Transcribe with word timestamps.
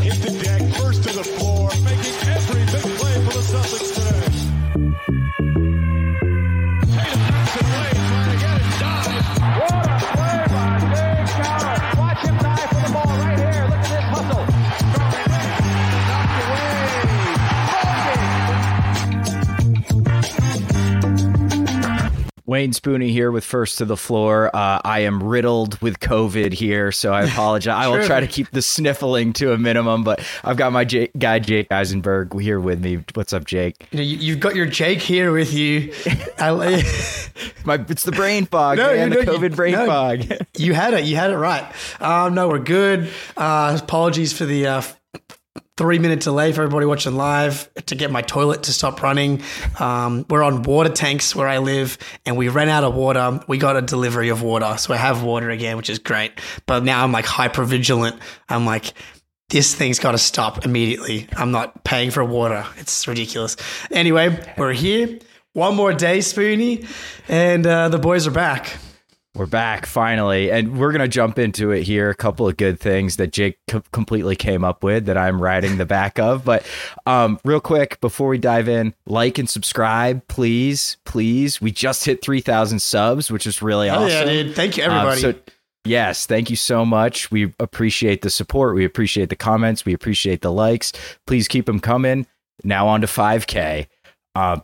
hit 0.00 0.14
the 0.22 0.30
deck, 0.42 0.62
first 0.80 1.02
to 1.04 1.12
the 1.16 1.24
floor, 1.24 1.70
Wayne 22.56 22.70
Spooney 22.72 23.10
here 23.10 23.30
with 23.30 23.44
First 23.44 23.76
to 23.78 23.84
the 23.84 23.98
Floor. 23.98 24.46
Uh, 24.46 24.80
I 24.82 25.00
am 25.00 25.22
riddled 25.22 25.78
with 25.82 26.00
COVID 26.00 26.54
here, 26.54 26.90
so 26.90 27.12
I 27.12 27.24
apologize. 27.24 27.84
I 27.84 27.86
will 27.88 28.02
try 28.06 28.20
to 28.20 28.26
keep 28.26 28.50
the 28.50 28.62
sniffling 28.62 29.34
to 29.34 29.52
a 29.52 29.58
minimum, 29.58 30.04
but 30.04 30.24
I've 30.42 30.56
got 30.56 30.72
my 30.72 30.84
guy 30.84 31.38
Jake 31.38 31.70
Eisenberg 31.70 32.40
here 32.40 32.58
with 32.58 32.82
me. 32.82 33.04
What's 33.12 33.34
up, 33.34 33.44
Jake? 33.44 33.86
You 33.90 34.00
you've 34.00 34.40
got 34.40 34.56
your 34.56 34.64
Jake 34.64 35.02
here 35.02 35.32
with 35.32 35.52
you. 35.52 35.92
My, 37.66 37.84
it's 37.90 38.04
the 38.04 38.12
brain 38.12 38.46
fog, 38.46 38.78
No, 38.78 38.86
man. 38.86 39.10
the 39.10 39.16
know, 39.16 39.32
you- 39.32 39.38
COVID 39.38 39.54
brain 39.54 39.72
no. 39.72 39.84
fog. 39.84 40.24
you 40.56 40.72
had 40.72 40.94
it. 40.94 41.04
You 41.04 41.16
had 41.16 41.32
it 41.32 41.36
right. 41.36 41.70
Um, 42.00 42.32
no, 42.32 42.48
we're 42.48 42.58
good. 42.60 43.10
Uh, 43.36 43.78
apologies 43.82 44.32
for 44.32 44.46
the 44.46 44.66
uh, 44.66 44.82
three 45.76 45.98
minute 45.98 46.20
delay 46.20 46.52
for 46.52 46.62
everybody 46.62 46.86
watching 46.86 47.16
live 47.16 47.72
to 47.86 47.94
get 47.94 48.10
my 48.10 48.22
toilet 48.22 48.64
to 48.64 48.72
stop 48.72 49.02
running. 49.02 49.42
Um, 49.78 50.24
we're 50.30 50.42
on 50.42 50.62
water 50.62 50.90
tanks 50.90 51.34
where 51.34 51.48
I 51.48 51.58
live, 51.58 51.98
and 52.24 52.36
we 52.36 52.48
ran 52.48 52.68
out 52.68 52.84
of 52.84 52.94
water. 52.94 53.40
We 53.46 53.58
got 53.58 53.76
a 53.76 53.82
delivery 53.82 54.30
of 54.30 54.42
water, 54.42 54.76
so 54.78 54.94
I 54.94 54.96
have 54.96 55.22
water 55.22 55.50
again, 55.50 55.76
which 55.76 55.90
is 55.90 55.98
great. 55.98 56.32
But 56.66 56.82
now 56.82 57.04
I'm 57.04 57.12
like 57.12 57.26
hyper 57.26 57.64
vigilant. 57.64 58.16
I'm 58.48 58.66
like. 58.66 58.92
This 59.48 59.72
thing's 59.72 60.00
got 60.00 60.10
to 60.10 60.18
stop 60.18 60.64
immediately. 60.64 61.28
I'm 61.36 61.52
not 61.52 61.84
paying 61.84 62.10
for 62.10 62.24
water. 62.24 62.66
It's 62.78 63.06
ridiculous. 63.06 63.56
Anyway, 63.92 64.44
we're 64.58 64.72
here. 64.72 65.20
One 65.52 65.76
more 65.76 65.92
day, 65.92 66.18
Spooney, 66.18 66.84
and 67.28 67.64
uh, 67.64 67.88
the 67.88 67.98
boys 67.98 68.26
are 68.26 68.32
back. 68.32 68.76
We're 69.36 69.44
back 69.44 69.84
finally, 69.84 70.50
and 70.50 70.78
we're 70.78 70.92
gonna 70.92 71.06
jump 71.08 71.38
into 71.38 71.70
it 71.70 71.82
here. 71.82 72.08
A 72.08 72.14
couple 72.14 72.48
of 72.48 72.56
good 72.56 72.80
things 72.80 73.16
that 73.16 73.32
Jake 73.34 73.58
co- 73.68 73.82
completely 73.92 74.34
came 74.34 74.64
up 74.64 74.82
with 74.82 75.04
that 75.06 75.18
I'm 75.18 75.42
riding 75.42 75.76
the 75.76 75.84
back 75.84 76.18
of. 76.18 76.42
But 76.42 76.64
um, 77.04 77.38
real 77.44 77.60
quick 77.60 78.00
before 78.00 78.28
we 78.28 78.38
dive 78.38 78.66
in, 78.66 78.94
like 79.06 79.36
and 79.36 79.48
subscribe, 79.48 80.26
please, 80.28 80.96
please. 81.04 81.60
We 81.60 81.70
just 81.70 82.06
hit 82.06 82.22
three 82.22 82.40
thousand 82.40 82.80
subs, 82.80 83.30
which 83.30 83.46
is 83.46 83.60
really 83.60 83.90
Oh, 83.90 83.96
awesome. 83.96 84.08
yeah, 84.08 84.24
dude. 84.24 84.54
Thank 84.56 84.78
you, 84.78 84.84
Um, 84.84 84.90
everybody. 85.06 85.20
so 85.20 85.34
yes, 85.84 86.24
thank 86.24 86.48
you 86.48 86.56
so 86.56 86.86
much. 86.86 87.30
We 87.30 87.52
appreciate 87.60 88.22
the 88.22 88.30
support. 88.30 88.74
We 88.74 88.86
appreciate 88.86 89.28
the 89.28 89.36
comments. 89.36 89.84
We 89.84 89.92
appreciate 89.92 90.40
the 90.40 90.50
likes. 90.50 90.92
Please 91.26 91.46
keep 91.46 91.66
them 91.66 91.80
coming. 91.80 92.26
Now 92.64 92.88
on 92.88 93.02
to 93.02 93.06
5K. 93.06 93.86
Uh, 94.34 94.60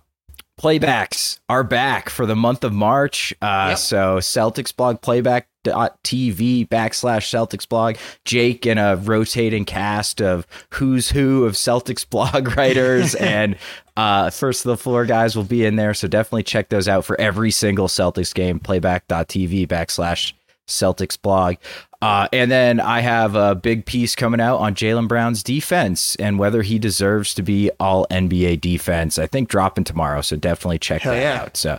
playbacks 0.60 1.38
are 1.48 1.64
back 1.64 2.08
for 2.08 2.26
the 2.26 2.36
month 2.36 2.64
of 2.64 2.72
March. 2.72 3.32
Uh, 3.42 3.66
Yep. 3.70 3.78
So 3.78 4.16
Celtics 4.18 4.74
blog 4.74 5.00
playback.tv 5.00 6.68
backslash 6.68 7.26
Celtics 7.28 7.68
blog. 7.68 7.96
Jake 8.24 8.66
and 8.66 8.78
a 8.78 8.96
rotating 9.02 9.64
cast 9.64 10.20
of 10.20 10.46
who's 10.70 11.10
who 11.10 11.44
of 11.44 11.54
Celtics 11.54 12.08
blog 12.08 12.48
writers 12.56 13.14
and 13.16 13.56
uh, 13.96 14.30
first 14.30 14.64
of 14.64 14.70
the 14.70 14.76
floor 14.76 15.04
guys 15.04 15.36
will 15.36 15.44
be 15.44 15.64
in 15.64 15.76
there. 15.76 15.94
So 15.94 16.08
definitely 16.08 16.44
check 16.44 16.68
those 16.68 16.88
out 16.88 17.04
for 17.04 17.20
every 17.20 17.50
single 17.50 17.88
Celtics 17.88 18.34
game. 18.34 18.58
Playback.tv 18.58 19.66
backslash 19.68 20.32
Celtics 20.66 21.20
blog. 21.20 21.56
Uh, 22.02 22.26
and 22.32 22.50
then 22.50 22.80
I 22.80 23.00
have 23.00 23.36
a 23.36 23.54
big 23.54 23.86
piece 23.86 24.16
coming 24.16 24.40
out 24.40 24.56
on 24.58 24.74
Jaylen 24.74 25.06
Brown's 25.06 25.42
defense 25.44 26.16
and 26.16 26.36
whether 26.38 26.62
he 26.62 26.78
deserves 26.78 27.32
to 27.34 27.42
be 27.42 27.70
all 27.78 28.06
NBA 28.10 28.60
defense. 28.60 29.18
I 29.18 29.26
think 29.28 29.48
dropping 29.48 29.84
tomorrow. 29.84 30.20
So 30.20 30.34
definitely 30.36 30.80
check 30.80 31.02
Hell 31.02 31.14
that 31.14 31.20
yeah. 31.20 31.42
out. 31.42 31.56
So, 31.56 31.78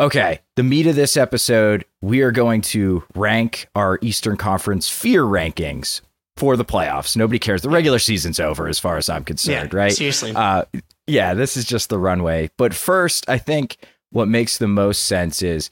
okay. 0.00 0.40
The 0.56 0.64
meat 0.64 0.88
of 0.88 0.96
this 0.96 1.16
episode, 1.16 1.84
we 2.00 2.22
are 2.22 2.32
going 2.32 2.60
to 2.62 3.04
rank 3.14 3.68
our 3.76 4.00
Eastern 4.02 4.36
Conference 4.36 4.88
fear 4.88 5.22
rankings 5.22 6.00
for 6.36 6.56
the 6.56 6.64
playoffs. 6.64 7.16
Nobody 7.16 7.38
cares. 7.38 7.62
The 7.62 7.70
regular 7.70 8.00
season's 8.00 8.40
over 8.40 8.66
as 8.66 8.80
far 8.80 8.96
as 8.96 9.08
I'm 9.08 9.22
concerned, 9.22 9.72
Yeah, 9.72 9.78
right? 9.78 9.92
seriously. 9.92 10.32
Uh, 10.34 10.64
yeah, 11.06 11.34
this 11.34 11.56
is 11.56 11.64
just 11.66 11.88
the 11.88 11.98
runway. 11.98 12.50
But 12.56 12.74
first, 12.74 13.28
I 13.30 13.38
think 13.38 13.76
what 14.10 14.26
makes 14.26 14.58
the 14.58 14.66
most 14.66 15.04
sense 15.04 15.40
is 15.40 15.70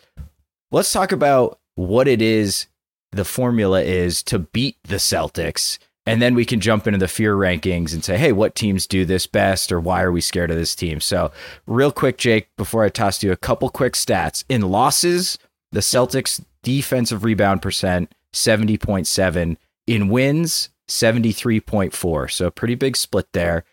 let's 0.70 0.92
talk 0.92 1.10
about 1.10 1.58
what 1.74 2.06
it 2.06 2.22
is 2.22 2.66
the 3.12 3.24
formula 3.24 3.82
is 3.82 4.22
to 4.24 4.38
beat 4.38 4.76
the 4.84 4.96
Celtics. 4.96 5.78
And 6.06 6.22
then 6.22 6.34
we 6.34 6.44
can 6.44 6.60
jump 6.60 6.86
into 6.86 6.98
the 6.98 7.08
fear 7.08 7.36
rankings 7.36 7.92
and 7.92 8.02
say, 8.02 8.16
hey, 8.16 8.32
what 8.32 8.54
teams 8.54 8.86
do 8.86 9.04
this 9.04 9.26
best 9.26 9.70
or 9.70 9.78
why 9.78 10.02
are 10.02 10.12
we 10.12 10.20
scared 10.20 10.50
of 10.50 10.56
this 10.56 10.74
team? 10.74 11.00
So, 11.00 11.30
real 11.66 11.92
quick, 11.92 12.16
Jake, 12.16 12.48
before 12.56 12.84
I 12.84 12.88
toss 12.88 13.18
to 13.18 13.26
you 13.26 13.32
a 13.32 13.36
couple 13.36 13.68
quick 13.68 13.92
stats. 13.92 14.44
In 14.48 14.62
losses, 14.62 15.38
the 15.72 15.80
Celtics 15.80 16.42
defensive 16.62 17.22
rebound 17.22 17.62
percent, 17.62 18.12
70.7. 18.32 19.56
In 19.86 20.08
wins, 20.08 20.70
73.4. 20.88 22.30
So, 22.30 22.46
a 22.46 22.50
pretty 22.50 22.76
big 22.76 22.96
split 22.96 23.26
there. 23.32 23.64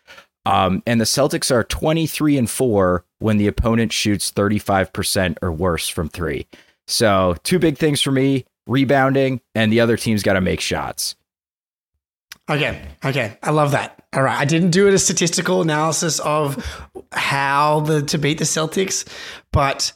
Um, 0.46 0.84
and 0.86 1.00
the 1.00 1.06
Celtics 1.06 1.50
are 1.50 1.64
23 1.64 2.38
and 2.38 2.50
4 2.50 3.06
when 3.20 3.38
the 3.38 3.48
opponent 3.48 3.92
shoots 3.92 4.32
35% 4.32 5.38
or 5.42 5.52
worse 5.52 5.90
from 5.90 6.10
three. 6.10 6.48
So, 6.88 7.36
two 7.44 7.58
big 7.58 7.78
things 7.78 8.02
for 8.02 8.12
me 8.12 8.46
rebounding, 8.68 9.42
and 9.56 9.72
the 9.72 9.80
other 9.80 9.98
team's 9.98 10.24
got 10.24 10.34
to 10.34 10.42
make 10.42 10.62
shots. 10.62 11.16
Okay. 12.50 12.82
Okay. 13.04 13.38
I 13.44 13.52
love 13.52 13.72
that. 13.72 14.06
All 14.14 14.24
right. 14.24 14.38
I 14.38 14.46
didn't 14.46 14.72
do 14.72 14.88
a 14.88 14.98
statistical 14.98 15.62
analysis 15.62 16.20
of 16.20 16.64
how 17.12 17.82
the 17.82 18.02
to 18.04 18.18
beat 18.18 18.38
the 18.38 18.46
Celtics, 18.46 19.08
but 19.52 19.92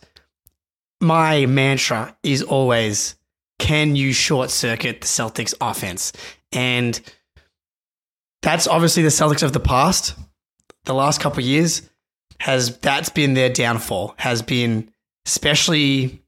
my 0.99 1.45
mantra 1.45 2.15
is 2.23 2.43
always 2.43 3.15
can 3.59 3.95
you 3.95 4.11
short 4.11 4.49
circuit 4.49 5.01
the 5.01 5.07
Celtics 5.07 5.53
offense? 5.61 6.11
And 6.51 6.99
that's 8.41 8.67
obviously 8.67 9.03
the 9.03 9.09
Celtics 9.09 9.43
of 9.43 9.53
the 9.53 9.59
past. 9.59 10.15
The 10.85 10.93
last 10.93 11.21
couple 11.21 11.43
years 11.43 11.83
has 12.39 12.77
that's 12.79 13.09
been 13.09 13.33
their 13.35 13.49
downfall. 13.49 14.15
Has 14.17 14.41
been 14.41 14.91
especially 15.25 16.21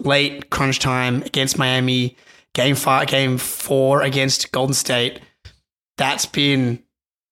late 0.00 0.50
crunch 0.50 0.78
time 0.78 1.22
against 1.22 1.58
Miami, 1.58 2.16
game 2.54 2.74
five, 2.74 3.08
game 3.08 3.38
four 3.38 4.02
against 4.02 4.52
Golden 4.52 4.74
State. 4.74 5.20
That's 5.96 6.26
been 6.26 6.82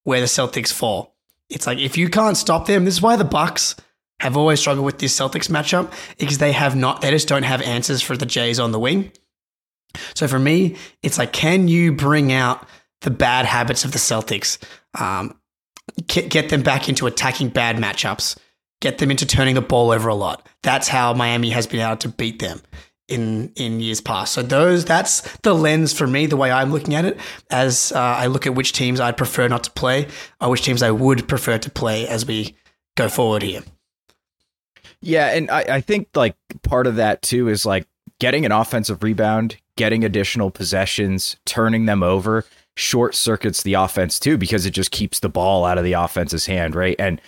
where 0.04 0.20
the 0.20 0.26
Celtics 0.26 0.72
fall. 0.72 1.16
It's 1.48 1.66
like 1.66 1.78
if 1.78 1.96
you 1.96 2.08
can't 2.08 2.36
stop 2.36 2.66
them, 2.66 2.84
this 2.84 2.94
is 2.94 3.02
why 3.02 3.16
the 3.16 3.25
Bucks 3.25 3.76
have 4.20 4.36
always 4.36 4.60
struggled 4.60 4.84
with 4.84 4.98
this 4.98 5.16
Celtics 5.16 5.50
matchup 5.50 5.92
because 6.19 6.38
they 6.38 6.52
have 6.52 6.75
not, 6.75 7.00
they 7.02 7.10
just 7.10 7.28
don't 7.28 7.42
have 7.42 7.60
answers 7.62 8.02
for 8.02 8.16
the 8.16 8.26
Jays 8.26 8.58
on 8.58 8.72
the 8.72 8.78
wing. 8.78 9.12
So 10.14 10.26
for 10.26 10.38
me, 10.38 10.76
it's 11.02 11.19
like, 11.19 11.32
can 11.32 11.69
you 11.69 11.92
bring 11.92 12.32
out 12.32 12.66
the 13.02 13.10
bad 13.10 13.46
habits 13.46 13.84
of 13.84 13.92
the 13.92 13.98
Celtics? 13.98 14.58
Um, 14.98 15.38
get, 16.06 16.30
get 16.30 16.48
them 16.48 16.62
back 16.62 16.88
into 16.88 17.06
attacking 17.06 17.50
bad 17.50 17.76
matchups, 17.76 18.38
get 18.81 18.98
them 18.98 19.10
into 19.10 19.26
turning 19.26 19.54
the 19.54 19.62
ball 19.62 19.91
over 19.91 20.09
a 20.09 20.14
lot. 20.14 20.47
That's 20.62 20.88
how 20.88 21.14
Miami 21.14 21.50
has 21.50 21.66
been 21.66 21.81
able 21.81 21.97
to 21.98 22.09
beat 22.09 22.38
them 22.38 22.60
in 23.09 23.53
in 23.56 23.81
years 23.81 24.00
past. 24.00 24.32
So 24.32 24.42
those 24.42 24.84
that's 24.84 25.20
the 25.38 25.54
lens 25.54 25.92
for 25.92 26.06
me, 26.06 26.26
the 26.26 26.37
way 26.37 26.50
I'm 26.50 26.72
looking 26.72 26.94
at 26.94 27.04
it, 27.04 27.19
as 27.50 27.92
uh, 27.92 27.98
I 27.98 28.26
look 28.26 28.47
at 28.47 28.54
which 28.54 28.72
teams 28.72 29.00
I'd 29.00 29.16
prefer 29.16 29.48
not 29.48 29.64
to 29.64 29.70
play, 29.70 30.09
or 30.41 30.50
which 30.50 30.62
teams 30.62 30.82
I 30.82 30.91
would 30.91 31.28
prefer 31.28 31.59
to 31.59 31.70
play 31.70 32.06
as 32.09 32.26
we 32.26 32.56
go 32.97 33.09
forward 33.09 33.42
here. 33.42 33.62
Yeah, 35.00 35.28
and 35.28 35.50
I, 35.50 35.60
I 35.69 35.81
think 35.81 36.08
like 36.14 36.37
part 36.62 36.87
of 36.87 36.97
that 36.97 37.22
too 37.22 37.48
is 37.48 37.64
like 37.64 37.87
getting 38.19 38.44
an 38.44 38.53
offensive 38.53 39.03
rebound, 39.03 39.56
getting 39.76 40.04
additional 40.04 40.50
possessions, 40.50 41.37
turning 41.44 41.87
them 41.87 42.03
over, 42.03 42.44
short 42.76 43.14
circuits 43.14 43.62
the 43.62 43.75
offense 43.75 44.19
too 44.19 44.37
because 44.37 44.66
it 44.66 44.70
just 44.70 44.90
keeps 44.90 45.20
the 45.20 45.28
ball 45.28 45.64
out 45.64 45.78
of 45.78 45.84
the 45.84 45.93
offense's 45.93 46.46
hand, 46.46 46.75
right? 46.75 46.96
And 46.99 47.20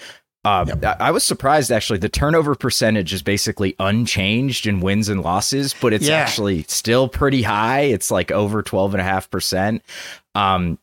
um, 0.45 0.71
I, 0.83 0.97
I 1.01 1.11
was 1.11 1.25
surprised 1.25 1.71
actually. 1.71 1.99
The 1.99 2.09
turnover 2.09 2.55
percentage 2.55 3.13
is 3.13 3.23
basically 3.23 3.75
unchanged 3.79 4.67
in 4.67 4.81
wins 4.81 5.09
and 5.09 5.23
losses, 5.23 5.75
but 5.81 5.93
it's 5.93 6.07
Yeah. 6.09 6.17
actually 6.17 6.63
still 6.65 7.09
pretty 7.09 7.43
high. 7.43 7.81
It's 7.83 8.11
like 8.11 8.31
over 8.31 8.63
twelve 8.63 8.95
and 8.95 9.01
a 9.01 9.05
half 9.05 9.31
percent. 9.31 9.83
Um, 10.35 10.79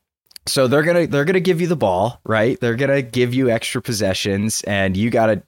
so 0.45 0.67
they're 0.67 0.83
gonna 0.83 1.07
they're 1.07 1.25
gonna 1.25 1.39
give 1.39 1.61
you 1.61 1.67
the 1.67 1.75
ball, 1.75 2.19
right? 2.25 2.59
They're 2.59 2.75
gonna 2.75 3.01
give 3.01 3.33
you 3.33 3.49
extra 3.49 3.81
possessions, 3.81 4.61
and 4.63 4.95
you 4.95 5.09
gotta 5.09 5.41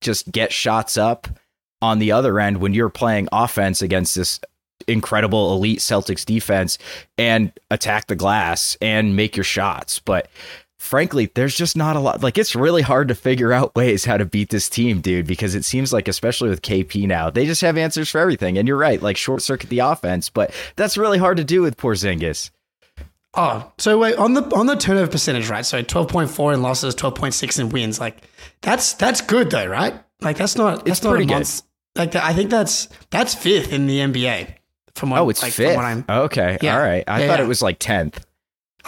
just 0.00 0.30
get 0.32 0.52
shots 0.52 0.96
up 0.96 1.28
on 1.80 1.98
the 2.00 2.12
other 2.12 2.38
end 2.40 2.58
when 2.58 2.74
you're 2.74 2.88
playing 2.90 3.28
offense 3.32 3.80
against 3.80 4.14
this 4.14 4.40
incredible 4.88 5.54
elite 5.54 5.78
Celtics 5.78 6.24
defense 6.24 6.76
and 7.16 7.52
attack 7.70 8.08
the 8.08 8.16
glass 8.16 8.76
and 8.82 9.14
make 9.16 9.36
your 9.36 9.44
shots. 9.44 10.00
But 10.00 10.28
frankly, 10.82 11.30
there's 11.34 11.56
just 11.56 11.76
not 11.76 11.94
a 11.96 12.00
lot. 12.00 12.22
Like, 12.22 12.36
it's 12.36 12.54
really 12.56 12.82
hard 12.82 13.08
to 13.08 13.14
figure 13.14 13.52
out 13.52 13.74
ways 13.76 14.04
how 14.04 14.16
to 14.16 14.24
beat 14.24 14.50
this 14.50 14.68
team, 14.68 15.00
dude, 15.00 15.26
because 15.26 15.54
it 15.54 15.64
seems 15.64 15.92
like, 15.92 16.08
especially 16.08 16.48
with 16.50 16.60
KP 16.62 17.06
now, 17.06 17.30
they 17.30 17.46
just 17.46 17.60
have 17.60 17.78
answers 17.78 18.10
for 18.10 18.18
everything. 18.18 18.58
And 18.58 18.66
you're 18.68 18.76
right, 18.76 19.00
like 19.00 19.16
short 19.16 19.42
circuit 19.42 19.70
the 19.70 19.78
offense, 19.78 20.28
but 20.28 20.52
that's 20.76 20.98
really 20.98 21.18
hard 21.18 21.36
to 21.38 21.44
do 21.44 21.62
with 21.62 21.76
Porzingis. 21.76 22.50
Oh, 23.34 23.72
so 23.78 23.98
wait 23.98 24.16
on 24.16 24.34
the 24.34 24.42
on 24.54 24.66
the 24.66 24.76
turnover 24.76 25.10
percentage, 25.10 25.48
right? 25.48 25.64
So 25.64 25.80
twelve 25.80 26.08
point 26.08 26.28
four 26.30 26.52
in 26.52 26.60
losses, 26.60 26.94
twelve 26.94 27.14
point 27.14 27.32
six 27.32 27.58
in 27.58 27.70
wins. 27.70 27.98
Like 27.98 28.28
that's 28.60 28.92
that's 28.92 29.22
good 29.22 29.50
though, 29.50 29.64
right? 29.66 29.94
Like 30.20 30.36
that's 30.36 30.54
not 30.54 30.84
that's 30.84 30.98
It's 30.98 31.02
not 31.02 31.10
pretty 31.12 31.24
a 31.24 31.28
good. 31.28 31.34
month. 31.36 31.62
Like 31.96 32.14
I 32.14 32.34
think 32.34 32.50
that's 32.50 32.88
that's 33.08 33.34
fifth 33.34 33.72
in 33.72 33.86
the 33.86 34.00
NBA. 34.00 34.54
From 34.96 35.08
what, 35.08 35.20
Oh, 35.20 35.30
it's 35.30 35.42
like, 35.42 35.54
from 35.54 35.64
fifth. 35.64 35.76
what 35.76 35.84
I'm- 35.86 36.04
okay, 36.10 36.58
Yeah. 36.60 36.76
all 36.76 36.82
right. 36.82 37.04
I 37.08 37.20
Yeah, 37.22 37.26
thought 37.28 37.38
yeah. 37.38 37.44
it 37.46 37.48
was 37.48 37.62
like 37.62 37.78
tenth. 37.78 38.22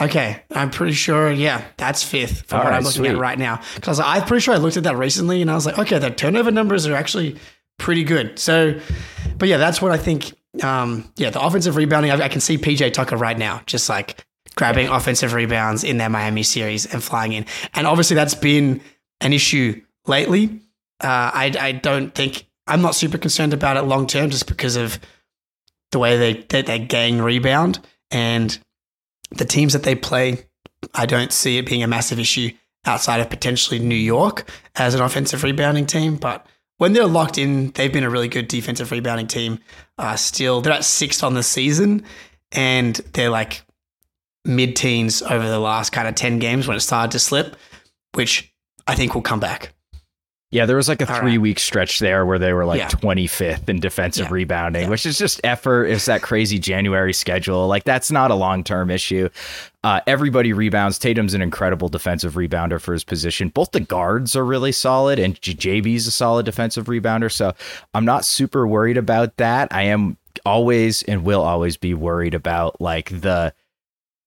Okay, 0.00 0.42
I'm 0.50 0.70
pretty 0.70 0.92
sure. 0.92 1.30
Yeah, 1.30 1.64
that's 1.76 2.02
fifth 2.02 2.42
from 2.46 2.58
All 2.58 2.64
what 2.64 2.70
right, 2.70 2.76
I'm 2.78 2.82
looking 2.84 3.02
sweet. 3.02 3.10
at 3.10 3.18
right 3.18 3.38
now. 3.38 3.60
Because 3.76 4.00
I'm 4.00 4.24
pretty 4.24 4.40
sure 4.40 4.54
I 4.54 4.56
looked 4.58 4.76
at 4.76 4.82
that 4.84 4.96
recently, 4.96 5.40
and 5.40 5.50
I 5.50 5.54
was 5.54 5.66
like, 5.66 5.78
okay, 5.78 5.98
the 5.98 6.10
turnover 6.10 6.50
numbers 6.50 6.86
are 6.86 6.94
actually 6.94 7.36
pretty 7.78 8.02
good. 8.02 8.38
So, 8.38 8.78
but 9.38 9.48
yeah, 9.48 9.56
that's 9.56 9.80
what 9.80 9.92
I 9.92 9.96
think. 9.96 10.32
Um, 10.62 11.12
yeah, 11.16 11.30
the 11.30 11.40
offensive 11.40 11.76
rebounding. 11.76 12.10
I, 12.10 12.24
I 12.24 12.28
can 12.28 12.40
see 12.40 12.58
PJ 12.58 12.92
Tucker 12.92 13.16
right 13.16 13.38
now, 13.38 13.62
just 13.66 13.88
like 13.88 14.24
grabbing 14.56 14.88
offensive 14.88 15.32
rebounds 15.32 15.84
in 15.84 15.98
their 15.98 16.08
Miami 16.08 16.42
series 16.42 16.92
and 16.92 17.02
flying 17.02 17.32
in. 17.32 17.46
And 17.74 17.86
obviously, 17.86 18.16
that's 18.16 18.34
been 18.34 18.80
an 19.20 19.32
issue 19.32 19.80
lately. 20.06 20.60
Uh, 21.00 21.30
I, 21.34 21.54
I 21.58 21.72
don't 21.72 22.14
think 22.14 22.46
I'm 22.66 22.82
not 22.82 22.94
super 22.94 23.18
concerned 23.18 23.52
about 23.52 23.76
it 23.76 23.82
long 23.82 24.06
term, 24.06 24.30
just 24.30 24.46
because 24.46 24.76
of 24.76 24.98
the 25.92 25.98
way 26.00 26.16
they 26.18 26.42
they, 26.48 26.62
they 26.62 26.78
gang 26.80 27.20
rebound 27.20 27.78
and 28.10 28.58
the 29.36 29.44
teams 29.44 29.72
that 29.72 29.82
they 29.82 29.94
play. 29.94 30.46
I 30.94 31.06
don't 31.06 31.32
see 31.32 31.58
it 31.58 31.66
being 31.66 31.82
a 31.82 31.86
massive 31.86 32.18
issue 32.18 32.50
outside 32.84 33.20
of 33.20 33.30
potentially 33.30 33.78
New 33.78 33.94
York 33.94 34.48
as 34.76 34.94
an 34.94 35.00
offensive 35.00 35.42
rebounding 35.42 35.86
team, 35.86 36.16
but 36.16 36.46
when 36.78 36.92
they're 36.92 37.06
locked 37.06 37.38
in, 37.38 37.70
they've 37.70 37.92
been 37.92 38.04
a 38.04 38.10
really 38.10 38.28
good 38.28 38.48
defensive 38.48 38.90
rebounding 38.90 39.26
team. 39.26 39.60
Uh, 39.96 40.16
still, 40.16 40.60
they're 40.60 40.72
at 40.72 40.84
sixth 40.84 41.22
on 41.22 41.34
the 41.34 41.42
season, 41.42 42.04
and 42.52 42.96
they're 43.12 43.30
like 43.30 43.62
mid 44.44 44.76
teens 44.76 45.22
over 45.22 45.48
the 45.48 45.58
last 45.58 45.90
kind 45.90 46.08
of 46.08 46.14
10 46.14 46.38
games 46.38 46.66
when 46.66 46.76
it 46.76 46.80
started 46.80 47.12
to 47.12 47.18
slip, 47.18 47.56
which 48.14 48.52
I 48.86 48.94
think 48.94 49.14
will 49.14 49.22
come 49.22 49.40
back. 49.40 49.72
Yeah, 50.54 50.66
there 50.66 50.76
was 50.76 50.88
like 50.88 51.02
a 51.02 51.06
All 51.08 51.12
right. 51.14 51.20
three 51.20 51.36
week 51.38 51.58
stretch 51.58 51.98
there 51.98 52.24
where 52.24 52.38
they 52.38 52.52
were 52.52 52.64
like 52.64 52.78
Yeah. 52.78 52.88
25th 52.88 53.68
in 53.68 53.80
defensive 53.80 54.26
Yeah. 54.26 54.32
rebounding, 54.32 54.82
Yeah. 54.84 54.88
which 54.88 55.04
is 55.04 55.18
just 55.18 55.40
effort. 55.42 55.86
It's 55.86 56.04
that 56.06 56.22
crazy 56.22 56.60
January 56.60 57.12
schedule. 57.12 57.66
Like, 57.66 57.82
that's 57.82 58.12
not 58.12 58.30
a 58.30 58.34
long 58.36 58.62
term 58.62 58.88
issue. 58.88 59.28
Uh, 59.82 60.00
everybody 60.06 60.52
rebounds. 60.52 60.98
Tatum's 60.98 61.34
an 61.34 61.42
incredible 61.42 61.88
defensive 61.88 62.34
rebounder 62.34 62.80
for 62.80 62.92
his 62.92 63.02
position. 63.02 63.48
Both 63.48 63.72
the 63.72 63.80
guards 63.80 64.36
are 64.36 64.44
really 64.44 64.70
solid, 64.72 65.18
and 65.18 65.34
JB's 65.42 66.06
a 66.06 66.12
solid 66.12 66.46
defensive 66.46 66.86
rebounder. 66.86 67.32
So 67.32 67.52
I'm 67.92 68.04
not 68.04 68.24
super 68.24 68.64
worried 68.66 68.96
about 68.96 69.36
that. 69.38 69.68
I 69.72 69.82
am 69.82 70.16
always 70.46 71.02
and 71.02 71.24
will 71.24 71.42
always 71.42 71.76
be 71.76 71.94
worried 71.94 72.34
about 72.34 72.80
like 72.80 73.08
the 73.22 73.52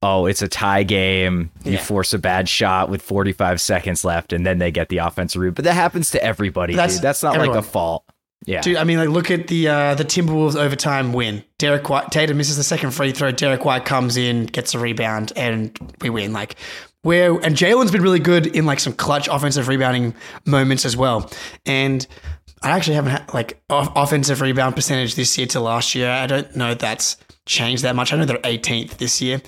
oh, 0.01 0.25
it's 0.25 0.41
a 0.41 0.47
tie 0.47 0.83
game. 0.83 1.49
You 1.63 1.73
Yeah. 1.73 1.83
force 1.83 2.13
a 2.13 2.19
bad 2.19 2.47
shot 2.47 2.89
with 2.89 3.01
45 3.01 3.59
seconds 3.61 4.05
left, 4.05 4.31
and 4.33 4.45
then 4.45 4.59
they 4.59 4.71
get 4.71 4.89
the 4.89 4.97
offensive 4.99 5.41
rebound. 5.41 5.55
But 5.55 5.65
that 5.65 5.73
happens 5.73 6.11
to 6.11 6.23
everybody. 6.23 6.75
That's 6.75 6.95
dude. 6.95 7.03
That's 7.03 7.23
not 7.23 7.37
like 7.37 7.49
a 7.55 7.61
fault. 7.61 8.03
Yeah. 8.45 8.61
Dude, 8.61 8.77
I 8.77 8.83
mean, 8.83 8.99
like, 8.99 9.09
look 9.09 9.31
at 9.31 9.47
the 9.47 9.67
uh, 9.67 9.95
the 9.95 10.05
Timberwolves 10.05 10.55
overtime 10.55 11.11
win. 11.11 11.43
Derrick 11.57 11.89
White, 11.89 12.11
Tatum 12.11 12.37
misses 12.37 12.55
the 12.55 12.63
second 12.63 12.91
free 12.91 13.11
throw. 13.11 13.31
Derrick 13.31 13.65
White 13.65 13.83
comes 13.83 14.15
in, 14.15 14.45
gets 14.45 14.75
a 14.75 14.79
rebound, 14.79 15.33
and 15.35 15.77
we 16.01 16.09
win. 16.11 16.33
Like, 16.33 16.55
where 17.01 17.33
and 17.33 17.55
Jalen's 17.55 17.91
been 17.91 18.03
really 18.03 18.19
good 18.19 18.45
in 18.47 18.65
like 18.65 18.79
some 18.79 18.93
clutch 18.93 19.27
offensive 19.27 19.67
rebounding 19.67 20.13
moments 20.45 20.85
as 20.85 20.95
well. 20.95 21.29
And 21.65 22.05
I 22.61 22.71
actually 22.71 22.95
haven't 22.95 23.11
had 23.11 23.33
like 23.33 23.59
off- 23.69 23.91
offensive 23.95 24.39
rebound 24.41 24.75
percentage 24.75 25.15
this 25.15 25.35
year 25.37 25.47
to 25.47 25.59
last 25.59 25.95
year. 25.95 26.09
I 26.09 26.27
don't 26.27 26.55
know 26.55 26.73
that's 26.75 27.17
changed 27.47 27.83
that 27.83 27.95
much. 27.95 28.13
I 28.13 28.17
know 28.17 28.25
they're 28.25 28.37
18th 28.37 28.97
this 28.97 29.21
year. 29.21 29.41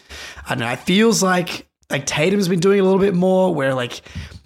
I 0.46 0.56
don't 0.56 0.60
know. 0.60 0.72
It 0.72 0.80
feels 0.80 1.22
like 1.22 1.68
like 1.90 2.06
Tatum's 2.06 2.48
been 2.48 2.60
doing 2.60 2.80
a 2.80 2.84
little 2.84 3.00
bit 3.00 3.16
more 3.16 3.54
where 3.54 3.74
like 3.74 4.02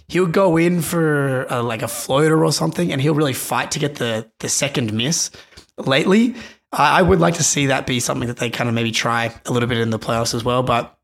he'll 0.08 0.28
go 0.28 0.58
in 0.58 0.82
for 0.82 1.44
a, 1.44 1.62
like 1.62 1.82
a 1.82 1.88
floater 1.88 2.44
or 2.44 2.52
something 2.52 2.92
and 2.92 3.02
he'll 3.02 3.16
really 3.16 3.34
fight 3.34 3.72
to 3.72 3.80
get 3.80 3.96
the 3.96 4.30
the 4.40 4.50
second 4.50 4.94
miss. 4.94 5.32
Lately, 5.78 6.36
I 6.72 7.00
I 7.00 7.02
would 7.02 7.20
like 7.20 7.36
to 7.36 7.44
see 7.44 7.68
that 7.68 7.88
be 7.88 8.00
something 8.00 8.28
that 8.28 8.38
they 8.38 8.50
kind 8.50 8.68
of 8.68 8.76
maybe 8.76 8.92
try 8.92 9.34
a 9.46 9.52
little 9.52 9.70
bit 9.70 9.78
in 9.78 9.90
the 9.90 10.00
playoffs 10.00 10.34
as 10.34 10.44
well. 10.44 10.64
But 10.64 10.98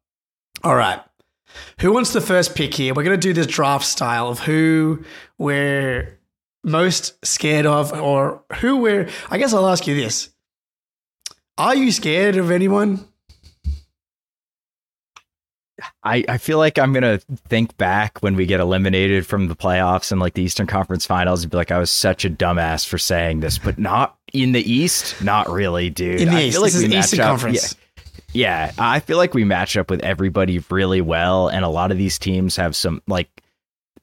all 0.63 0.75
right. 0.75 0.99
Who 1.81 1.91
wants 1.91 2.13
the 2.13 2.21
first 2.21 2.55
pick 2.55 2.73
here? 2.73 2.93
We're 2.93 3.03
going 3.03 3.19
to 3.19 3.27
do 3.27 3.33
this 3.33 3.47
draft 3.47 3.85
style 3.85 4.27
of 4.27 4.39
who 4.39 5.03
we're 5.37 6.19
most 6.63 7.25
scared 7.25 7.65
of, 7.65 7.91
or 7.93 8.43
who 8.59 8.77
we're. 8.77 9.09
I 9.31 9.37
guess 9.37 9.53
I'll 9.53 9.67
ask 9.67 9.87
you 9.87 9.95
this: 9.95 10.29
Are 11.59 11.75
you 11.75 11.91
scared 11.91 12.37
of 12.37 12.51
anyone? 12.51 13.05
I, 16.03 16.23
I 16.27 16.37
feel 16.37 16.57
like 16.57 16.77
I'm 16.79 16.91
gonna 16.93 17.19
think 17.49 17.75
back 17.77 18.19
when 18.19 18.35
we 18.35 18.45
get 18.45 18.59
eliminated 18.59 19.25
from 19.25 19.47
the 19.47 19.55
playoffs 19.55 20.11
and 20.11 20.19
like 20.19 20.33
the 20.33 20.41
Eastern 20.41 20.67
Conference 20.67 21.05
Finals 21.05 21.43
and 21.43 21.51
be 21.51 21.57
like, 21.57 21.71
I 21.71 21.77
was 21.79 21.91
such 21.91 22.25
a 22.25 22.29
dumbass 22.29 22.85
for 22.87 22.97
saying 22.97 23.41
this, 23.41 23.57
but 23.57 23.77
not 23.77 24.17
in 24.33 24.51
the 24.53 24.61
East, 24.71 25.21
not 25.21 25.49
really, 25.49 25.89
dude. 25.89 26.21
In 26.21 26.29
the 26.29 26.37
I 26.37 26.41
East, 26.43 26.55
feel 26.55 26.61
like 26.61 26.71
this 26.71 26.81
is 26.83 26.93
Eastern 26.93 27.19
up- 27.21 27.27
Conference. 27.27 27.75
Yeah, 28.31 28.67
yeah, 28.67 28.71
I 28.77 28.99
feel 28.99 29.17
like 29.17 29.33
we 29.33 29.43
match 29.43 29.75
up 29.77 29.89
with 29.89 30.01
everybody 30.01 30.63
really 30.69 31.01
well, 31.01 31.47
and 31.49 31.63
a 31.65 31.69
lot 31.69 31.91
of 31.91 31.97
these 31.97 32.17
teams 32.19 32.55
have 32.57 32.75
some 32.75 33.01
like 33.07 33.29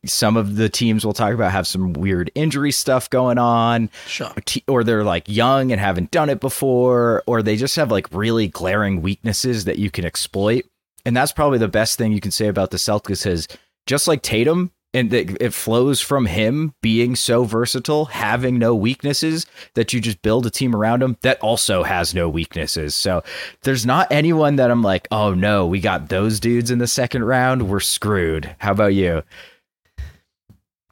some 0.07 0.37
of 0.37 0.57
the 0.57 0.69
teams 0.69 1.05
we'll 1.05 1.13
talk 1.15 1.33
about 1.35 1.53
have 1.53 1.67
some 1.67 1.93
weird 1.93 2.31
injury 2.35 2.73
stuff 2.73 3.09
going 3.11 3.39
on 3.39 3.91
Sure. 4.07 4.33
or 4.69 4.85
they're 4.85 5.05
like 5.05 5.25
young 5.29 5.73
and 5.73 5.81
haven't 5.81 6.11
done 6.11 6.31
it 6.31 6.41
before, 6.41 7.23
or 7.27 7.43
they 7.43 7.57
just 7.57 7.77
have 7.77 7.91
like 7.91 8.07
really 8.13 8.49
glaring 8.49 9.03
weaknesses 9.03 9.65
that 9.65 9.79
you 9.79 9.91
can 9.91 10.05
exploit. 10.05 10.65
And 11.05 11.17
that's 11.17 11.33
probably 11.33 11.59
the 11.59 11.69
best 11.69 11.99
thing 11.99 12.13
you 12.13 12.21
can 12.21 12.31
say 12.33 12.49
about 12.49 12.71
the 12.71 12.79
Celtics 12.79 13.27
is 13.27 13.47
just 13.87 14.09
like 14.09 14.23
Tatum, 14.23 14.73
and 14.95 15.13
it, 15.13 15.37
it 15.43 15.53
flows 15.53 16.01
from 16.01 16.25
him 16.27 16.73
being 16.81 17.15
so 17.15 17.45
versatile, 17.45 18.07
having 18.07 18.59
no 18.59 18.75
weaknesses, 18.75 19.45
that 19.75 19.93
you 19.93 20.01
just 20.01 20.23
build 20.23 20.47
a 20.47 20.51
team 20.51 20.75
around 20.75 21.03
him 21.03 21.17
that 21.21 21.39
also 21.41 21.83
has 21.83 22.15
no 22.15 22.29
weaknesses. 22.31 22.95
So 22.95 23.23
there's 23.63 23.85
not 23.85 24.11
anyone 24.11 24.57
that 24.57 24.71
I'm 24.71 24.83
like, 24.83 25.07
oh 25.11 25.35
no, 25.35 25.67
we 25.67 25.81
got 25.81 26.09
those 26.09 26.41
dudes 26.41 26.71
in 26.71 26.79
the 26.79 26.87
second 26.89 27.25
round, 27.25 27.69
we're 27.69 27.79
screwed. 27.81 28.57
How 28.59 28.73
about 28.73 28.95
you? 28.95 29.23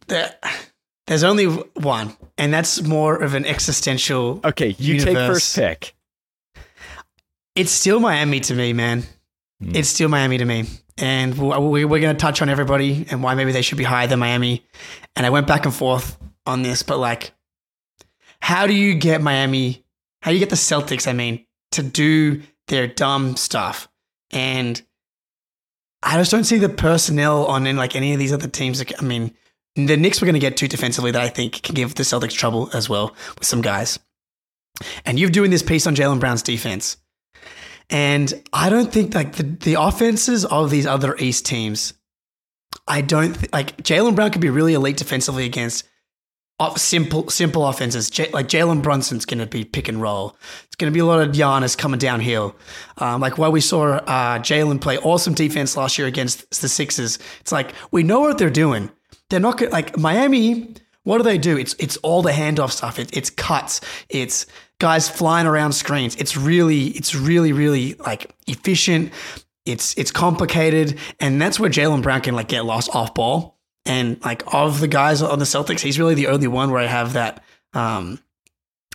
There, 0.07 0.35
there's 1.07 1.25
only 1.25 1.47
one, 1.47 2.17
and 2.39 2.53
that's 2.53 2.83
more 2.83 3.17
of 3.17 3.35
an 3.35 3.45
existential. 3.47 4.41
Okay, 4.45 4.75
you 4.79 4.99
take 4.99 5.09
Universe. 5.09 5.29
first 5.29 5.57
pick. 5.57 5.95
It's 7.55 7.71
still 7.71 8.01
Miami 8.01 8.41
to 8.41 8.55
me, 8.55 8.73
man. 8.73 9.05
Hmm. 9.63 9.77
It's 9.77 9.89
still 9.89 10.09
Miami 10.09 10.39
to 10.39 10.45
me. 10.45 10.65
And 10.97 11.37
we- 11.37 11.85
we're 11.85 12.01
going 12.01 12.15
to 12.15 12.21
touch 12.21 12.43
on 12.43 12.49
everybody 12.49 13.07
and 13.11 13.23
why 13.23 13.35
maybe 13.35 13.53
they 13.53 13.63
should 13.63 13.79
be 13.79 13.85
higher 13.85 14.07
than 14.07 14.19
Miami. 14.19 14.65
And 15.17 15.25
I 15.27 15.31
went 15.31 15.47
back 15.47 15.65
and 15.65 15.75
forth 15.75 16.17
on 16.47 16.63
this, 16.63 16.83
but 16.83 16.99
like, 16.99 17.33
how 18.41 18.67
do 18.67 18.75
you 18.75 18.95
get 18.95 19.23
Miami, 19.23 19.85
how 20.23 20.31
do 20.31 20.37
you 20.37 20.41
get 20.41 20.51
the 20.51 20.57
Celtics, 20.57 21.09
I 21.09 21.13
mean, 21.13 21.47
to 21.73 21.83
do 21.83 22.43
their 22.69 22.87
dumb 22.87 23.37
stuff? 23.37 23.89
And 24.31 24.81
I 26.03 26.19
just 26.19 26.31
don't 26.31 26.45
see 26.45 26.59
the 26.59 26.69
personnel 26.69 27.47
on 27.47 27.67
in 27.67 27.77
like 27.77 27.97
any 27.97 28.13
of 28.13 28.19
these 28.19 28.33
other 28.33 28.49
teams. 28.49 28.83
I 28.99 29.03
mean, 29.03 29.35
the 29.77 29.97
Knicks 29.97 30.21
we're 30.21 30.27
going 30.27 30.35
to 30.35 30.41
get 30.41 30.57
to 30.59 30.69
defensively 30.69 31.11
that 31.11 31.23
I 31.23 31.29
think 31.29 31.63
can 31.63 31.75
give 31.75 31.95
the 31.95 32.03
Celtics 32.03 32.33
trouble 32.33 32.71
as 32.73 32.89
well 32.89 33.15
with 33.39 33.47
some 33.47 33.63
guys. 33.63 33.99
And 35.05 35.19
you're 35.19 35.31
doing 35.31 35.51
this 35.51 35.63
piece 35.63 35.87
on 35.87 35.95
Jaylen 35.95 36.21
Brown's 36.21 36.43
defense. 36.43 36.97
And 37.91 38.33
I 38.53 38.71
don't 38.71 38.93
think 38.93 39.15
like 39.15 39.35
the, 39.35 39.43
the 39.43 39.75
offenses 39.75 40.45
of 40.45 40.71
these 40.71 40.87
other 40.87 41.17
East 41.17 41.45
teams, 41.45 41.95
I 42.89 43.03
don't 43.03 43.35
th- 43.35 43.53
like 43.53 43.77
Jaylen 43.79 44.15
Brown 44.15 44.31
could 44.31 44.41
be 44.41 44.51
really 44.51 44.75
elite 44.75 44.97
defensively 44.97 45.45
against 45.45 45.87
simple 46.77 47.29
simple 47.29 47.67
offenses. 47.67 48.11
J- 48.11 48.31
like 48.31 48.49
Jalen 48.49 48.83
Brunson's 48.83 49.27
going 49.27 49.39
to 49.39 49.47
be 49.47 49.65
pick 49.65 49.89
and 49.89 50.01
roll. 50.01 50.37
It's 50.67 50.77
going 50.77 50.93
to 50.93 50.95
be 50.95 51.01
a 51.01 51.05
lot 51.05 51.21
of 51.21 51.35
Giannis 51.35 51.77
coming 51.77 51.99
downhill. 51.99 52.57
Um, 52.99 53.21
like 53.21 53.39
while 53.39 53.53
we 53.53 53.61
saw 53.61 53.97
uh, 53.97 54.39
Jalen 54.39 54.81
play 54.81 54.99
awesome 54.99 55.35
defense 55.35 55.77
last 55.77 55.99
year 55.99 56.07
against 56.07 56.61
the 56.61 56.69
Sixers, 56.69 57.19
it's 57.41 57.53
like 57.53 57.75
we 57.91 58.03
know 58.03 58.21
what 58.21 58.39
they're 58.39 58.51
doing. 58.51 58.91
They're 59.31 59.41
not 59.41 59.61
like 59.73 59.99
Miami. 59.99 60.75
What 61.05 61.19
do 61.19 61.25
they 61.25 61.39
do? 61.39 61.57
It's 61.59 61.75
it's 61.79 61.97
all 61.99 62.23
the 62.23 62.33
handoff 62.33 62.71
stuff. 62.71 62.99
It, 62.99 63.15
it's 63.17 63.31
cuts. 63.31 63.81
It's 64.09 64.47
guys 64.79 65.09
flying 65.09 65.47
around 65.47 65.73
screens. 65.73 66.17
It's 66.17 66.37
really 66.37 66.89
it's 66.89 67.15
really 67.15 67.53
really 67.53 67.95
like 67.95 68.35
efficient. 68.47 69.13
It's 69.67 69.97
it's 69.97 70.11
complicated, 70.11 70.99
and 71.21 71.41
that's 71.41 71.59
where 71.59 71.71
Jaylen 71.71 72.03
Brown 72.03 72.21
can 72.21 72.35
like 72.35 72.49
get 72.49 72.65
lost 72.65 72.95
off 72.95 73.15
ball. 73.15 73.59
And 73.87 74.23
like 74.25 74.43
of 74.53 74.81
the 74.81 74.89
guys 74.89 75.21
on 75.21 75.39
the 75.39 75.45
Celtics, 75.45 75.81
he's 75.81 75.99
really 75.99 76.15
the 76.15 76.29
only 76.29 76.47
one 76.47 76.71
where 76.71 76.81
I 76.81 76.87
have 76.87 77.13
that 77.13 77.45
um, 77.75 78.19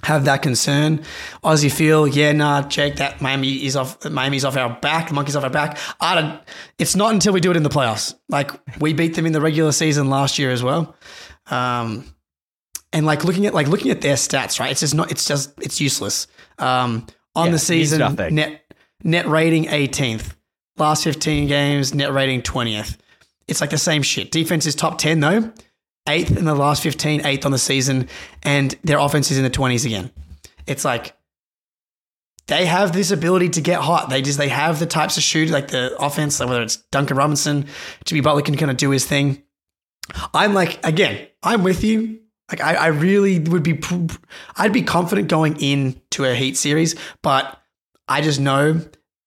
have 0.04 0.26
that 0.26 0.42
concern. 0.42 1.00
Aussie 1.44 1.72
feel, 1.72 2.08
yeah, 2.08 2.32
nah, 2.32 2.62
Jake, 2.62 2.96
that 2.98 3.22
Miami 3.22 3.66
is 3.66 3.76
off. 3.76 4.04
Miami's 4.10 4.46
off 4.46 4.56
our 4.58 4.78
back. 4.80 5.12
Monkey's 5.12 5.36
off 5.36 5.44
our 5.44 5.50
back. 5.50 5.78
I 6.00 6.16
don't. 6.16 6.42
It's 6.78 6.96
not 6.96 7.14
until 7.14 7.34
we 7.34 7.40
do 7.42 7.52
it 7.52 7.58
in 7.58 7.64
the 7.64 7.70
playoffs. 7.70 8.16
Like 8.30 8.52
we 8.80 8.94
beat 8.94 9.16
them 9.16 9.26
in 9.26 9.34
the 9.34 9.42
regular 9.42 9.72
season 9.72 10.10
last 10.10 10.40
year 10.40 10.52
as 10.52 10.64
well. 10.64 10.96
Um, 11.52 12.06
and 12.94 13.06
like 13.06 13.24
looking 13.24 13.46
at 13.46 13.54
like 13.54 13.68
looking 13.68 13.92
at 13.92 14.02
their 14.02 14.16
stats, 14.16 14.60
right? 14.60 14.72
It's 14.72 14.80
just 14.80 14.96
not. 14.96 15.12
It's 15.12 15.28
just 15.28 15.52
it's 15.62 15.80
useless. 15.82 16.28
Um, 16.58 17.06
on 17.36 17.48
Yeah, 17.48 17.52
the 17.54 17.60
season, 17.60 18.16
net 18.32 18.64
net 19.04 19.28
rating 19.28 19.66
18th. 19.66 20.34
last 20.78 21.04
15 21.04 21.48
games, 21.48 21.94
net 21.94 22.12
rating 22.14 22.42
20th. 22.42 22.98
It's 23.48 23.62
like 23.62 23.70
the 23.70 23.78
same 23.78 24.02
shit. 24.02 24.32
Defense 24.32 24.66
is 24.66 24.76
top 24.76 24.98
10 24.98 25.20
though, 25.20 25.52
eighth 26.10 26.36
in 26.36 26.46
the 26.46 26.56
last 26.56 26.84
15, 26.84 27.26
eighth 27.26 27.46
on 27.46 27.52
the 27.52 27.58
season, 27.58 28.10
and 28.44 28.76
their 28.84 29.00
offense 29.00 29.32
is 29.32 29.38
in 29.38 29.44
the 29.44 29.50
20s 29.50 29.86
again. 29.86 30.12
It's 30.68 30.86
like 30.86 31.16
they 32.48 32.66
have 32.66 32.94
this 32.94 33.12
ability 33.12 33.50
to 33.50 33.62
get 33.62 33.80
hot. 33.80 34.10
They 34.10 34.22
just 34.22 34.38
they 34.38 34.50
have 34.50 34.80
the 34.80 34.86
types 34.86 35.18
of 35.18 35.24
shoot 35.24 35.50
like 35.50 35.70
the 35.70 35.96
offense, 35.98 36.40
like 36.40 36.50
whether 36.50 36.64
it's 36.64 36.78
Duncan 36.92 37.16
Robinson, 37.16 37.68
Jimmy 38.06 38.22
Butler 38.22 38.42
can 38.42 38.58
kind 38.58 38.72
of 38.72 38.78
do 38.78 38.90
his 38.90 39.06
thing. 39.06 39.44
I'm 40.34 40.54
like 40.54 40.86
again, 40.86 41.28
I'm 41.44 41.64
with 41.64 41.84
you. 41.84 42.20
Like 42.50 42.62
I, 42.62 42.74
I 42.74 42.88
really 42.88 43.40
would 43.40 43.62
be, 43.62 43.80
I'd 44.58 44.74
be 44.74 44.82
confident 44.82 45.28
going 45.28 45.62
into 45.62 46.26
a 46.26 46.34
Heat 46.34 46.58
series, 46.58 46.96
but 47.22 47.62
I 48.08 48.22
just 48.22 48.40
know 48.40 48.82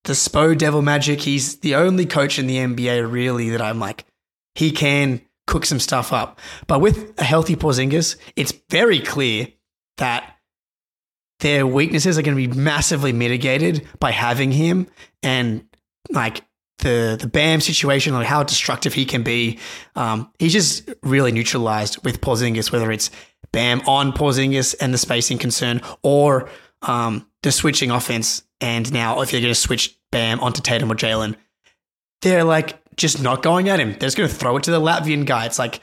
the 0.04 0.12
Spo 0.12 0.58
Devil 0.58 0.82
Magic. 0.82 1.20
He's 1.20 1.60
the 1.60 1.76
only 1.76 2.04
coach 2.04 2.40
in 2.40 2.48
the 2.48 2.56
NBA 2.56 3.10
really 3.10 3.50
that 3.50 3.62
I'm 3.62 3.78
like, 3.78 4.04
he 4.56 4.72
can 4.72 5.22
cook 5.46 5.64
some 5.66 5.80
stuff 5.80 6.12
up. 6.12 6.38
But 6.66 6.80
with 6.80 7.18
a 7.18 7.24
healthy 7.24 7.56
Porzingis, 7.56 8.16
it's 8.36 8.52
very 8.70 9.00
clear 9.00 9.48
that 9.98 10.36
their 11.40 11.66
weaknesses 11.66 12.18
are 12.18 12.22
going 12.22 12.36
to 12.36 12.48
be 12.48 12.60
massively 12.60 13.12
mitigated 13.12 13.86
by 13.98 14.12
having 14.12 14.52
him 14.52 14.86
and 15.22 15.64
like 16.10 16.42
the 16.78 17.16
the 17.20 17.26
Bam 17.26 17.60
situation, 17.60 18.12
like 18.12 18.26
how 18.26 18.42
destructive 18.42 18.92
he 18.92 19.04
can 19.04 19.22
be. 19.22 19.58
Um, 19.96 20.30
he's 20.38 20.52
just 20.52 20.90
really 21.02 21.32
neutralized 21.32 22.04
with 22.04 22.20
Porzingis, 22.20 22.72
whether 22.72 22.90
it's 22.92 23.10
Bam 23.52 23.80
on 23.86 24.12
Porzingis 24.12 24.74
and 24.80 24.92
the 24.92 24.98
spacing 24.98 25.38
concern, 25.38 25.80
or 26.02 26.48
um, 26.82 27.26
the 27.42 27.52
switching 27.52 27.90
offense. 27.90 28.42
And 28.60 28.92
now, 28.92 29.20
if 29.20 29.32
you're 29.32 29.40
going 29.40 29.54
to 29.54 29.58
switch 29.58 29.98
Bam 30.10 30.40
onto 30.40 30.60
Tatum 30.60 30.90
or 30.90 30.94
Jalen, 30.94 31.36
they're 32.20 32.44
like 32.44 32.81
just 32.96 33.22
not 33.22 33.42
going 33.42 33.68
at 33.68 33.80
him. 33.80 33.90
They're 33.90 34.08
just 34.08 34.16
going 34.16 34.28
to 34.28 34.34
throw 34.34 34.56
it 34.56 34.64
to 34.64 34.70
the 34.70 34.80
Latvian 34.80 35.26
guy. 35.26 35.46
It's 35.46 35.58
like 35.58 35.80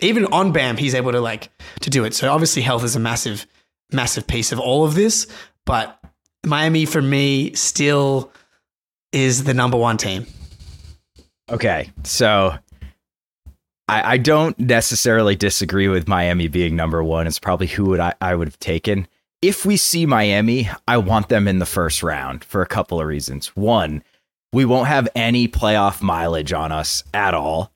even 0.00 0.26
on 0.26 0.52
Bam, 0.52 0.76
he's 0.76 0.94
able 0.94 1.12
to 1.12 1.20
like 1.20 1.50
to 1.80 1.90
do 1.90 2.04
it. 2.04 2.14
So 2.14 2.30
obviously, 2.32 2.62
health 2.62 2.84
is 2.84 2.96
a 2.96 3.00
massive, 3.00 3.46
massive 3.92 4.26
piece 4.26 4.52
of 4.52 4.60
all 4.60 4.84
of 4.84 4.94
this. 4.94 5.26
But 5.66 5.98
Miami, 6.46 6.86
for 6.86 7.02
me, 7.02 7.52
still 7.54 8.32
is 9.12 9.44
the 9.44 9.54
number 9.54 9.76
one 9.76 9.96
team. 9.96 10.26
Okay, 11.50 11.90
so 12.04 12.54
I, 13.88 14.14
I 14.14 14.16
don't 14.18 14.58
necessarily 14.58 15.34
disagree 15.34 15.88
with 15.88 16.06
Miami 16.06 16.46
being 16.48 16.76
number 16.76 17.02
one. 17.02 17.26
It's 17.26 17.38
probably 17.38 17.66
who 17.66 17.86
would 17.86 18.00
I, 18.00 18.14
I 18.20 18.34
would 18.34 18.46
have 18.46 18.58
taken. 18.58 19.08
If 19.40 19.64
we 19.64 19.76
see 19.76 20.04
Miami, 20.04 20.68
I 20.86 20.98
want 20.98 21.28
them 21.28 21.48
in 21.48 21.58
the 21.58 21.66
first 21.66 22.02
round 22.02 22.44
for 22.44 22.60
a 22.60 22.66
couple 22.66 23.00
of 23.00 23.06
reasons. 23.06 23.48
One, 23.56 24.02
we 24.52 24.64
won't 24.64 24.88
have 24.88 25.08
any 25.14 25.48
playoff 25.48 26.02
mileage 26.02 26.52
on 26.52 26.72
us 26.72 27.04
at 27.12 27.34
all. 27.34 27.72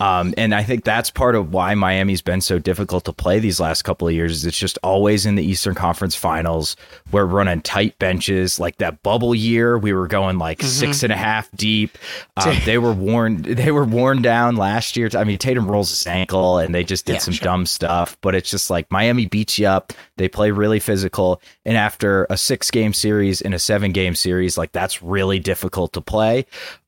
Um, 0.00 0.32
and 0.36 0.54
I 0.54 0.62
think 0.62 0.84
that's 0.84 1.10
part 1.10 1.34
of 1.34 1.52
why 1.52 1.74
Miami's 1.74 2.22
been 2.22 2.40
so 2.40 2.60
difficult 2.60 3.04
to 3.06 3.12
play 3.12 3.40
these 3.40 3.58
last 3.58 3.82
couple 3.82 4.06
of 4.06 4.14
years. 4.14 4.30
Is 4.32 4.46
it's 4.46 4.58
just 4.58 4.78
always 4.82 5.26
in 5.26 5.34
the 5.34 5.42
Eastern 5.42 5.74
Conference 5.74 6.14
Finals. 6.14 6.76
We're 7.10 7.24
running 7.24 7.62
tight 7.62 7.98
benches. 7.98 8.60
Like 8.60 8.76
that 8.76 9.02
bubble 9.02 9.34
year, 9.34 9.76
we 9.76 9.92
were 9.92 10.06
going 10.06 10.38
like 10.38 10.58
mm-hmm. 10.58 10.68
six 10.68 11.02
and 11.02 11.12
a 11.12 11.16
half 11.16 11.50
deep. 11.52 11.96
Um, 12.38 12.56
they 12.64 12.78
were 12.78 12.92
worn. 12.92 13.42
They 13.42 13.72
were 13.72 13.84
worn 13.84 14.22
down 14.22 14.54
last 14.54 14.96
year. 14.96 15.10
I 15.16 15.24
mean, 15.24 15.38
Tatum 15.38 15.68
rolls 15.68 15.90
his 15.90 16.06
ankle, 16.06 16.58
and 16.58 16.72
they 16.72 16.84
just 16.84 17.04
did 17.04 17.14
yeah, 17.14 17.18
some 17.18 17.34
sure. 17.34 17.44
dumb 17.44 17.66
stuff. 17.66 18.16
But 18.20 18.36
it's 18.36 18.48
just 18.48 18.70
like 18.70 18.90
Miami 18.92 19.26
beats 19.26 19.58
you 19.58 19.66
up. 19.66 19.92
They 20.18 20.28
play 20.28 20.52
really 20.52 20.78
physical, 20.78 21.42
and 21.64 21.76
after 21.76 22.28
a 22.30 22.36
six 22.36 22.70
game 22.70 22.92
series 22.92 23.40
and 23.40 23.54
a 23.54 23.58
seven 23.58 23.90
game 23.90 24.14
series, 24.14 24.56
like 24.56 24.70
that's 24.70 25.02
really 25.02 25.40
difficult 25.40 25.94
to 25.94 26.00
play. 26.00 26.46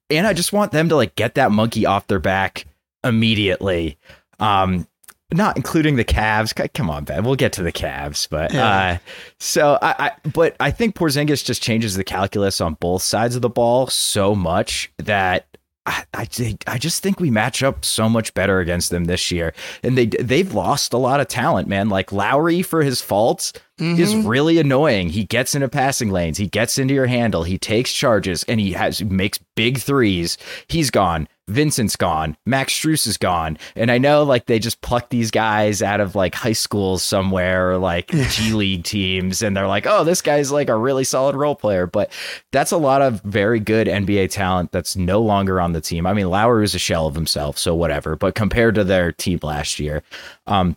And 0.09 0.25
I 0.27 0.33
just 0.33 0.53
want 0.53 0.71
them 0.71 0.89
to 0.89 0.97
like 0.97 1.17
get 1.17 1.35
that 1.35 1.51
monkey 1.51 1.85
off 1.85 2.07
their 2.07 2.21
back 2.21 2.65
immediately. 3.05 3.99
Um, 4.39 4.87
not 5.33 5.57
including 5.57 5.97
the 5.97 6.05
Cavs. 6.05 6.73
Come 6.75 6.91
on, 6.91 7.05
Ben. 7.05 7.25
We'll 7.25 7.37
get 7.37 7.53
to 7.55 7.63
the 7.63 7.73
Cavs, 7.73 8.29
but 8.29 8.53
yeah. 8.53 8.65
uh, 8.65 8.99
so 9.39 9.79
I, 9.81 9.95
I, 9.99 10.29
but 10.29 10.57
I 10.59 10.71
think 10.71 10.97
Porzingis 10.97 11.45
just 11.45 11.63
changes 11.63 11.95
the 11.95 12.05
calculus 12.05 12.61
on 12.61 12.75
both 12.75 13.03
sides 13.03 13.37
of 13.37 13.43
the 13.43 13.49
ball 13.49 13.87
so 13.87 14.35
much 14.35 14.91
that 14.99 15.47
I, 15.87 16.05
I, 16.13 16.29
I 16.67 16.79
just 16.79 17.03
think 17.03 17.21
we 17.21 17.31
match 17.31 17.63
up 17.63 17.85
so 17.85 18.09
much 18.09 18.35
better 18.35 18.61
against 18.61 18.91
them 18.91 19.05
this 19.05 19.31
year, 19.31 19.55
and 19.83 19.97
they 19.97 20.07
they've 20.07 20.53
lost 20.53 20.93
a 20.93 20.99
lot 20.99 21.21
of 21.21 21.29
talent, 21.29 21.69
man. 21.69 21.89
Like 21.89 22.13
Lowry 22.13 22.63
for 22.63 22.83
his 22.83 23.01
faults 23.01 23.53
mm-hmm. 23.79 24.01
is 24.01 24.15
really 24.15 24.59
annoying. 24.59 25.09
He 25.09 25.25
gets 25.25 25.55
into 25.55 25.69
passing 25.69 26.11
lanes, 26.11 26.39
he 26.39 26.49
gets 26.49 26.77
into 26.77 26.93
your 26.93 27.07
handle, 27.07 27.45
he 27.45 27.57
takes 27.57 27.93
charges, 27.93 28.45
and 28.45 28.61
he 28.61 28.73
has 28.73 29.03
makes 29.03 29.39
big 29.57 29.79
threes. 29.79 30.37
He's 30.69 30.91
gone. 30.91 31.29
Vincent's 31.51 31.97
gone, 31.97 32.37
Max 32.47 32.73
Strus 32.73 33.07
is 33.07 33.17
gone, 33.17 33.59
and 33.75 33.91
I 33.91 33.99
know 33.99 34.23
like 34.23 34.47
they 34.47 34.59
just 34.59 34.81
pluck 34.81 35.11
these 35.11 35.31
guys 35.31 35.83
out 35.83 36.01
of 36.01 36.15
like 36.15 36.35
high 36.35 36.53
schools 36.53 37.03
somewhere 37.03 37.73
or 37.73 37.79
like 37.79 38.09
G 38.09 38.53
League 38.53 38.85
teams, 38.85 39.43
and 39.43 39.57
they're 39.57 39.67
like, 39.67 39.87
oh, 39.87 40.05
this 40.05 40.23
guy's 40.23 40.53
like 40.53 40.69
a 40.69 40.77
really 40.77 41.05
solid 41.05 41.35
role 41.35 41.57
player, 41.57 41.87
but 41.87 42.11
that's 42.53 42.73
a 42.73 42.77
lot 42.77 43.03
of 43.03 43.21
very 43.23 43.61
good 43.61 43.87
NBA 43.89 44.31
talent 44.31 44.73
that's 44.73 44.97
no 44.97 45.21
longer 45.21 45.61
on 45.61 45.73
the 45.73 45.81
team. 45.81 46.07
I 46.07 46.15
mean, 46.15 46.31
Lowry 46.31 46.65
is 46.65 46.75
a 46.75 46.79
shell 46.79 47.07
of 47.07 47.15
himself, 47.15 47.59
so 47.59 47.75
whatever, 47.75 48.17
but 48.17 48.35
compared 48.35 48.77
to 48.77 48.85
their 48.85 49.13
team 49.13 49.41
last 49.43 49.81
year, 49.81 50.03
um, 50.47 50.77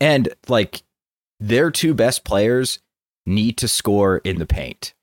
and 0.00 0.28
like 0.48 0.82
their 1.40 1.70
two 1.70 1.92
best 1.92 2.24
players 2.24 2.78
need 3.26 3.58
to 3.58 3.68
score 3.68 4.18
in 4.18 4.38
the 4.38 4.46
paint 4.46 4.94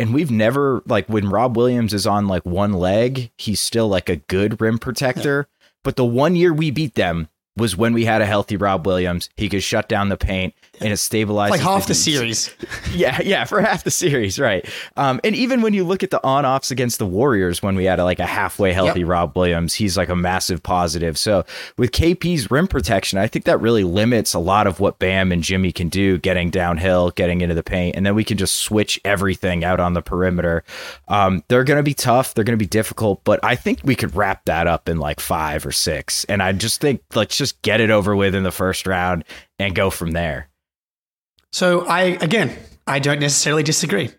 and 0.00 0.14
we've 0.14 0.30
never 0.30 0.82
like 0.86 1.06
when 1.08 1.28
Rob 1.28 1.56
Williams 1.56 1.92
is 1.92 2.06
on 2.06 2.26
like 2.26 2.44
one 2.46 2.72
leg, 2.72 3.30
he's 3.36 3.60
still 3.60 3.86
like 3.86 4.08
a 4.08 4.16
good 4.16 4.60
rim 4.60 4.78
protector. 4.78 5.46
Yeah. 5.48 5.68
But 5.84 5.96
the 5.96 6.04
one 6.04 6.36
year 6.36 6.52
we 6.52 6.70
beat 6.70 6.94
them, 6.94 7.28
was 7.56 7.76
when 7.76 7.92
we 7.92 8.06
had 8.06 8.22
a 8.22 8.26
healthy 8.26 8.56
Rob 8.56 8.86
Williams. 8.86 9.28
He 9.36 9.48
could 9.48 9.62
shut 9.62 9.88
down 9.88 10.08
the 10.08 10.16
paint 10.16 10.54
and 10.80 10.92
it 10.92 10.96
stabilized 10.96 11.50
like 11.50 11.60
half 11.60 11.82
the, 11.82 11.88
the 11.88 11.94
series. 11.94 12.54
yeah, 12.92 13.20
yeah, 13.22 13.44
for 13.44 13.60
half 13.60 13.84
the 13.84 13.90
series, 13.90 14.38
right? 14.38 14.68
Um, 14.96 15.20
and 15.24 15.34
even 15.34 15.62
when 15.62 15.74
you 15.74 15.84
look 15.84 16.02
at 16.02 16.10
the 16.10 16.24
on-offs 16.24 16.70
against 16.70 16.98
the 16.98 17.06
Warriors, 17.06 17.62
when 17.62 17.76
we 17.76 17.84
had 17.84 17.98
a, 17.98 18.04
like 18.04 18.18
a 18.18 18.26
halfway 18.26 18.72
healthy 18.72 19.00
yep. 19.00 19.08
Rob 19.08 19.36
Williams, 19.36 19.74
he's 19.74 19.96
like 19.96 20.08
a 20.08 20.16
massive 20.16 20.62
positive. 20.62 21.18
So 21.18 21.44
with 21.76 21.92
KP's 21.92 22.50
rim 22.50 22.66
protection, 22.66 23.18
I 23.18 23.26
think 23.26 23.44
that 23.44 23.60
really 23.60 23.84
limits 23.84 24.34
a 24.34 24.38
lot 24.38 24.66
of 24.66 24.80
what 24.80 24.98
Bam 24.98 25.32
and 25.32 25.42
Jimmy 25.42 25.72
can 25.72 25.88
do, 25.88 26.18
getting 26.18 26.50
downhill, 26.50 27.10
getting 27.10 27.40
into 27.40 27.54
the 27.54 27.62
paint, 27.62 27.96
and 27.96 28.04
then 28.04 28.14
we 28.14 28.24
can 28.24 28.38
just 28.38 28.56
switch 28.56 29.00
everything 29.04 29.64
out 29.64 29.80
on 29.80 29.94
the 29.94 30.02
perimeter. 30.02 30.64
Um, 31.08 31.44
they're 31.48 31.64
going 31.64 31.78
to 31.78 31.82
be 31.82 31.94
tough. 31.94 32.34
They're 32.34 32.44
going 32.44 32.58
to 32.58 32.62
be 32.62 32.68
difficult, 32.68 33.22
but 33.24 33.40
I 33.42 33.56
think 33.56 33.80
we 33.84 33.94
could 33.94 34.14
wrap 34.14 34.44
that 34.46 34.66
up 34.66 34.88
in 34.88 34.98
like 34.98 35.20
five 35.20 35.64
or 35.66 35.72
six. 35.72 36.24
And 36.24 36.42
I 36.42 36.52
just 36.52 36.80
think 36.80 37.02
let's 37.14 37.36
just 37.36 37.60
get 37.62 37.80
it 37.80 37.90
over 37.90 38.16
with 38.16 38.34
in 38.34 38.42
the 38.42 38.50
first 38.50 38.86
round 38.86 39.24
and 39.58 39.74
go 39.74 39.90
from 39.90 40.12
there. 40.12 40.49
So 41.52 41.86
I 41.86 42.02
again, 42.20 42.56
I 42.86 42.98
don't 42.98 43.20
necessarily 43.20 43.62
disagree. 43.62 44.10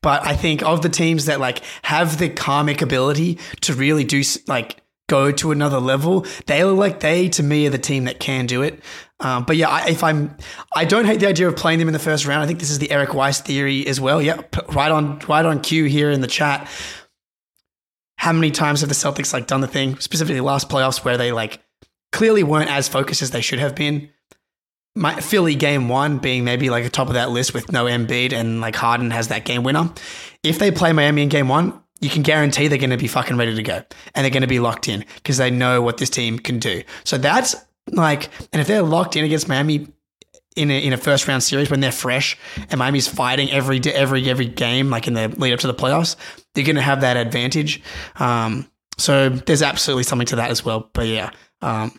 But 0.00 0.24
I 0.24 0.36
think 0.36 0.62
of 0.62 0.82
the 0.82 0.88
teams 0.88 1.26
that 1.26 1.40
like 1.40 1.62
have 1.82 2.18
the 2.18 2.28
karmic 2.28 2.80
ability 2.80 3.38
to 3.62 3.74
really 3.74 4.04
do 4.04 4.22
like 4.46 4.80
go 5.08 5.30
to 5.32 5.50
another 5.50 5.80
level, 5.80 6.26
they 6.46 6.62
are 6.62 6.70
like 6.70 7.00
they 7.00 7.28
to 7.30 7.42
me 7.42 7.66
are 7.66 7.70
the 7.70 7.78
team 7.78 8.04
that 8.04 8.20
can 8.20 8.46
do 8.46 8.62
it. 8.62 8.82
Um, 9.20 9.44
but 9.44 9.56
yeah, 9.56 9.68
I, 9.68 9.88
if 9.88 10.02
I'm, 10.02 10.36
I 10.74 10.84
don't 10.84 11.04
hate 11.04 11.20
the 11.20 11.28
idea 11.28 11.48
of 11.48 11.56
playing 11.56 11.78
them 11.78 11.88
in 11.88 11.92
the 11.92 11.98
first 11.98 12.26
round. 12.26 12.42
I 12.42 12.46
think 12.46 12.58
this 12.58 12.70
is 12.70 12.78
the 12.78 12.90
Eric 12.90 13.14
Weiss 13.14 13.40
theory 13.40 13.86
as 13.86 14.00
well. 14.00 14.20
Yeah, 14.20 14.40
right 14.70 14.90
on, 14.90 15.18
right 15.28 15.44
on 15.44 15.60
cue 15.60 15.84
here 15.84 16.10
in 16.10 16.20
the 16.20 16.26
chat. 16.26 16.68
How 18.16 18.32
many 18.32 18.50
times 18.50 18.80
have 18.80 18.88
the 18.88 18.94
Celtics 18.94 19.32
like 19.32 19.46
done 19.46 19.60
the 19.60 19.68
thing, 19.68 19.98
specifically 19.98 20.40
last 20.40 20.68
playoffs, 20.68 21.04
where 21.04 21.16
they 21.16 21.32
like 21.32 21.60
clearly 22.12 22.42
weren't 22.42 22.70
as 22.70 22.88
focused 22.88 23.22
as 23.22 23.30
they 23.30 23.40
should 23.40 23.58
have 23.58 23.74
been? 23.74 24.10
My 24.96 25.20
Philly 25.20 25.54
game 25.54 25.88
one 25.88 26.18
being 26.18 26.44
maybe 26.44 26.70
like 26.70 26.84
a 26.84 26.88
top 26.88 27.08
of 27.08 27.14
that 27.14 27.30
list 27.30 27.52
with 27.52 27.72
no 27.72 27.86
Embiid 27.86 28.32
and 28.32 28.60
like 28.60 28.76
Harden 28.76 29.10
has 29.10 29.28
that 29.28 29.44
game 29.44 29.62
winner. 29.62 29.90
If 30.42 30.58
they 30.58 30.70
play 30.70 30.92
Miami 30.92 31.22
in 31.22 31.28
game 31.28 31.48
one, 31.48 31.80
you 32.00 32.08
can 32.08 32.22
guarantee 32.22 32.68
they're 32.68 32.78
going 32.78 32.90
to 32.90 32.96
be 32.96 33.08
fucking 33.08 33.36
ready 33.36 33.54
to 33.54 33.62
go 33.62 33.82
and 34.14 34.24
they're 34.24 34.30
going 34.30 34.42
to 34.42 34.46
be 34.46 34.60
locked 34.60 34.88
in 34.88 35.04
because 35.16 35.38
they 35.38 35.50
know 35.50 35.82
what 35.82 35.96
this 35.96 36.10
team 36.10 36.38
can 36.38 36.58
do. 36.58 36.82
So 37.02 37.18
that's 37.18 37.56
like, 37.90 38.28
and 38.52 38.60
if 38.60 38.66
they're 38.68 38.82
locked 38.82 39.16
in 39.16 39.24
against 39.24 39.48
Miami 39.48 39.88
in 40.54 40.70
a, 40.70 40.84
in 40.84 40.92
a 40.92 40.96
first 40.96 41.26
round 41.26 41.42
series 41.42 41.70
when 41.70 41.80
they're 41.80 41.92
fresh 41.92 42.38
and 42.70 42.78
Miami's 42.78 43.08
fighting 43.08 43.50
every 43.50 43.80
every 43.86 44.28
every 44.30 44.46
game 44.46 44.90
like 44.90 45.08
in 45.08 45.14
the 45.14 45.28
lead 45.28 45.52
up 45.52 45.60
to 45.60 45.66
the 45.66 45.74
playoffs, 45.74 46.14
they're 46.54 46.64
going 46.64 46.76
to 46.76 46.82
have 46.82 47.00
that 47.00 47.16
advantage. 47.16 47.82
Um, 48.16 48.70
so 48.96 49.28
there's 49.28 49.62
absolutely 49.62 50.04
something 50.04 50.26
to 50.28 50.36
that 50.36 50.50
as 50.50 50.64
well. 50.64 50.90
But 50.92 51.08
yeah, 51.08 51.30
um, 51.62 51.98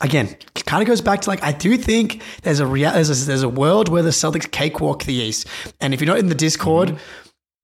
again, 0.00 0.36
kind 0.66 0.82
of 0.82 0.88
goes 0.88 1.00
back 1.00 1.20
to 1.22 1.30
like 1.30 1.42
I 1.42 1.52
do 1.52 1.76
think 1.76 2.22
there's 2.42 2.60
a 2.60 2.66
real 2.66 2.92
there's 2.92 3.10
a, 3.10 3.26
there's 3.26 3.42
a 3.42 3.48
world 3.48 3.88
where 3.88 4.02
the 4.02 4.10
Celtics 4.10 4.50
cakewalk 4.50 5.04
the 5.04 5.14
East, 5.14 5.46
and 5.80 5.92
if 5.92 6.00
you're 6.00 6.08
not 6.08 6.18
in 6.18 6.28
the 6.28 6.34
Discord, 6.34 6.90
mm-hmm. 6.90 6.98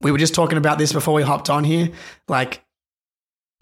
we 0.02 0.12
were 0.12 0.18
just 0.18 0.34
talking 0.34 0.58
about 0.58 0.78
this 0.78 0.92
before 0.92 1.14
we 1.14 1.22
hopped 1.22 1.50
on 1.50 1.64
here. 1.64 1.90
Like 2.28 2.64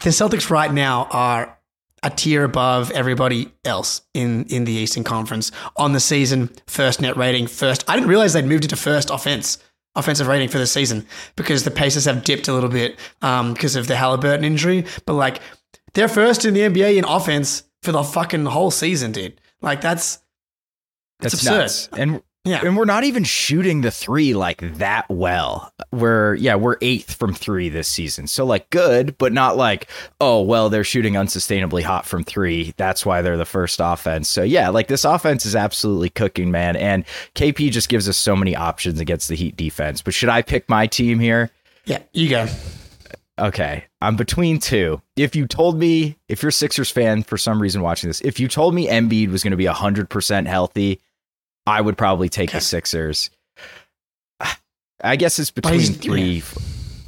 the 0.01 0.09
Celtics 0.09 0.49
right 0.49 0.73
now 0.73 1.07
are 1.11 1.57
a 2.03 2.09
tier 2.09 2.43
above 2.43 2.91
everybody 2.91 3.51
else 3.63 4.01
in 4.13 4.45
in 4.45 4.65
the 4.65 4.73
Eastern 4.73 5.03
Conference 5.03 5.51
on 5.75 5.93
the 5.93 5.99
season. 5.99 6.49
First 6.67 7.01
net 7.01 7.17
rating, 7.17 7.47
first. 7.47 7.83
I 7.87 7.95
didn't 7.95 8.09
realize 8.09 8.33
they'd 8.33 8.45
moved 8.45 8.63
into 8.65 8.75
first 8.75 9.09
offense 9.09 9.57
offensive 9.97 10.27
rating 10.27 10.49
for 10.49 10.57
the 10.57 10.67
season 10.67 11.05
because 11.37 11.63
the 11.63 11.71
Pacers 11.71 12.03
have 12.03 12.25
dipped 12.25 12.49
a 12.49 12.53
little 12.53 12.69
bit 12.69 12.99
um, 13.21 13.53
because 13.53 13.77
of 13.77 13.87
the 13.87 13.95
Halliburton 13.95 14.43
injury. 14.43 14.85
But 15.05 15.13
like 15.13 15.41
they're 15.93 16.09
first 16.09 16.45
in 16.45 16.53
the 16.53 16.61
NBA 16.61 16.97
in 16.97 17.05
offense 17.05 17.63
for 17.85 17.91
the 17.93 18.03
fucking 18.03 18.45
whole 18.45 18.71
season, 18.71 19.11
dude. 19.11 19.39
Like 19.61 19.81
that's 19.81 20.19
That's 21.19 21.35
absurd. 21.35 21.57
nuts. 21.57 21.89
And 21.93 22.21
yeah. 22.43 22.61
and 22.63 22.77
we're 22.77 22.85
not 22.85 23.03
even 23.03 23.23
shooting 23.23 23.81
the 23.81 23.89
three 23.89 24.33
like 24.35 24.59
that 24.77 25.09
well. 25.09 25.73
We're 25.91 26.35
yeah, 26.35 26.55
we're 26.55 26.77
eighth 26.81 27.15
from 27.15 27.33
three 27.33 27.69
this 27.69 27.87
season. 27.87 28.27
So 28.27 28.45
like 28.45 28.69
good, 28.69 29.17
but 29.17 29.33
not 29.33 29.57
like, 29.57 29.87
oh 30.21 30.41
well, 30.41 30.69
they're 30.69 30.83
shooting 30.83 31.13
unsustainably 31.13 31.81
hot 31.81 32.05
from 32.05 32.23
three. 32.23 32.73
That's 32.77 33.05
why 33.05 33.21
they're 33.21 33.37
the 33.37 33.45
first 33.45 33.79
offense. 33.81 34.29
So 34.29 34.43
yeah, 34.43 34.69
like 34.69 34.87
this 34.87 35.05
offense 35.05 35.45
is 35.45 35.55
absolutely 35.55 36.09
cooking, 36.09 36.51
man. 36.51 36.75
And 36.75 37.05
KP 37.33 37.71
just 37.71 37.89
gives 37.89 38.07
us 38.07 38.17
so 38.17 38.35
many 38.35 38.55
options 38.55 38.99
against 38.99 39.27
the 39.27 39.35
Heat 39.35 39.55
defense. 39.57 40.01
But 40.01 40.13
should 40.13 40.29
I 40.29 40.41
pick 40.43 40.69
my 40.69 40.85
team 40.85 41.19
here? 41.19 41.49
Yeah, 41.85 42.03
you 42.13 42.29
go. 42.29 42.47
Okay, 43.37 43.83
I'm 44.01 44.15
between 44.15 44.59
two. 44.59 45.01
If 45.17 45.35
you 45.35 45.45
told 45.45 45.77
me, 45.77 46.17
if 46.29 46.41
you're 46.41 46.49
a 46.49 46.53
Sixers 46.53 46.89
fan 46.89 47.21
for 47.23 47.37
some 47.37 47.61
reason 47.61 47.81
watching 47.81 48.09
this, 48.09 48.21
if 48.21 48.39
you 48.39 48.47
told 48.47 48.73
me 48.73 48.87
Embiid 48.87 49.29
was 49.29 49.43
going 49.43 49.51
to 49.51 49.57
be 49.57 49.65
100% 49.65 50.47
healthy, 50.47 51.01
I 51.67 51.81
would 51.81 51.97
probably 51.97 52.29
take 52.29 52.49
Okay. 52.51 52.59
the 52.59 52.63
Sixers. 52.63 53.29
I 55.03 55.17
guess 55.17 55.37
it's 55.39 55.51
between 55.51 55.81
three. 55.81 56.41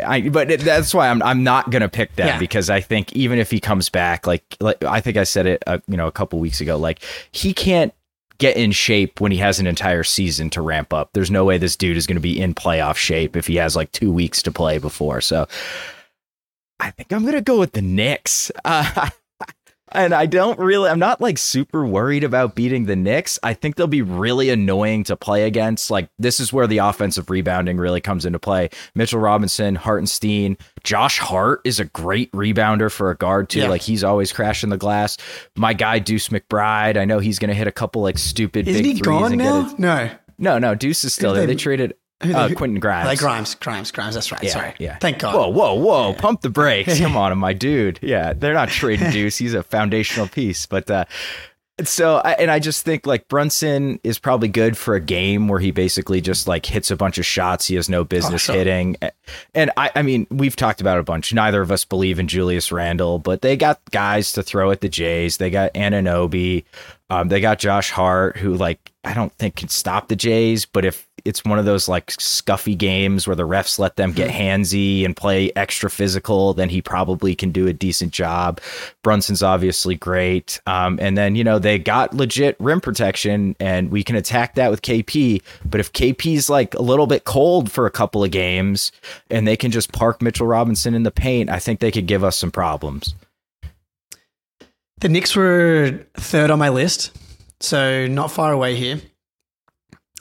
I, 0.06 0.28
but 0.30 0.52
it- 0.52 0.60
that's 0.60 0.94
why 0.94 1.08
I'm 1.10 1.24
I'm 1.24 1.44
not 1.44 1.72
gonna 1.72 1.90
pick 1.90 2.16
them 2.18 2.28
Yeah. 2.28 2.38
because 2.40 2.70
I 2.70 2.82
think 2.82 3.14
even 3.14 3.40
if 3.40 3.50
he 3.50 3.60
comes 3.60 3.90
back, 3.90 4.28
like 4.28 4.44
like 4.60 4.84
I 4.84 5.00
think 5.02 5.16
I 5.18 5.24
said 5.24 5.48
it, 5.48 5.64
uh, 5.66 5.80
you 5.88 5.96
know, 5.98 6.06
a 6.06 6.12
couple 6.12 6.38
weeks 6.40 6.60
ago, 6.62 6.78
like 6.78 7.02
he 7.32 7.54
can't 7.54 7.94
get 8.38 8.58
in 8.58 8.72
shape 8.72 9.20
when 9.22 9.32
he 9.32 9.40
has 9.40 9.60
an 9.60 9.66
entire 9.66 10.04
season 10.04 10.50
to 10.52 10.62
ramp 10.62 10.94
up. 10.94 11.10
There's 11.14 11.32
no 11.32 11.46
way 11.46 11.58
this 11.58 11.76
dude 11.76 11.98
is 11.98 12.06
going 12.06 12.18
to 12.18 12.22
be 12.22 12.40
in 12.40 12.54
playoff 12.54 12.96
shape 12.98 13.36
if 13.36 13.48
he 13.48 13.56
has 13.56 13.76
like 13.76 13.92
two 13.94 14.12
weeks 14.12 14.44
to 14.44 14.52
play 14.52 14.78
before. 14.78 15.22
So 15.22 15.48
I 16.80 16.92
think 16.92 17.12
I'm 17.12 17.26
gonna 17.26 17.42
go 17.42 17.60
with 17.60 17.74
the 17.74 17.82
Knicks. 17.82 18.52
Uh, 18.66 19.10
and 19.94 20.14
I 20.14 20.26
don't 20.26 20.60
really, 20.60 20.90
I'm 20.90 21.00
not 21.00 21.22
like 21.22 21.38
super 21.38 21.86
worried 21.86 22.26
about 22.26 22.56
beating 22.56 22.88
the 22.88 22.96
Knicks. 22.98 23.40
I 23.42 23.54
think 23.54 23.76
they'll 23.78 23.88
be 23.88 24.02
really 24.02 24.50
annoying 24.50 25.06
to 25.06 25.16
play 25.16 25.46
against. 25.46 25.90
Like 25.90 26.10
this 26.20 26.42
is 26.42 26.52
where 26.52 26.68
the 26.68 26.80
offensive 26.80 27.30
rebounding 27.30 27.78
really 27.78 28.02
comes 28.02 28.26
into 28.26 28.38
play. 28.38 28.70
Mitchell 28.96 29.22
Robinson, 29.22 29.76
Hartenstein, 29.76 30.58
Josh 30.84 31.20
Hart 31.20 31.62
is 31.64 31.80
a 31.80 31.86
great 31.86 32.30
rebounder 32.34 32.92
for 32.92 33.12
a 33.12 33.16
guard 33.16 33.48
too. 33.48 33.62
Yeah. 33.62 33.70
Like 33.70 33.82
he's 33.82 34.04
always 34.04 34.34
crashing 34.34 34.70
the 34.72 34.78
glass. 34.78 35.16
My 35.56 35.72
guy 35.74 36.00
Deuce 36.00 36.28
McBride, 36.28 36.98
I 36.98 37.06
know 37.06 37.20
he's 37.20 37.40
gonna 37.40 37.54
hit 37.54 37.68
a 37.68 37.72
couple 37.72 38.02
like 38.02 38.18
stupid 38.18 38.68
Isn't 38.68 38.84
big 38.84 38.98
he 38.98 39.02
threes 39.02 39.06
gone 39.22 39.38
now? 39.38 39.74
No. 39.78 40.10
No, 40.38 40.60
no, 40.60 40.76
Deuce 40.76 41.06
is 41.06 41.14
still 41.14 41.34
there. 41.34 41.46
they- 41.48 41.54
They 41.54 41.58
traded 41.60 41.94
who 42.24 42.34
uh, 42.34 42.50
Quentin 42.54 42.80
Grimes. 42.80 43.08
Like 43.08 43.20
Grimes, 43.20 43.56
Grimes, 43.56 43.92
Grimes. 43.92 44.16
That's 44.16 44.32
right. 44.32 44.44
Yeah, 44.44 44.50
Sorry. 44.50 44.74
yeah. 44.80 44.98
Thank 44.98 45.20
God. 45.20 45.36
Whoa, 45.36 45.50
whoa, 45.50 45.74
whoa! 45.76 46.14
Pump 46.14 46.42
the 46.42 46.50
brakes! 46.50 47.00
Come 47.00 47.16
on, 47.16 47.38
my 47.38 47.54
dude. 47.54 48.00
Yeah, 48.02 48.34
they're 48.34 48.54
not 48.54 48.70
trading 48.70 49.10
Deuce. 49.12 49.38
He's 49.38 49.54
a 49.54 49.64
foundational 49.64 50.28
piece. 50.28 50.66
But 50.66 50.90
uh, 50.90 51.06
so, 51.84 52.18
I, 52.26 52.32
and 52.34 52.50
I 52.50 52.58
just 52.58 52.84
think 52.84 53.06
like 53.06 53.28
Brunson 53.28 54.00
is 54.04 54.18
probably 54.18 54.48
good 54.48 54.76
for 54.76 54.96
a 54.96 55.00
game 55.00 55.48
where 55.48 55.60
he 55.60 55.70
basically 55.70 56.22
just 56.22 56.48
like 56.48 56.66
hits 56.66 56.90
a 56.90 56.96
bunch 56.96 57.20
of 57.20 57.26
shots 57.26 57.68
he 57.68 57.76
has 57.76 57.88
no 57.88 58.04
business 58.04 58.44
sure. 58.44 58.56
hitting. 58.56 58.96
And 59.54 59.70
I, 59.78 59.92
I 59.94 60.02
mean, 60.02 60.26
we've 60.32 60.56
talked 60.56 60.82
about 60.82 60.98
it 60.98 61.02
a 61.02 61.04
bunch. 61.04 61.32
Neither 61.34 61.62
of 61.62 61.72
us 61.72 61.86
believe 61.86 62.18
in 62.18 62.28
Julius 62.28 62.72
Randle, 62.72 63.20
but 63.20 63.44
they 63.44 63.56
got 63.56 63.80
guys 63.92 64.34
to 64.34 64.42
throw 64.42 64.72
at 64.72 64.82
the 64.82 64.90
Jays. 64.90 65.38
They 65.38 65.52
got 65.52 65.72
Anunoby. 65.76 66.64
Um, 67.12 67.28
they 67.28 67.40
got 67.40 67.60
Josh 67.60 67.92
Hart, 67.92 68.38
who 68.38 68.56
like 68.56 68.92
I 69.04 69.14
don't 69.14 69.32
think 69.34 69.56
can 69.56 69.70
stop 69.70 70.08
the 70.08 70.16
Jays, 70.16 70.66
but 70.66 70.84
if 70.84 71.07
it's 71.28 71.44
one 71.44 71.60
of 71.60 71.66
those 71.66 71.90
like 71.90 72.08
scuffy 72.12 72.78
games 72.78 73.28
where 73.28 73.36
the 73.36 73.48
refs 73.48 73.78
let 73.78 73.98
them 73.98 74.14
get 74.14 74.30
handsy 74.30 75.04
and 75.04 75.16
play 75.16 75.52
extra 75.56 75.90
physical, 75.90 76.54
then 76.54 76.70
he 76.70 76.82
probably 76.82 77.36
can 77.36 77.52
do 77.52 77.68
a 77.68 77.74
decent 77.74 78.14
job. 78.14 78.62
Brunson's 79.04 79.44
obviously 79.44 79.96
great, 79.96 80.62
um, 80.66 80.98
and 81.02 81.18
then 81.18 81.36
you 81.36 81.44
know 81.44 81.60
they 81.60 81.78
got 81.78 82.14
legit 82.14 82.56
rim 82.60 82.80
protection, 82.80 83.56
and 83.60 83.92
we 83.92 84.04
can 84.04 84.16
attack 84.16 84.56
that 84.56 84.72
with 84.72 84.82
KP. 84.82 85.42
But 85.66 85.82
if 85.82 85.92
KP's 85.92 86.50
like 86.50 86.74
a 86.76 86.82
little 86.82 87.08
bit 87.08 87.26
cold 87.26 87.70
for 87.72 87.86
a 87.86 87.92
couple 87.92 88.24
of 88.24 88.32
games, 88.32 88.92
and 89.30 89.46
they 89.46 89.58
can 89.58 89.72
just 89.72 89.92
park 89.92 90.22
Mitchell 90.22 90.48
Robinson 90.48 90.94
in 90.94 91.04
the 91.04 91.12
paint, 91.12 91.50
I 91.50 91.60
think 91.60 91.82
they 91.82 91.92
could 91.92 92.08
give 92.08 92.24
us 92.24 92.38
some 92.38 92.52
problems. 92.52 93.14
The 95.00 95.10
Knicks 95.10 95.36
were 95.36 96.06
third 96.16 96.50
on 96.50 96.58
my 96.58 96.70
list, 96.70 97.16
so 97.60 98.08
not 98.08 98.32
far 98.32 98.52
away 98.52 98.76
here. 98.76 99.02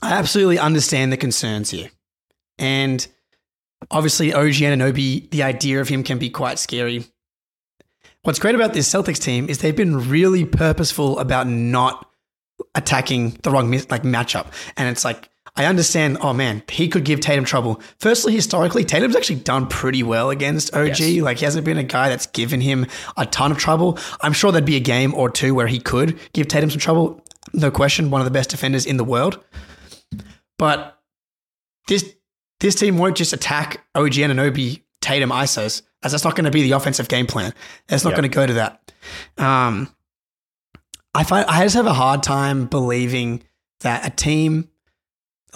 I 0.07 0.13
absolutely 0.13 0.59
understand 0.59 1.13
the 1.13 1.17
concerns 1.17 1.71
here. 1.71 1.91
And 2.59 3.07
obviously, 3.91 4.33
OG 4.33 4.55
Anunoby, 4.55 5.31
the 5.31 5.43
idea 5.43 5.81
of 5.81 5.89
him 5.89 6.03
can 6.03 6.19
be 6.19 6.31
quite 6.31 6.59
scary. 6.59 7.05
What's 8.23 8.39
great 8.39 8.55
about 8.55 8.73
this 8.73 8.89
Celtics 8.93 9.21
team 9.21 9.49
is 9.49 9.59
they've 9.59 9.77
been 9.77 10.09
really 10.09 10.45
purposeful 10.45 11.19
about 11.19 11.47
not 11.47 12.09
attacking 12.75 13.39
the 13.43 13.51
wrong 13.51 13.71
like 13.71 14.03
matchup. 14.03 14.47
And 14.77 14.89
it's 14.89 15.05
like, 15.05 15.29
I 15.57 15.65
understand, 15.65 16.19
oh 16.21 16.33
man, 16.33 16.63
he 16.69 16.89
could 16.89 17.05
give 17.05 17.21
Tatum 17.21 17.45
trouble. 17.45 17.81
Firstly, 17.99 18.35
historically, 18.35 18.85
Tatum's 18.85 19.17
actually 19.17 19.41
done 19.41 19.67
pretty 19.67 20.03
well 20.03 20.31
against 20.31 20.75
OG. 20.75 20.99
Yes. 20.99 21.23
Like, 21.23 21.39
he 21.39 21.45
hasn't 21.47 21.65
been 21.65 21.79
a 21.79 21.83
guy 21.83 22.09
that's 22.11 22.27
given 22.27 22.61
him 22.61 22.87
a 23.17 23.27
ton 23.27 23.53
of 23.53 23.59
trouble. 23.59 23.99
I'm 24.21 24.33
sure 24.33 24.53
there'd 24.53 24.65
be 24.65 24.77
a 24.77 24.81
game 24.81 25.15
or 25.15 25.31
two 25.31 25.55
where 25.55 25.67
he 25.67 25.81
could 25.81 26.19
give 26.33 26.49
Tatum 26.49 26.71
some 26.71 26.79
trouble. 26.79 27.25
No 27.53 27.71
question, 27.71 28.11
one 28.11 28.21
of 28.21 28.27
the 28.27 28.31
best 28.31 28.51
defenders 28.51 28.87
in 28.87 28.99
the 28.99 29.05
world. 29.05 29.43
But 30.59 30.99
this 31.89 32.15
this 32.61 32.75
team 32.75 32.99
won't 32.99 33.17
just 33.17 33.33
attack 33.33 33.85
OG 33.95 34.13
Anunoby, 34.13 34.83
Tatum 35.01 35.31
ISOs, 35.31 35.83
as 36.03 36.13
that's 36.13 36.25
not 36.25 36.35
going 36.37 36.45
to 36.47 36.51
be 36.51 36.63
the 36.63 36.73
offensive 36.73 37.09
game 37.09 37.27
plan. 37.27 37.53
It's 37.89 38.03
not 38.05 38.11
Yep. 38.11 38.17
going 38.19 38.31
to 38.31 38.35
go 38.35 38.47
to 38.47 38.53
that. 38.55 38.93
Um, 39.39 39.95
I 41.15 41.25
find 41.25 41.47
I 41.49 41.63
just 41.65 41.77
have 41.77 41.87
a 41.87 41.93
hard 41.95 42.23
time 42.23 42.67
believing 42.67 43.43
that 43.81 44.07
a 44.07 44.11
team 44.11 44.69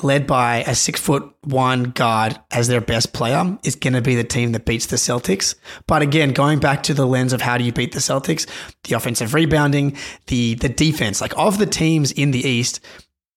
led 0.03 0.27
by 0.27 0.63
a 0.67 0.75
six 0.75 0.99
foot 1.01 1.31
one 1.43 1.85
guard 1.85 2.39
as 2.51 2.69
their 2.69 2.81
best 2.81 3.13
player 3.13 3.59
is 3.65 3.75
going 3.77 3.93
to 3.93 4.01
be 4.01 4.15
the 4.15 4.25
team 4.25 4.53
that 4.53 4.65
beats 4.65 4.87
the 4.87 4.97
Celtics. 4.97 5.55
But 5.87 6.01
again, 6.01 6.33
going 6.33 6.59
back 6.59 6.83
to 6.85 6.95
the 6.95 7.07
lens 7.07 7.35
of 7.35 7.43
how 7.43 7.59
do 7.59 7.65
you 7.65 7.73
beat 7.73 7.93
the 7.93 7.99
Celtics, 7.99 8.47
the 8.85 8.95
offensive 8.95 9.35
rebounding, 9.35 9.97
the 10.27 10.55
the 10.55 10.69
defense, 10.71 11.21
like 11.21 11.37
of 11.37 11.59
the 11.59 11.67
teams 11.67 12.13
in 12.13 12.31
the 12.31 12.47
East 12.47 12.81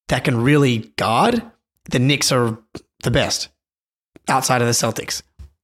that 0.10 0.24
can 0.24 0.42
really 0.42 0.94
guard, 0.98 1.42
the 1.90 2.00
Knicks 2.00 2.32
are 2.32 2.58
the 3.04 3.12
best 3.12 3.50
outside 4.28 4.62
of 4.62 4.68
the 4.68 4.74
Celtics, 4.74 5.22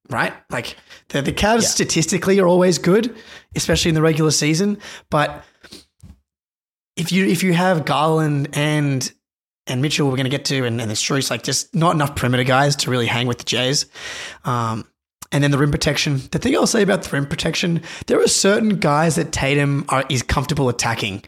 right? 0.10 0.34
Like 0.50 0.76
the 1.10 1.22
the 1.22 1.34
Cavs 1.34 1.64
statistically 1.64 2.40
are 2.40 2.48
always 2.48 2.78
good, 2.78 3.16
especially 3.56 3.90
in 3.90 3.96
the 3.96 4.02
regular 4.02 4.32
season, 4.32 4.78
but 5.10 5.44
if 6.96 7.12
you 7.12 7.26
if 7.26 7.44
you 7.44 7.54
have 7.54 7.86
Garland 7.86 8.50
and 8.54 9.12
and 9.68 9.82
Mitchell, 9.82 10.10
we're 10.10 10.16
going 10.16 10.26
to 10.26 10.32
get 10.32 10.46
to, 10.46 10.66
and, 10.66 10.82
and 10.82 10.90
the 10.90 10.96
Strus, 10.96 11.30
like 11.30 11.44
just 11.44 11.74
not 11.76 11.94
enough 11.94 12.16
perimeter 12.16 12.44
guys 12.44 12.76
to 12.78 12.90
really 12.90 13.06
hang 13.06 13.28
with 13.28 13.38
the 13.38 13.44
Jays. 13.44 13.86
Um, 14.44 14.88
and 15.32 15.44
then 15.44 15.52
the 15.52 15.60
rim 15.60 15.70
protection. 15.70 16.22
The 16.32 16.40
thing 16.40 16.56
I'll 16.56 16.66
say 16.66 16.82
about 16.82 17.04
the 17.04 17.10
rim 17.12 17.28
protection, 17.28 17.84
there 18.08 18.20
are 18.20 18.28
certain 18.28 18.80
guys 18.80 19.16
that 19.16 19.32
Tatum 19.32 19.86
are, 19.90 20.04
is 20.10 20.24
comfortable 20.24 20.70
attacking 20.70 21.24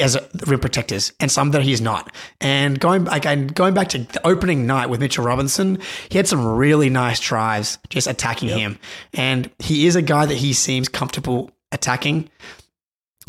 as 0.00 0.16
a, 0.16 0.28
rim 0.46 0.60
protectors, 0.60 1.12
and 1.20 1.30
some 1.30 1.50
that 1.52 1.62
he's 1.62 1.80
not. 1.80 2.14
And 2.40 2.78
going 2.78 3.04
like 3.04 3.26
and 3.26 3.54
going 3.54 3.74
back 3.74 3.88
to 3.90 3.98
the 3.98 4.26
opening 4.26 4.66
night 4.66 4.88
with 4.88 5.00
Mitchell 5.00 5.24
Robinson, 5.24 5.78
he 6.08 6.16
had 6.16 6.26
some 6.26 6.46
really 6.46 6.90
nice 6.90 7.20
drives 7.20 7.78
just 7.88 8.06
attacking 8.06 8.48
him, 8.48 8.78
and 9.12 9.50
he 9.58 9.86
is 9.86 9.96
a 9.96 10.02
guy 10.02 10.26
that 10.26 10.36
he 10.36 10.52
seems 10.52 10.88
comfortable 10.88 11.50
attacking. 11.72 12.30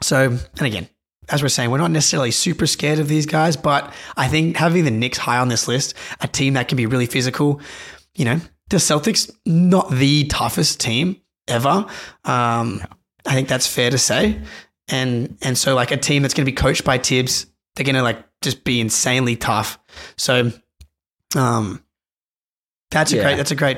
So, 0.01 0.29
and 0.29 0.61
again, 0.61 0.89
as 1.29 1.41
we're 1.41 1.49
saying, 1.49 1.69
we're 1.69 1.77
not 1.77 1.91
necessarily 1.91 2.31
super 2.31 2.67
scared 2.67 2.99
of 2.99 3.07
these 3.07 3.25
guys, 3.25 3.55
but 3.55 3.93
I 4.17 4.27
think 4.27 4.57
having 4.57 4.83
the 4.83 4.91
Knicks 4.91 5.17
high 5.17 5.37
on 5.37 5.47
this 5.47 5.67
list, 5.67 5.93
a 6.19 6.27
team 6.27 6.53
that 6.53 6.67
can 6.67 6.75
be 6.75 6.85
really 6.85 7.05
physical, 7.05 7.61
you 8.15 8.25
know, 8.25 8.41
the 8.69 8.77
Celtics, 8.77 9.31
not 9.45 9.91
the 9.91 10.25
toughest 10.25 10.79
team 10.79 11.21
ever. 11.47 11.85
Um, 12.25 12.83
I 13.25 13.33
think 13.33 13.47
that's 13.47 13.67
fair 13.67 13.91
to 13.91 13.97
say. 13.97 14.39
And 14.91 15.37
and 15.41 15.57
so 15.57 15.73
like 15.73 15.91
a 15.91 15.97
team 15.97 16.21
that's 16.21 16.33
going 16.33 16.45
to 16.45 16.51
be 16.51 16.55
coached 16.55 16.83
by 16.83 16.97
Thibs, 16.97 17.45
they're 17.75 17.85
going 17.85 17.95
to 17.95 18.03
like 18.03 18.23
just 18.41 18.63
be 18.63 18.79
insanely 18.81 19.35
tough. 19.35 19.79
So, 20.17 20.51
um, 21.35 21.83
that's 22.89 23.11
a 23.13 23.15
Yeah. 23.15 23.23
great 23.23 23.37
that's 23.37 23.51
a 23.51 23.55
great 23.55 23.77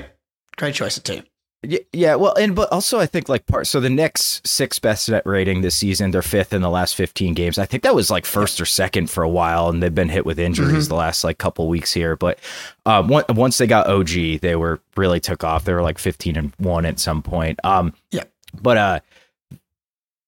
great 0.58 0.74
choice 0.76 0.98
of 0.98 1.04
team. 1.04 1.24
Yeah, 1.66 1.80
yeah, 1.94 2.16
well, 2.16 2.34
and 2.36 2.56
but 2.56 2.70
also 2.74 3.00
I 3.00 3.06
think 3.06 3.30
like 3.30 3.46
part. 3.46 3.68
So 3.68 3.80
the 3.80 3.90
Knicks 3.90 4.42
sixth 4.44 4.82
best 4.82 5.08
net 5.08 5.26
rating 5.26 5.62
this 5.62 5.78
season. 5.78 6.12
They're 6.12 6.22
fifth 6.22 6.52
in 6.52 6.62
the 6.62 6.70
last 6.70 6.94
fifteen 6.94 7.34
games. 7.34 7.58
I 7.58 7.66
think 7.66 7.84
that 7.84 7.96
was 7.96 8.10
like 8.10 8.26
first 8.26 8.60
or 8.60 8.66
second 8.66 9.10
for 9.10 9.24
a 9.24 9.30
while, 9.30 9.70
and 9.70 9.82
they've 9.82 9.96
been 9.96 10.10
hit 10.10 10.26
with 10.26 10.40
injuries 10.40 10.90
the 10.90 10.96
last 10.96 11.24
like 11.24 11.38
couple 11.38 11.70
weeks 11.70 11.94
here. 11.94 12.18
But 12.18 12.38
um, 12.86 13.10
on- 13.14 13.24
once 13.30 13.60
they 13.60 13.68
got 13.68 13.88
OG, 13.88 14.40
they 14.42 14.58
were 14.58 14.82
really 14.98 15.22
took 15.22 15.46
off. 15.46 15.64
They 15.64 15.72
were 15.74 15.82
like 15.82 16.00
fifteen 16.00 16.36
and 16.36 16.54
one 16.58 16.86
at 16.86 17.00
some 17.00 17.22
point. 17.22 17.60
Um, 17.64 17.94
Yeah. 18.12 18.24
but 18.62 18.76
uh, 18.78 19.00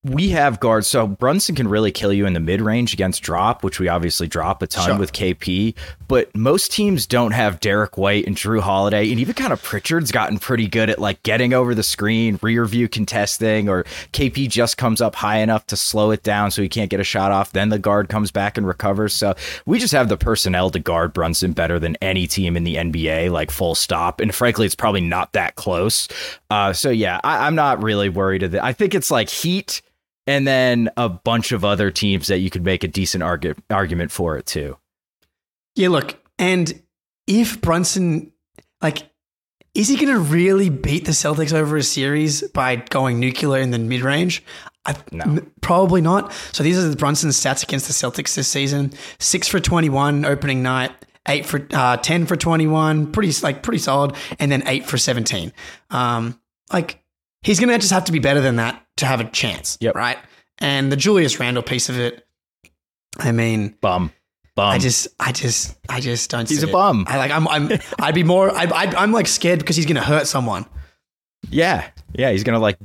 we 0.06 0.30
have 0.30 0.60
guards. 0.60 0.88
So 0.88 1.08
Brunson 1.08 1.56
can 1.56 1.68
really 1.68 1.92
kill 1.92 2.14
you 2.14 2.26
in 2.26 2.34
the 2.34 2.40
mid 2.40 2.62
range 2.62 2.94
against 2.94 3.24
drop, 3.24 3.64
which 3.64 3.80
we 3.80 3.88
obviously 3.88 4.28
drop 4.28 4.62
a 4.62 4.68
ton 4.68 4.86
Sure. 4.86 4.98
with 4.98 5.14
KP. 5.14 5.74
But 6.08 6.36
most 6.36 6.72
teams 6.72 7.08
don't 7.08 7.32
have 7.32 7.60
Derrick 7.60 7.98
White 7.98 8.28
and 8.28 8.36
Jrue 8.38 8.60
Holiday, 8.62 9.10
and 9.10 9.20
even 9.20 9.34
kind 9.34 9.52
of 9.52 9.64
Pritchard's 9.64 10.12
gotten 10.12 10.38
pretty 10.38 10.68
good 10.68 10.92
at 10.92 11.00
like 11.00 11.24
getting 11.24 11.54
over 11.54 11.74
the 11.74 11.82
screen, 11.82 12.38
rear 12.44 12.66
view 12.66 12.88
contesting, 12.88 13.68
or 13.68 13.84
KP 14.14 14.48
just 14.48 14.78
comes 14.78 15.02
up 15.02 15.16
high 15.16 15.38
enough 15.40 15.66
to 15.68 15.76
slow 15.76 16.12
it 16.12 16.22
down 16.22 16.52
so 16.52 16.62
he 16.62 16.70
can't 16.70 16.92
get 16.92 17.00
a 17.00 17.04
shot 17.04 17.32
off. 17.32 17.54
Then 17.54 17.70
the 17.70 17.80
guard 17.80 18.08
comes 18.10 18.30
back 18.30 18.58
and 18.58 18.68
recovers. 18.68 19.14
So 19.14 19.34
we 19.66 19.80
just 19.80 19.94
have 19.94 20.10
the 20.10 20.18
personnel 20.18 20.70
to 20.70 20.80
guard 20.80 21.14
Brunson 21.14 21.54
better 21.54 21.80
than 21.80 21.98
any 22.02 22.28
team 22.28 22.56
in 22.56 22.64
the 22.64 22.76
NBA, 22.76 23.32
like 23.32 23.50
full 23.50 23.74
stop. 23.74 24.20
And 24.22 24.36
frankly, 24.36 24.68
it's 24.68 24.76
probably 24.76 25.02
not 25.02 25.34
that 25.34 25.56
close. 25.56 26.08
Uh, 26.52 26.72
so 26.74 26.92
yeah, 26.92 27.20
I, 27.24 27.48
I'm 27.48 27.56
not 27.56 27.82
really 27.82 28.10
worried. 28.10 28.44
Of 28.44 28.52
that. 28.52 28.64
I 28.64 28.74
think 28.74 28.94
it's 28.94 29.10
like 29.10 29.30
Heat 29.30 29.82
and 30.28 30.48
then 30.48 30.90
a 30.98 31.10
bunch 31.10 31.52
of 31.52 31.64
other 31.64 31.92
teams 31.92 32.28
that 32.28 32.40
you 32.40 32.50
could 32.50 32.64
make 32.64 32.84
a 32.84 32.88
decent 32.88 33.24
argu- 33.24 33.58
argument 33.70 34.12
for 34.12 34.38
it 34.38 34.46
too. 34.46 34.78
Yeah, 35.76 35.90
look, 35.90 36.16
and 36.40 36.82
if 37.28 37.62
Brunson, 37.62 38.32
like, 38.82 39.10
is 39.74 39.90
he 39.90 39.98
going 39.98 40.14
to 40.14 40.20
really 40.20 40.70
beat 40.70 41.06
the 41.06 41.12
Celtics 41.12 41.52
over 41.52 41.76
a 41.76 41.84
series 41.84 42.44
by 42.50 42.78
going 42.78 43.20
nuclear 43.20 43.60
in 43.62 43.72
the 43.72 43.80
mid 43.80 44.02
range? 44.02 44.44
No. 45.12 45.24
m- 45.24 45.52
probably 45.62 46.00
not. 46.00 46.32
So 46.52 46.64
these 46.64 46.78
are 46.78 46.88
the 46.88 46.96
Brunson 46.96 47.32
stats 47.32 47.64
against 47.64 47.88
the 47.88 47.94
Celtics 47.94 48.36
this 48.36 48.48
season: 48.48 48.94
six 49.20 49.48
for 49.48 49.60
twenty-one 49.60 50.26
opening 50.26 50.62
night, 50.62 50.92
eight 51.28 51.46
for 51.46 51.68
uh, 51.74 51.98
ten 51.98 52.26
for 52.26 52.36
twenty-one, 52.36 53.12
pretty 53.12 53.34
like 53.42 53.64
pretty 53.64 53.80
solid, 53.80 54.16
and 54.40 54.52
then 54.52 54.64
eight 54.68 54.86
for 54.86 54.98
seventeen. 54.98 55.52
Um, 55.90 56.40
like 56.72 57.04
he's 57.46 57.60
going 57.60 57.70
to 57.70 57.78
just 57.78 57.94
have 57.94 58.06
to 58.06 58.12
be 58.12 58.20
better 58.20 58.42
than 58.42 58.58
that 58.58 58.84
to 58.98 59.06
have 59.06 59.20
a 59.22 59.26
chance, 59.26 59.78
Yep. 59.80 59.96
right? 59.96 60.18
And 60.60 60.92
the 60.92 60.96
Julius 60.98 61.40
Randle 61.40 61.64
piece 61.64 61.88
of 61.90 61.98
it, 62.00 62.26
I 63.20 63.32
mean, 63.32 63.76
Bum, 63.82 64.12
bum. 64.56 64.72
I 64.72 64.78
just, 64.80 65.08
I 65.20 65.32
just, 65.32 65.78
I 65.88 66.00
just 66.02 66.30
don't. 66.30 66.48
He's 66.50 66.64
a 66.64 66.68
it. 66.68 66.72
bum. 66.72 67.06
I 67.08 67.18
like. 67.18 67.32
I'm. 67.32 67.48
I'm. 67.48 67.70
I'd 68.00 68.16
be 68.16 68.24
more. 68.24 68.52
I, 68.52 68.64
I, 68.64 68.84
I'm 69.04 69.12
like 69.14 69.28
scared 69.28 69.60
because 69.60 69.76
he's 69.76 69.86
gonna 69.86 70.02
hurt 70.04 70.28
someone. 70.28 70.66
yeah, 71.50 71.90
yeah. 72.14 72.32
He's 72.32 72.44
gonna 72.44 72.60
like 72.60 72.78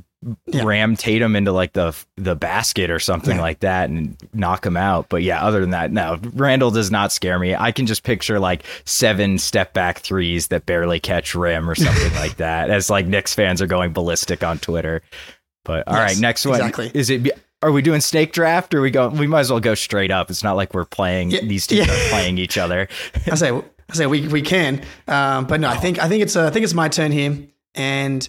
Yeah. 0.45 0.63
ram 0.65 0.95
Tatum 0.95 1.35
into 1.35 1.51
like 1.51 1.73
the 1.73 1.95
the 2.15 2.35
basket 2.35 2.91
or 2.91 2.99
something 2.99 3.37
Yeah. 3.37 3.41
like 3.41 3.59
that 3.61 3.89
and 3.89 4.15
knock 4.33 4.63
him 4.65 4.77
out. 4.77 5.07
But 5.09 5.23
yeah, 5.23 5.43
other 5.43 5.61
than 5.61 5.71
that, 5.71 5.91
no. 5.91 6.19
Randle 6.33 6.69
does 6.69 6.91
not 6.91 7.11
scare 7.11 7.39
me. 7.39 7.55
I 7.55 7.71
can 7.71 7.87
just 7.87 8.03
picture 8.03 8.39
like 8.39 8.63
seven 8.85 9.39
step 9.39 9.73
back 9.73 9.99
threes 9.99 10.49
that 10.49 10.67
barely 10.67 10.99
catch 10.99 11.33
rim 11.33 11.67
or 11.67 11.73
something 11.73 12.13
like 12.13 12.37
that. 12.37 12.69
As 12.69 12.89
like 12.89 13.07
Knicks 13.07 13.33
fans 13.33 13.61
are 13.63 13.67
going 13.67 13.93
ballistic 13.93 14.43
on 14.43 14.59
Twitter. 14.59 15.01
But 15.65 15.87
all 15.87 15.95
right, 15.95 16.09
Yes, 16.11 16.19
next 16.19 16.45
one 16.45 16.55
exactly. 16.59 16.91
is 16.93 17.09
it. 17.09 17.31
Are 17.63 17.71
we 17.71 17.81
doing 17.81 18.01
snake 18.01 18.31
draft 18.33 18.73
or 18.75 18.81
we 18.81 18.89
go? 18.91 19.09
We 19.09 19.25
might 19.27 19.41
as 19.41 19.51
well 19.51 19.59
go 19.59 19.73
straight 19.75 20.11
up. 20.11 20.29
It's 20.29 20.43
not 20.43 20.55
like 20.55 20.73
we're 20.73 20.85
playing. 20.85 21.31
Yeah, 21.31 21.41
these 21.41 21.65
teams 21.67 21.87
yeah. 21.87 21.93
are 21.93 22.09
playing 22.09 22.37
each 22.37 22.57
other. 22.57 22.87
I 23.31 23.35
say. 23.35 23.51
I 23.51 23.93
say 23.93 24.05
we 24.05 24.27
we 24.27 24.41
can. 24.41 24.83
Um, 25.07 25.45
but 25.47 25.59
no, 25.59 25.67
I 25.67 25.77
think 25.77 25.99
I 25.99 26.07
think 26.07 26.23
it's 26.23 26.35
uh, 26.35 26.45
I 26.47 26.49
think 26.51 26.63
it's 26.63 26.73
my 26.73 26.89
turn 26.89 27.11
here, 27.11 27.37
and 27.75 28.27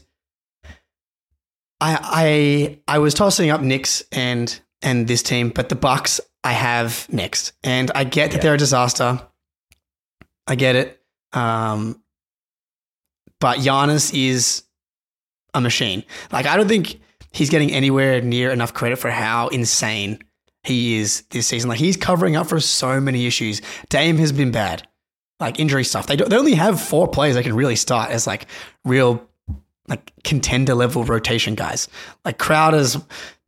I 1.83 2.79
I 2.87 2.95
I 2.97 2.99
was 2.99 3.15
tossing 3.15 3.51
up 3.51 3.61
Knicks 3.61 4.03
and 4.13 4.59
and 4.83 5.07
this 5.09 5.23
team, 5.23 5.51
but 5.51 5.69
the 5.69 5.75
Bucks 5.75 6.21
I 6.45 6.53
have 6.53 7.07
next, 7.11 7.53
and 7.65 7.91
I 7.95 8.05
get 8.05 8.31
that 8.31 8.37
Yeah. 8.39 8.43
they're 8.43 8.55
a 8.55 8.59
disaster. 8.59 9.21
I 10.47 10.55
get 10.55 10.77
it. 10.77 11.01
Um, 11.33 12.03
but 13.41 13.59
Giannis 13.59 14.13
is 14.15 14.63
a 15.55 15.61
machine. 15.61 16.05
Like 16.31 16.47
I 16.47 16.57
don't 16.57 16.69
think 16.69 17.01
he's 17.33 17.51
getting 17.51 17.73
anywhere 17.73 18.21
near 18.21 18.51
enough 18.51 18.75
credit 18.75 18.97
for 18.99 19.11
how 19.11 19.49
insane 19.49 20.19
he 20.65 20.97
is 20.99 21.23
this 21.31 21.47
season. 21.49 21.69
Like 21.69 21.79
he's 21.81 21.97
covering 21.97 22.37
up 22.37 22.47
for 22.49 22.61
so 22.61 23.01
many 23.01 23.27
issues. 23.27 23.61
Dame 23.89 24.19
has 24.19 24.31
been 24.33 24.51
bad, 24.53 24.87
like 25.41 25.59
injury 25.59 25.85
stuff. 25.85 26.07
They 26.07 26.17
don't, 26.17 26.29
they 26.31 26.37
only 26.37 26.55
have 26.55 26.81
four 26.81 27.09
players 27.09 27.35
they 27.35 27.43
can 27.43 27.55
really 27.57 27.77
start 27.77 28.11
as 28.11 28.27
like 28.27 28.47
real 28.85 29.29
like 29.89 30.13
contender 30.25 30.75
level 30.75 31.05
rotation 31.05 31.55
guys. 31.55 31.89
Like 32.25 32.39
Crowder's 32.39 32.97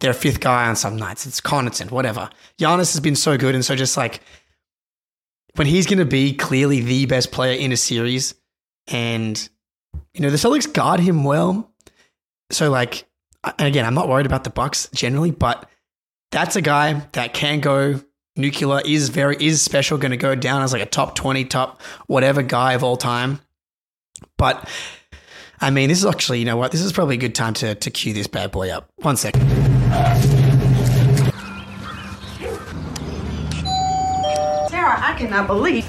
their 0.01 0.13
fifth 0.13 0.41
guy 0.41 0.67
on 0.69 0.77
some 0.77 0.97
nights. 0.97 1.27
It's 1.27 1.41
Connaughton, 1.41 1.91
whatever. 1.91 2.29
Giannis 2.59 2.93
has 2.93 3.01
been 3.01 3.17
so 3.17 3.39
good, 3.39 3.55
and 3.55 3.65
so 3.65 3.77
just 3.77 3.97
like 3.97 4.21
when 5.55 5.67
he's 5.67 5.87
going 5.87 5.99
to 5.99 6.05
be 6.05 6.35
clearly 6.35 6.81
the 6.81 7.07
best 7.07 7.31
player 7.33 7.59
in 7.59 7.73
a 7.73 7.77
series, 7.77 8.35
and 8.89 9.49
you 10.13 10.21
know 10.21 10.31
the 10.31 10.37
Celtics 10.37 10.71
guard 10.71 11.01
him 11.01 11.25
well. 11.25 11.73
So 12.51 12.71
like, 12.71 13.07
and 13.45 13.69
again, 13.69 13.87
I'm 13.87 13.95
not 13.95 14.09
worried 14.09 14.27
about 14.27 14.45
the 14.45 14.51
Bucks 14.51 14.89
generally, 14.93 15.31
but 15.31 15.69
that's 16.33 16.57
a 16.57 16.63
guy 16.63 16.95
that 17.13 17.33
can 17.33 17.61
go 17.61 18.01
nuclear. 18.37 18.81
Is 18.85 19.09
very 19.09 19.37
is 19.39 19.63
special. 19.63 19.99
Going 19.99 20.11
to 20.11 20.17
go 20.17 20.35
down 20.35 20.63
as 20.63 20.73
like 20.73 20.83
a 20.83 20.87
top 20.87 21.15
twenty, 21.15 21.45
top 21.45 21.81
whatever 22.09 22.43
guy 22.43 22.73
of 22.73 22.83
all 22.83 22.97
time. 22.97 23.41
But 24.37 24.69
I 25.61 25.71
mean, 25.71 25.89
this 25.89 25.99
is 25.99 26.07
actually, 26.07 26.41
you 26.41 26.45
know 26.45 26.57
what? 26.57 26.73
This 26.73 26.81
is 26.81 26.93
probably 26.93 27.15
a 27.15 27.19
good 27.19 27.35
time 27.35 27.55
to 27.55 27.75
to 27.75 27.91
cue 27.91 28.13
this 28.13 28.27
bad 28.27 28.51
boy 28.51 28.71
up. 28.71 28.91
One 28.97 29.17
second. 29.17 29.49
Sarah, 34.69 35.01
I 35.01 35.15
cannot 35.19 35.47
believe. 35.47 35.89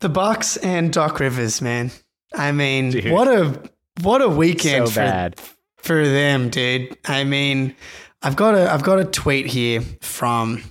The 0.00 0.08
Bucks 0.08 0.56
and 0.58 0.92
Doc 0.92 1.18
Rivers, 1.18 1.60
man. 1.60 1.90
I 2.38 2.52
mean, 2.52 2.90
Dude. 2.90 3.10
what 3.12 3.28
a 3.28 3.60
what 4.02 4.22
a 4.22 4.28
weekend 4.28 4.88
so 4.88 4.92
for, 4.94 5.00
bad. 5.00 5.40
for 5.76 6.06
them, 6.06 6.48
dude. 6.50 6.96
I 7.04 7.24
mean, 7.24 7.74
I've 8.22 8.36
got 8.36 8.54
a 8.54 8.72
I've 8.72 8.82
got 8.84 8.98
a 9.00 9.04
tweet 9.04 9.46
here 9.46 9.80
from 10.00 10.62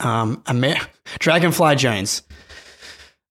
um 0.00 0.42
Amer- 0.48 0.76
Dragonfly 1.18 1.76
Jones. 1.76 2.22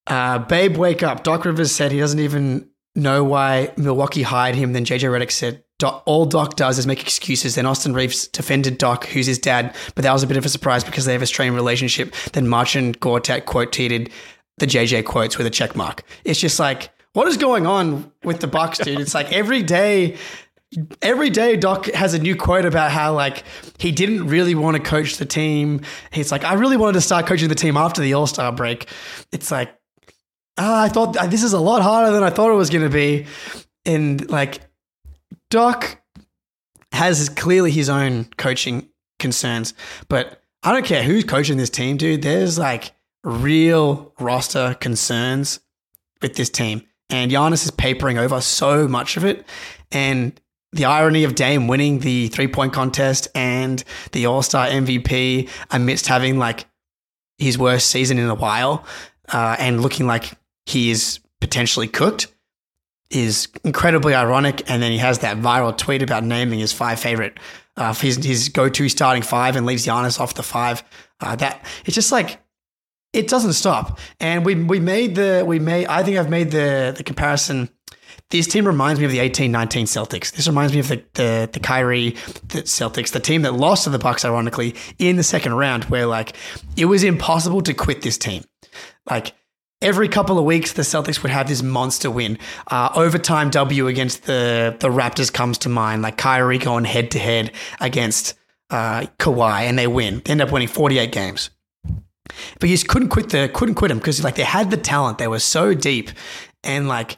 Uh, 0.07 0.39
Babe, 0.39 0.75
wake 0.77 1.03
up. 1.03 1.23
Doc 1.23 1.45
Rivers 1.45 1.71
said 1.71 1.91
he 1.91 1.99
doesn't 1.99 2.19
even 2.19 2.67
know 2.95 3.23
why 3.23 3.71
Milwaukee 3.77 4.23
hired 4.23 4.55
him. 4.55 4.73
Then 4.73 4.83
JJ 4.85 5.01
Redick 5.09 5.31
said 5.31 5.63
Doc, 5.77 6.01
all 6.05 6.25
Doc 6.25 6.55
does 6.55 6.79
is 6.79 6.87
make 6.87 7.01
excuses. 7.01 7.55
Then 7.55 7.65
Austin 7.67 7.93
Reeves 7.93 8.27
defended 8.27 8.77
Doc, 8.79 9.05
who's 9.05 9.27
his 9.27 9.37
dad, 9.39 9.75
but 9.95 10.01
that 10.03 10.11
was 10.13 10.23
a 10.23 10.27
bit 10.27 10.37
of 10.37 10.45
a 10.45 10.49
surprise 10.49 10.83
because 10.83 11.05
they 11.05 11.13
have 11.13 11.21
a 11.21 11.27
strained 11.27 11.55
relationship. 11.55 12.13
Then 12.33 12.47
Marcin 12.47 12.93
Gortat 12.95 13.45
quote 13.45 13.71
tweeted 13.71 14.11
the 14.57 14.65
JJ 14.65 15.05
quotes 15.05 15.37
with 15.37 15.45
a 15.47 15.51
check 15.51 15.75
mark. 15.75 16.03
It's 16.25 16.39
just 16.39 16.59
like, 16.59 16.89
what 17.13 17.27
is 17.27 17.37
going 17.37 17.65
on 17.65 18.11
with 18.23 18.39
the 18.39 18.47
Bucks, 18.47 18.79
dude? 18.79 18.99
It's 18.99 19.13
like 19.13 19.31
every 19.31 19.63
day 19.63 20.17
every 21.01 21.29
day 21.29 21.55
Doc 21.55 21.87
has 21.87 22.13
a 22.13 22.19
new 22.19 22.35
quote 22.35 22.65
about 22.65 22.91
how 22.91 23.13
like 23.13 23.43
he 23.79 23.91
didn't 23.91 24.27
really 24.27 24.55
want 24.55 24.77
to 24.77 24.83
coach 24.83 25.17
the 25.17 25.25
team. 25.25 25.81
He's 26.11 26.31
like, 26.31 26.43
I 26.43 26.53
really 26.53 26.77
wanted 26.77 26.93
to 26.93 27.01
start 27.01 27.25
coaching 27.25 27.49
the 27.49 27.55
team 27.55 27.77
after 27.77 28.01
the 28.01 28.13
All 28.13 28.27
Star 28.27 28.51
break. 28.51 28.87
It's 29.31 29.51
like, 29.51 29.73
ah, 30.57 30.83
I 30.83 30.89
thought 30.89 31.13
this 31.29 31.43
is 31.43 31.53
a 31.53 31.59
lot 31.59 31.81
harder 31.81 32.11
than 32.11 32.23
I 32.23 32.29
thought 32.29 32.51
it 32.51 32.55
was 32.55 32.69
going 32.69 32.83
to 32.83 32.89
be, 32.89 33.25
and 33.85 34.29
like 34.29 34.61
Doc 35.49 35.99
has 36.91 37.29
clearly 37.29 37.71
his 37.71 37.89
own 37.89 38.25
coaching 38.37 38.89
concerns, 39.19 39.73
but 40.07 40.41
I 40.63 40.73
don't 40.73 40.85
care 40.85 41.03
who's 41.03 41.23
coaching 41.23 41.57
this 41.57 41.69
team, 41.69 41.97
dude. 41.97 42.21
There's 42.21 42.59
like 42.59 42.91
real 43.23 44.13
roster 44.19 44.75
concerns 44.75 45.59
with 46.21 46.35
this 46.35 46.49
team. 46.49 46.83
And 47.09 47.31
Giannis 47.31 47.65
is 47.65 47.71
papering 47.71 48.17
over 48.17 48.41
so 48.41 48.87
much 48.87 49.17
of 49.17 49.25
it. 49.25 49.45
And 49.91 50.39
the 50.71 50.85
irony 50.85 51.23
of 51.23 51.35
Dame 51.35 51.67
winning 51.67 51.99
the 51.99 52.27
three 52.27 52.47
point 52.47 52.73
contest 52.73 53.27
and 53.33 53.83
the 54.11 54.27
All 54.27 54.41
Star 54.41 54.67
MVP 54.67 55.49
amidst 55.71 56.07
having 56.07 56.37
like 56.37 56.65
his 57.37 57.57
worst 57.57 57.89
season 57.89 58.17
in 58.17 58.29
a 58.29 58.35
while 58.35 58.85
uh, 59.31 59.55
and 59.57 59.81
looking 59.81 60.05
like 60.05 60.31
he 60.65 60.91
is 60.91 61.19
potentially 61.41 61.87
cooked 61.87 62.27
is 63.09 63.47
incredibly 63.63 64.13
ironic. 64.13 64.69
And 64.69 64.83
then 64.83 64.91
he 64.91 64.99
has 64.99 65.19
that 65.19 65.37
viral 65.37 65.75
tweet 65.75 66.03
about 66.03 66.23
naming 66.23 66.59
his 66.59 66.71
five 66.71 66.99
favorite, 66.99 67.39
uh, 67.75 67.93
his, 67.93 68.23
his 68.23 68.49
go 68.49 68.69
to 68.69 68.89
starting 68.89 69.23
five 69.23 69.55
and 69.55 69.65
leaves 69.65 69.85
Giannis 69.85 70.19
off 70.19 70.35
the 70.35 70.43
five. 70.43 70.83
Uh, 71.21 71.35
that 71.37 71.65
it's 71.85 71.95
just 71.95 72.11
like 72.11 72.39
it 73.13 73.27
doesn't 73.27 73.53
stop. 73.53 73.99
And 74.19 74.45
we 74.45 74.55
we 74.55 74.79
made 74.79 75.15
the 75.15 75.43
we 75.45 75.59
made 75.59 75.87
I 75.87 76.03
think 76.03 76.17
I've 76.17 76.29
made 76.29 76.51
the 76.51 76.93
the 76.95 77.03
comparison. 77.03 77.69
This 78.29 78.45
team 78.45 78.67
reminds 78.67 78.99
me 78.99 79.05
of 79.07 79.11
the 79.11 79.17
18-19 79.17 79.49
Celtics. 79.83 80.31
This 80.31 80.47
reminds 80.47 80.73
me 80.73 80.79
of 80.79 80.87
the 80.87 81.03
the 81.13 81.49
the 81.51 81.59
Kyrie 81.59 82.11
the 82.47 82.63
Celtics, 82.63 83.11
the 83.11 83.19
team 83.19 83.41
that 83.41 83.53
lost 83.53 83.85
to 83.85 83.89
the 83.89 83.97
Bucks 83.99 84.23
ironically 84.23 84.75
in 84.99 85.15
the 85.15 85.23
second 85.23 85.53
round 85.53 85.85
where 85.85 86.05
like 86.05 86.35
it 86.77 86.85
was 86.85 87.03
impossible 87.03 87.61
to 87.61 87.73
quit 87.73 88.03
this 88.03 88.17
team. 88.17 88.43
Like 89.09 89.33
every 89.81 90.07
couple 90.07 90.37
of 90.37 90.45
weeks 90.45 90.73
the 90.73 90.83
Celtics 90.83 91.23
would 91.23 91.31
have 91.31 91.47
this 91.47 91.63
monster 91.63 92.11
win. 92.11 92.37
Uh, 92.67 92.89
overtime 92.95 93.49
W 93.49 93.87
against 93.87 94.25
the 94.25 94.75
the 94.79 94.89
Raptors 94.89 95.33
comes 95.33 95.57
to 95.59 95.69
mind, 95.69 96.03
like 96.03 96.17
Kyrie 96.17 96.59
going 96.59 96.85
head 96.85 97.09
to 97.11 97.19
head 97.19 97.51
against 97.79 98.35
uh, 98.69 99.07
Kawhi, 99.17 99.61
and 99.61 99.79
they 99.79 99.87
win. 99.87 100.21
They 100.23 100.31
end 100.31 100.41
up 100.41 100.51
winning 100.51 100.67
48 100.67 101.11
games. 101.11 101.49
But 102.59 102.69
you 102.69 102.75
just 102.75 102.87
couldn't 102.87 103.09
quit 103.09 103.29
the 103.29 103.49
couldn't 103.53 103.75
quit 103.75 103.89
them 103.89 103.97
because 103.97 104.23
like 104.23 104.35
they 104.35 104.43
had 104.43 104.71
the 104.71 104.77
talent. 104.77 105.17
They 105.17 105.27
were 105.27 105.39
so 105.39 105.73
deep, 105.73 106.09
and 106.63 106.87
like 106.87 107.17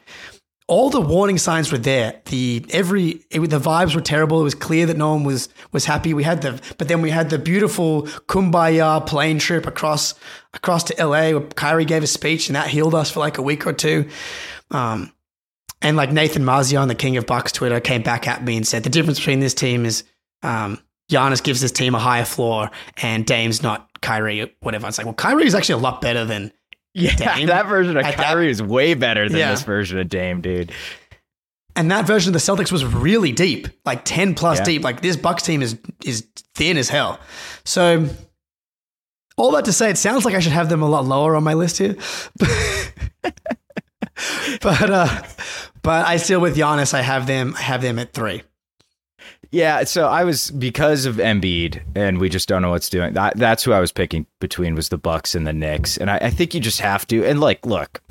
all 0.71 0.89
the 0.89 1.01
warning 1.01 1.37
signs 1.37 1.69
were 1.69 1.77
there. 1.77 2.21
The 2.25 2.65
every 2.69 3.25
it, 3.29 3.41
the 3.41 3.59
vibes 3.59 3.93
were 3.93 4.01
terrible. 4.01 4.39
It 4.39 4.43
was 4.43 4.55
clear 4.55 4.85
that 4.85 4.95
no 4.95 5.11
one 5.13 5.25
was 5.25 5.49
was 5.73 5.83
happy. 5.83 6.13
We 6.13 6.23
had 6.23 6.41
the 6.41 6.61
but 6.77 6.87
then 6.87 7.01
we 7.01 7.09
had 7.09 7.29
the 7.29 7.37
beautiful 7.37 8.03
kumbaya 8.03 9.05
plane 9.05 9.37
trip 9.37 9.67
across 9.67 10.15
across 10.53 10.85
to 10.85 11.05
LA 11.05 11.31
where 11.31 11.41
Kyrie 11.41 11.83
gave 11.83 12.03
a 12.03 12.07
speech 12.07 12.47
and 12.47 12.55
that 12.55 12.67
healed 12.67 12.95
us 12.95 13.11
for 13.11 13.19
like 13.19 13.37
a 13.37 13.41
week 13.41 13.67
or 13.67 13.73
two. 13.73 14.07
Um, 14.69 15.11
and 15.81 15.97
like 15.97 16.13
Nathan 16.13 16.43
Marzion, 16.43 16.87
the 16.87 16.95
king 16.95 17.17
of 17.17 17.25
Bucks 17.25 17.51
Twitter, 17.51 17.81
came 17.81 18.01
back 18.01 18.25
at 18.25 18.41
me 18.41 18.55
and 18.55 18.65
said 18.65 18.83
the 18.83 18.89
difference 18.89 19.19
between 19.19 19.41
this 19.41 19.53
team 19.53 19.85
is 19.85 20.05
um, 20.41 20.79
Giannis 21.11 21.43
gives 21.43 21.61
his 21.61 21.71
team 21.71 21.93
a 21.93 21.99
higher 21.99 22.25
floor 22.25 22.71
and 23.01 23.25
Dame's 23.25 23.61
not 23.61 23.87
Kyrie, 24.01 24.51
whatever. 24.61 24.87
It's 24.87 24.97
like, 24.97 25.05
well, 25.05 25.13
Kyrie 25.13 25.45
is 25.45 25.53
actually 25.53 25.75
a 25.81 25.83
lot 25.83 26.01
better 26.01 26.25
than 26.25 26.51
Yeah, 26.93 27.15
Dame 27.35 27.47
that 27.47 27.67
version 27.67 27.97
of 27.97 28.03
at 28.05 28.15
Kyrie 28.15 28.49
is 28.49 28.63
way 28.63 28.93
better 28.95 29.29
than 29.29 29.37
Yeah. 29.37 29.51
this 29.51 29.61
version 29.63 29.99
of 29.99 30.09
Dame, 30.09 30.41
dude. 30.41 30.71
And 31.75 31.89
that 31.91 32.05
version 32.07 32.29
of 32.29 32.33
the 32.33 32.39
Celtics 32.39 32.71
was 32.71 32.83
really 32.83 33.31
deep, 33.31 33.67
like 33.85 34.03
10 34.03 34.33
plus 34.35 34.57
Yeah. 34.59 34.63
deep. 34.65 34.83
Like 34.83 35.01
this 35.01 35.15
Bucks 35.15 35.43
team 35.43 35.61
is 35.61 35.77
is 36.03 36.27
thin 36.55 36.77
as 36.77 36.89
hell. 36.89 37.19
So 37.63 38.07
all 39.37 39.51
that 39.51 39.65
to 39.65 39.73
say, 39.73 39.89
it 39.89 39.97
sounds 39.97 40.25
like 40.25 40.35
I 40.35 40.39
should 40.39 40.51
have 40.51 40.67
them 40.69 40.81
a 40.81 40.89
lot 40.89 41.05
lower 41.05 41.35
on 41.35 41.43
my 41.43 41.53
list 41.53 41.77
here. 41.77 41.95
but 44.61 44.89
uh 44.89 45.23
but 45.81 46.05
I 46.05 46.17
still 46.17 46.39
with 46.41 46.55
Giannis, 46.57 46.93
I 46.93 47.01
have 47.01 47.25
them 47.27 47.55
I 47.57 47.61
have 47.61 47.81
them 47.81 47.99
at 47.99 48.13
three. 48.13 48.43
Yeah, 49.51 49.83
so 49.83 50.07
I 50.07 50.23
was 50.23 50.49
because 50.51 51.05
of 51.05 51.17
Embiid, 51.17 51.81
and 51.93 52.19
we 52.19 52.29
just 52.29 52.47
don't 52.47 52.61
know 52.61 52.69
what's 52.69 52.87
doing. 52.87 53.13
That, 53.13 53.35
that's 53.35 53.63
who 53.65 53.73
I 53.73 53.81
was 53.81 53.91
picking 53.91 54.25
between 54.39 54.75
was 54.75 54.87
the 54.87 54.97
Bucks 54.97 55.35
and 55.35 55.45
the 55.45 55.51
Knicks, 55.51 55.97
and 55.97 56.09
I, 56.09 56.17
I 56.17 56.29
think 56.29 56.53
you 56.53 56.61
just 56.61 56.79
have 56.79 57.05
to. 57.07 57.25
And 57.25 57.41
like, 57.41 57.65
look, 57.65 58.01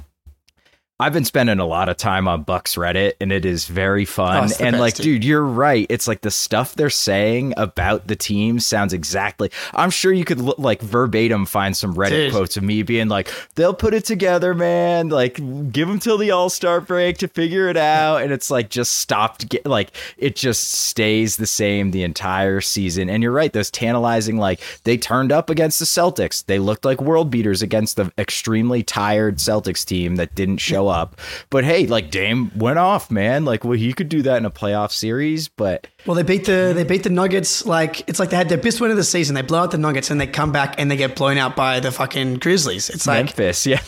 I've 1.00 1.12
been 1.14 1.24
spending 1.24 1.58
a 1.58 1.66
lot 1.66 1.88
of 1.88 1.96
time 1.96 2.28
on 2.28 2.42
Bucks 2.42 2.76
Reddit, 2.76 3.14
and 3.20 3.32
it 3.32 3.46
is 3.46 3.66
very 3.66 4.02
Oh, 4.02 4.06
fun. 4.06 4.48
the 4.48 4.62
and 4.62 4.78
like, 4.78 4.94
dude. 4.94 5.04
dude, 5.04 5.24
you're 5.24 5.42
right. 5.44 5.86
It's 5.88 6.06
like 6.06 6.20
the 6.20 6.30
stuff 6.30 6.74
they're 6.74 6.90
saying 6.90 7.54
about 7.56 8.06
the 8.06 8.16
team 8.16 8.60
sounds 8.60 8.92
exactly. 8.92 9.50
I'm 9.72 9.88
sure 9.90 10.12
you 10.12 10.26
could 10.26 10.40
look, 10.40 10.58
like 10.58 10.82
verbatim 10.82 11.46
find 11.46 11.74
some 11.74 11.94
Reddit 11.94 12.10
Dude. 12.10 12.32
quotes 12.32 12.56
of 12.58 12.62
me 12.62 12.82
being 12.82 13.08
like, 13.08 13.32
"They'll 13.54 13.72
put 13.72 13.94
it 13.94 14.04
together, 14.04 14.52
man. 14.54 15.08
Like, 15.08 15.36
give 15.72 15.88
them 15.88 15.98
till 16.00 16.18
the 16.18 16.30
All 16.32 16.50
Star 16.50 16.82
break 16.82 17.16
to 17.18 17.28
figure 17.28 17.68
it 17.68 17.78
out." 17.78 18.18
And 18.22 18.30
it's 18.30 18.50
like 18.50 18.68
just 18.68 18.98
stopped. 18.98 19.48
Get, 19.48 19.64
like, 19.64 19.92
it 20.18 20.36
just 20.36 20.70
stays 20.70 21.36
the 21.36 21.46
same 21.46 21.92
the 21.92 22.02
entire 22.02 22.60
season. 22.60 23.08
And 23.08 23.22
you're 23.22 23.32
right. 23.32 23.52
Those 23.54 23.70
tantalizing, 23.70 24.36
like, 24.36 24.60
they 24.84 24.98
turned 24.98 25.32
up 25.32 25.48
against 25.48 25.78
the 25.78 25.86
Celtics. 25.86 26.44
They 26.44 26.58
looked 26.58 26.84
like 26.84 27.00
world 27.00 27.30
beaters 27.30 27.62
against 27.62 27.96
the 27.96 28.12
extremely 28.18 28.82
tired 28.82 29.36
Celtics 29.38 29.84
team 29.86 30.16
that 30.16 30.34
didn't 30.34 30.58
show 30.58 30.89
up. 30.90 31.20
But 31.48 31.64
hey, 31.64 31.86
like 31.86 32.10
Dame 32.10 32.50
went 32.56 32.78
off, 32.78 33.10
man. 33.10 33.44
Like, 33.44 33.64
well, 33.64 33.72
he 33.72 33.92
could 33.92 34.08
do 34.08 34.22
that 34.22 34.36
in 34.36 34.44
a 34.44 34.50
playoff 34.50 34.92
series, 34.92 35.48
but 35.48 35.86
Well, 36.06 36.14
they 36.14 36.22
beat 36.22 36.44
the 36.44 36.72
they 36.74 36.84
beat 36.84 37.02
the 37.04 37.10
Nuggets 37.10 37.64
like 37.66 38.08
it's 38.08 38.18
like 38.18 38.30
they 38.30 38.36
had 38.36 38.48
their 38.48 38.58
best 38.58 38.80
win 38.80 38.90
of 38.90 38.96
the 38.96 39.04
season. 39.04 39.34
They 39.34 39.42
blow 39.42 39.60
out 39.60 39.70
the 39.70 39.78
Nuggets 39.78 40.10
and 40.10 40.20
they 40.20 40.26
come 40.26 40.52
back 40.52 40.74
and 40.78 40.90
they 40.90 40.96
get 40.96 41.16
blown 41.16 41.38
out 41.38 41.56
by 41.56 41.80
the 41.80 41.90
fucking 41.90 42.34
Grizzlies. 42.36 42.90
It's 42.90 43.06
like 43.06 43.26
Memphis, 43.26 43.66
yeah. 43.66 43.80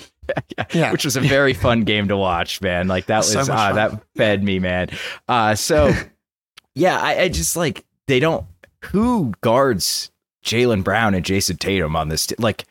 yeah. 0.57 0.65
Yeah. 0.73 0.93
Which 0.93 1.05
was 1.05 1.17
a 1.17 1.21
very 1.21 1.53
fun 1.53 1.83
game 1.83 2.09
to 2.09 2.17
watch, 2.17 2.61
man. 2.61 2.88
Like 2.88 3.07
that 3.07 3.19
was 3.19 3.33
So 3.33 3.41
uh, 3.53 3.73
that 3.73 4.03
fed 4.17 4.43
me, 4.43 4.59
man. 4.59 4.88
Uh 5.29 5.55
so 5.55 5.93
yeah, 6.75 6.99
I, 6.99 7.23
I 7.23 7.29
just 7.29 7.57
like 7.57 7.85
they 8.07 8.21
don't 8.21 8.47
who 8.87 9.33
guards 9.43 10.11
Jaylen 10.45 10.83
Brown 10.83 11.15
and 11.15 11.25
Jayson 11.25 11.57
Tatum 11.57 11.95
on 11.97 12.09
this 12.09 12.33
like 12.38 12.65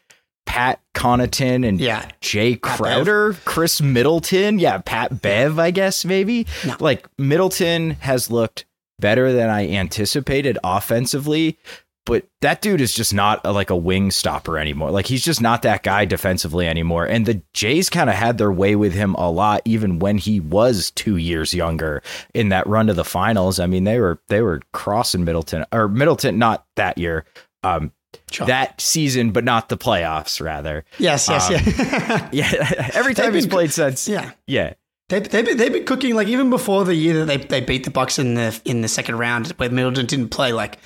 Pat 0.52 0.82
Connaughton 0.94 1.66
and 1.66 1.80
Yeah. 1.80 2.10
Jae 2.22 2.60
Crowder, 2.60 3.38
Khris 3.46 3.82
Middleton, 3.82 4.60
yeah, 4.60 4.80
Pat 4.84 5.22
Bev, 5.22 5.58
I 5.60 5.72
guess 5.72 6.04
maybe. 6.04 6.46
No. 6.68 6.76
Like 6.82 7.08
Middleton 7.18 7.92
has 8.02 8.30
looked 8.30 8.66
better 9.00 9.32
than 9.32 9.50
I 9.50 9.70
anticipated 9.70 10.58
offensively, 10.62 11.58
but 12.06 12.26
that 12.42 12.62
dude 12.62 12.82
is 12.82 12.94
just 12.94 13.14
not 13.14 13.40
a, 13.46 13.54
like 13.54 13.70
a 13.70 13.78
wing 13.78 14.12
stopper 14.12 14.58
anymore. 14.58 14.92
Like 14.92 15.06
he's 15.06 15.24
just 15.24 15.40
not 15.40 15.62
that 15.62 15.84
guy 15.84 16.04
defensively 16.04 16.68
anymore. 16.68 17.06
And 17.06 17.26
the 17.26 17.42
Jays 17.54 17.90
kind 17.90 18.10
of 18.10 18.18
had 18.18 18.38
their 18.38 18.52
way 18.52 18.76
with 18.76 18.92
him 18.94 19.16
a 19.16 19.32
lot, 19.32 19.62
even 19.64 20.00
when 20.00 20.18
he 20.18 20.42
was 20.42 20.92
two 20.92 21.16
years 21.16 21.54
younger 21.54 22.04
in 22.34 22.50
that 22.50 22.68
run 22.68 22.88
to 22.88 22.94
the 22.94 23.06
finals. 23.06 23.58
I 23.58 23.68
mean, 23.68 23.86
they 23.86 24.02
were 24.02 24.20
they 24.28 24.42
were 24.42 24.60
crossing 24.74 25.24
Middleton 25.24 25.64
or 25.72 25.88
Middleton, 25.88 26.38
not 26.38 26.66
that 26.76 26.98
year. 26.98 27.24
Um, 27.64 27.94
Sure. 28.32 28.48
that 28.48 28.80
season, 28.82 29.32
but 29.32 29.44
not 29.44 29.70
the 29.70 29.78
playoffs, 29.78 30.40
rather. 30.42 30.86
yes, 30.98 31.28
yes, 31.30 31.48
Um, 31.50 31.54
yeah. 31.54 32.30
Yeah, 32.52 32.90
every 32.94 33.14
time 33.14 33.34
They've 33.34 33.50
played 33.50 33.72
since. 33.72 34.08
yeah. 34.08 34.32
yeah, 34.48 34.74
They, 35.10 35.20
they've, 35.20 35.46
been, 35.46 35.58
they've 35.58 35.72
been 35.74 35.86
cooking 35.86 36.16
like 36.16 36.28
even 36.28 36.50
before 36.50 36.86
the 36.86 36.96
year 36.96 37.24
that 37.24 37.26
they, 37.26 37.38
they 37.38 37.62
beat 37.62 37.84
the 37.84 37.92
Bucks 37.92 38.20
in 38.20 38.36
the 38.36 38.60
in 38.66 38.82
the 38.82 38.88
second 38.88 39.18
round 39.18 39.48
where 39.58 39.70
Middleton 39.70 40.06
didn't 40.06 40.30
play 40.30 40.54
like 40.54 40.78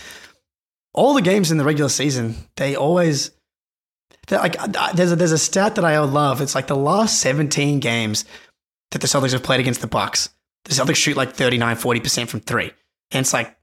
all 0.93 1.13
the 1.13 1.21
games 1.21 1.51
in 1.51 1.57
the 1.57 1.63
regular 1.65 1.89
season 1.89 2.35
they 2.55 2.75
always 2.75 3.31
like 4.31 4.55
uh, 4.59 4.93
there's 4.93 5.11
a, 5.11 5.15
there's 5.15 5.31
a 5.33 5.37
stat 5.37 5.75
that 5.75 5.85
I 5.85 5.99
love 5.99 6.41
it's 6.41 6.55
like 6.55 6.67
the 6.67 6.75
last 6.75 7.19
17 7.19 7.79
games 7.79 8.25
that 8.91 9.01
the 9.01 9.07
Celtics 9.07 9.33
have 9.33 9.43
played 9.43 9.59
against 9.59 9.81
the 9.81 9.87
Bucks 9.87 10.29
the 10.63 10.73
Celtics 10.73 10.95
shoot 10.95 11.17
like 11.17 11.33
39 11.33 11.75
40% 11.75 12.27
from 12.29 12.39
3 12.39 12.71
and 13.11 13.21
it's 13.21 13.33
like 13.33 13.55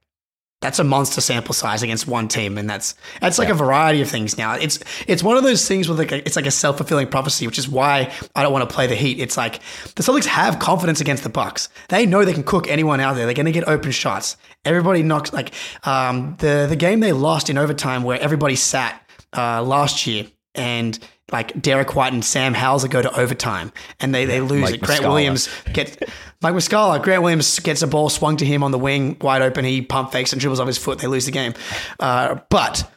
that's 0.63 0.79
a 0.79 0.85
monster 0.85 1.21
sample 1.21 1.55
size 1.55 1.83
against 1.83 2.07
one 2.07 2.29
team, 2.29 2.57
and 2.57 2.71
that's 2.71 2.95
that's 3.21 3.39
like 3.39 3.49
a 3.49 3.55
variety 3.55 4.01
of 4.01 4.09
things. 4.09 4.39
Now 4.39 4.55
it's 4.55 4.79
it's 5.07 5.23
one 5.23 5.37
of 5.37 5.43
those 5.43 5.67
things 5.67 5.89
with 5.89 5.99
like 5.99 6.13
a, 6.13 6.25
it's 6.25 6.37
like 6.37 6.47
a 6.47 6.51
self 6.51 6.79
fulfilling 6.79 7.09
prophecy, 7.09 7.47
which 7.47 7.59
is 7.59 7.69
why 7.69 8.13
I 8.35 8.43
don't 8.43 8.53
want 8.53 8.69
to 8.69 8.75
play 8.75 8.87
the 8.87 8.95
Heat. 8.95 9.19
It's 9.21 9.37
like 9.37 9.61
the 9.97 10.03
Celtics 10.03 10.27
have 10.27 10.59
confidence 10.59 11.01
against 11.01 11.25
the 11.25 11.29
Bucks. 11.29 11.69
They 11.89 12.07
know 12.07 12.25
they 12.25 12.33
can 12.33 12.45
cook 12.45 12.69
anyone 12.69 13.01
out 13.01 13.15
there. 13.15 13.27
They're 13.27 13.35
going 13.35 13.47
to 13.47 13.53
get 13.53 13.69
open 13.69 13.91
shots. 13.91 14.37
Everybody 14.65 15.03
knocks 15.03 15.33
like 15.33 15.53
um, 15.85 16.37
the 16.39 16.67
the 16.69 16.77
game 16.77 17.01
they 17.01 17.13
lost 17.13 17.51
in 17.51 17.59
overtime 17.59 18.05
where 18.05 18.21
everybody 18.21 18.57
sat 18.57 19.07
uh, 19.37 19.63
last 19.63 20.07
year 20.07 20.27
and. 20.55 20.99
Like 21.33 21.61
Derrick 21.61 21.97
White 21.97 22.13
and 22.13 22.25
Sam 22.25 22.55
Hauser 22.55 22.89
go 22.89 23.01
to 23.01 23.19
overtime, 23.19 23.73
and 24.01 24.15
they, 24.15 24.27
they 24.27 24.41
lose 24.41 24.63
Mike 24.63 24.75
it. 24.75 24.83
Grant 24.83 25.03
Muscala. 25.03 25.09
Williams 25.09 25.49
gets 25.73 25.97
Mike 26.43 26.55
Muscala. 26.55 27.03
Grant 27.03 27.23
Williams 27.23 27.59
gets 27.61 27.83
a 27.83 27.87
ball 27.87 28.11
swung 28.11 28.37
to 28.37 28.45
him 28.45 28.63
on 28.63 28.71
the 28.71 28.79
wing, 28.79 29.17
wide 29.21 29.43
open. 29.43 29.65
He 29.65 29.81
pump 29.81 30.13
fakes 30.13 30.33
and 30.33 30.41
dribbles 30.41 30.61
off 30.61 30.67
his 30.67 30.79
foot. 30.79 30.99
They 30.99 31.07
lose 31.07 31.25
the 31.25 31.33
game. 31.33 31.55
Uh, 31.99 32.41
but 32.51 32.89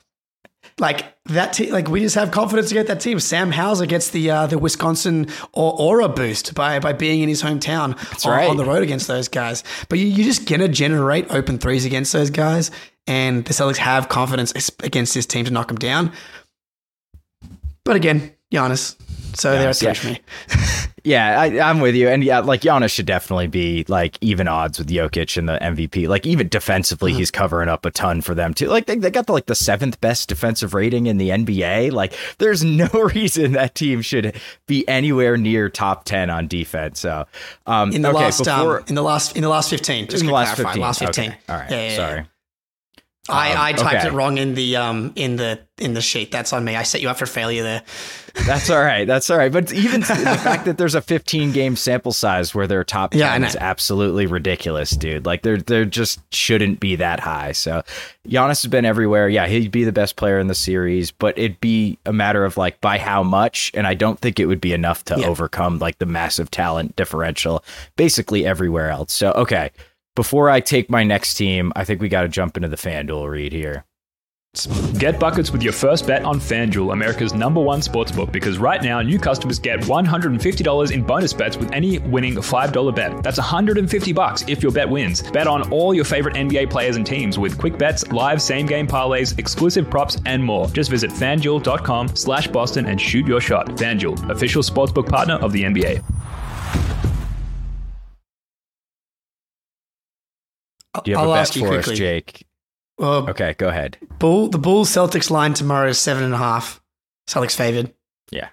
like 0.78 1.16
that, 1.26 1.54
te- 1.54 1.72
like 1.72 1.88
we 1.88 2.02
just 2.02 2.16
have 2.16 2.32
confidence 2.32 2.68
to 2.68 2.74
get 2.74 2.88
that 2.88 3.00
team. 3.00 3.20
Sam 3.20 3.52
Hauser 3.52 3.86
gets 3.86 4.10
the 4.10 4.30
uh, 4.30 4.48
the 4.48 4.60
Wisconsin 4.60 5.28
au- 5.54 5.70
aura 5.78 6.10
boost 6.10 6.54
by 6.54 6.80
by 6.80 6.92
being 6.92 7.22
in 7.22 7.30
his 7.30 7.42
hometown 7.42 8.26
on, 8.26 8.32
right. 8.32 8.50
on 8.50 8.58
the 8.58 8.66
road 8.66 8.84
against 8.84 9.08
those 9.08 9.30
guys. 9.30 9.64
But 9.88 10.00
you, 10.00 10.08
you're 10.08 10.26
just 10.26 10.48
gonna 10.48 10.68
generate 10.68 11.32
open 11.32 11.58
threes 11.58 11.86
against 11.86 12.12
those 12.12 12.30
guys, 12.30 12.72
and 13.08 13.46
the 13.46 13.54
Celtics 13.54 13.78
have 13.78 14.10
confidence 14.10 14.70
against 14.84 15.14
this 15.14 15.26
team 15.26 15.46
to 15.46 15.52
knock 15.52 15.70
them 15.70 15.78
down. 15.78 16.12
But 17.86 17.96
again, 17.96 18.34
Giannis. 18.52 18.96
So 19.36 19.52
they're 19.52 19.70
a 19.70 19.74
Giannis, 19.74 20.04
yeah. 20.04 20.12
me. 20.12 20.20
yeah, 21.04 21.40
I, 21.42 21.70
I'm 21.70 21.82
with 21.82 21.94
you. 21.94 22.08
And 22.08 22.24
yeah, 22.24 22.40
like 22.40 22.62
Giannis 22.62 22.92
should 22.92 23.06
definitely 23.06 23.48
be 23.48 23.86
like 23.88 24.18
even 24.22 24.48
odds 24.48 24.80
with 24.80 24.88
Jokic 24.88 25.38
and 25.38 25.48
the 25.48 25.58
MVP. 25.60 26.08
Like 26.08 26.26
even 26.26 26.48
defensively, 26.48 27.12
Mm-hmm. 27.12 27.20
he's 27.20 27.32
covering 27.32 27.70
up 27.70 27.86
a 27.86 27.92
ton 27.92 28.22
for 28.22 28.34
them 28.34 28.54
too. 28.54 28.68
Like 28.68 28.86
they, 28.88 28.96
they 28.96 29.12
got 29.12 29.28
the, 29.28 29.34
like 29.34 29.46
the 29.46 29.56
seventh 29.56 30.00
best 30.02 30.30
defensive 30.30 30.74
rating 30.74 31.06
in 31.06 31.18
the 31.18 31.30
NBA. 31.30 31.92
Like 31.92 32.14
there's 32.40 32.64
no 32.64 32.88
reason 33.14 33.52
that 33.52 33.76
team 33.76 34.02
should 34.02 34.36
be 34.68 34.88
anywhere 34.88 35.38
near 35.38 35.70
top 35.70 36.06
ten 36.06 36.30
on 36.30 36.48
defense. 36.48 37.02
So 37.02 37.26
um, 37.68 37.92
in 37.92 38.02
the 38.02 38.10
okay, 38.10 38.18
last 38.18 38.40
before, 38.40 38.80
um, 38.80 38.86
in 38.88 38.96
the 38.96 39.04
last 39.04 39.36
in 39.36 39.44
the 39.44 39.50
last 39.50 39.70
fifteen. 39.70 40.08
Just 40.08 40.22
in 40.22 40.28
the 40.28 40.34
last 40.34 40.56
clarify, 40.56 40.72
15. 40.72 40.82
last 40.82 41.00
fifteen. 41.00 41.30
Okay. 41.32 41.40
All 41.50 41.56
right, 41.58 41.70
yeah, 41.72 41.90
yeah. 41.90 41.96
sorry. 41.96 42.26
I, 43.28 43.54
I 43.54 43.70
Um, 43.72 43.76
typed 43.78 43.96
okay. 44.04 44.08
it 44.08 44.14
wrong 44.14 44.38
in 44.38 44.54
the 44.54 44.76
um 44.76 45.12
in 45.16 45.36
the 45.38 45.60
in 45.78 45.94
the 45.94 46.02
sheet. 46.02 46.32
That's 46.32 46.54
on 46.54 46.64
me. 46.64 46.76
I 46.76 46.84
set 46.84 47.02
you 47.02 47.10
up 47.10 47.18
for 47.18 47.26
failure 47.26 47.64
there. 47.64 47.82
That's 48.46 48.70
all 48.70 48.82
right. 48.82 49.06
That's 49.08 49.30
all 49.30 49.38
right. 49.38 49.52
But 49.52 49.74
even 49.74 50.02
the 50.02 50.06
fact 50.08 50.66
that 50.66 50.78
there's 50.78 50.94
a 50.96 51.02
15 51.02 51.52
game 51.52 51.76
sample 51.76 52.12
size 52.12 52.54
where 52.54 52.68
they're 52.68 52.84
top 52.84 53.12
10 53.12 53.20
Yeah, 53.20 53.34
I 53.34 53.38
is 53.38 53.56
absolutely 53.56 54.26
ridiculous, 54.26 54.92
dude. 54.92 55.26
Like 55.26 55.42
there 55.42 55.58
there 55.58 55.86
just 55.86 56.20
shouldn't 56.34 56.80
be 56.80 56.96
that 56.98 57.20
high. 57.20 57.54
So 57.54 57.82
Giannis 58.28 58.62
has 58.62 58.68
been 58.68 58.86
everywhere. 58.86 59.28
Yeah, 59.28 59.48
he'd 59.48 59.72
be 59.72 59.84
the 59.86 59.92
best 59.92 60.18
player 60.18 60.38
in 60.40 60.48
the 60.48 60.56
series, 60.56 61.12
but 61.12 61.38
it'd 61.38 61.60
be 61.62 61.98
a 62.06 62.14
matter 62.14 62.46
of 62.46 62.58
like 62.58 62.80
by 62.82 62.98
how 63.00 63.24
much, 63.24 63.72
and 63.74 63.88
I 63.88 63.96
don't 63.96 64.20
think 64.20 64.40
it 64.40 64.46
would 64.46 64.62
be 64.62 64.74
enough 64.74 65.04
to 65.06 65.20
Yeah. 65.20 65.28
overcome 65.28 65.80
like 65.80 65.98
the 65.98 66.06
massive 66.06 66.52
talent 66.52 66.96
differential 66.96 67.64
basically 67.96 68.46
everywhere 68.46 68.92
else. 68.92 69.14
So 69.14 69.32
okay. 69.32 69.72
Before 70.16 70.50
I 70.50 70.62
take 70.62 70.90
my 70.90 71.04
next 71.04 71.34
team, 71.34 71.74
I 71.76 71.84
think 71.84 72.02
we 72.02 72.08
got 72.08 72.22
to 72.22 72.30
jump 72.30 72.56
into 72.56 72.70
the 72.70 72.78
FanDuel 72.78 73.30
read 73.30 73.52
here. 73.52 73.84
Get 74.98 75.20
buckets 75.20 75.52
with 75.52 75.62
your 75.62 75.74
first 75.74 76.08
bet 76.08 76.24
on 76.24 76.40
FanDuel, 76.40 76.94
America's 76.94 77.34
number 77.34 77.60
one 77.60 77.82
sportsbook, 77.82 78.32
because 78.32 78.58
right 78.58 78.82
now 78.82 79.02
new 79.02 79.20
customers 79.20 79.60
get 79.60 79.82
$150 79.82 80.92
in 80.94 81.04
bonus 81.04 81.34
bets 81.34 81.58
with 81.58 81.70
any 81.74 82.00
winning 82.00 82.36
$5 82.36 82.96
bet. 82.96 83.22
That's 83.22 83.38
150 83.38 84.14
bucks 84.14 84.46
if 84.48 84.64
your 84.64 84.72
bet 84.72 84.90
wins. 84.90 85.30
Bet 85.32 85.48
on 85.48 85.70
all 85.70 85.94
your 85.94 86.06
favorite 86.06 86.36
NBA 86.36 86.70
players 86.70 86.96
and 86.96 87.06
teams 87.06 87.38
with 87.38 87.58
quick 87.58 87.78
bets, 87.78 88.10
live 88.14 88.42
same 88.42 88.66
game 88.66 88.88
parlays, 88.88 89.38
exclusive 89.38 89.90
props, 89.90 90.18
and 90.26 90.42
more. 90.42 90.68
Just 90.68 90.90
visit 90.90 91.12
fanduel.com 91.12 92.16
slash 92.16 92.48
Boston 92.48 92.86
and 92.86 93.02
shoot 93.02 93.28
your 93.28 93.42
shot. 93.42 93.68
FanDuel, 93.72 94.30
official 94.30 94.64
sportsbook 94.64 95.10
partner 95.10 95.36
of 95.36 95.52
the 95.52 95.64
NBA. 95.64 96.02
Do 101.04 101.12
you 101.12 101.18
have 101.18 101.26
I'll 101.26 101.32
a 101.32 101.36
bet 101.36 101.42
ask 101.42 101.56
you 101.56 101.62
for 101.64 101.68
quickly. 101.70 101.94
us, 101.94 102.00
Jake? 102.00 102.48
Well, 102.98 103.30
Okay, 103.30 103.54
go 103.58 103.68
ahead. 103.68 103.98
Bull, 104.20 104.48
the 104.50 104.58
Bulls 104.58 104.90
Celtics 104.90 105.30
line 105.30 105.54
tomorrow 105.54 105.90
is 105.90 106.00
seven 106.00 106.24
and 106.24 106.34
a 106.34 106.38
half. 106.38 106.82
Celtics 107.28 107.56
favored. 107.56 107.94
Yeah. 108.32 108.50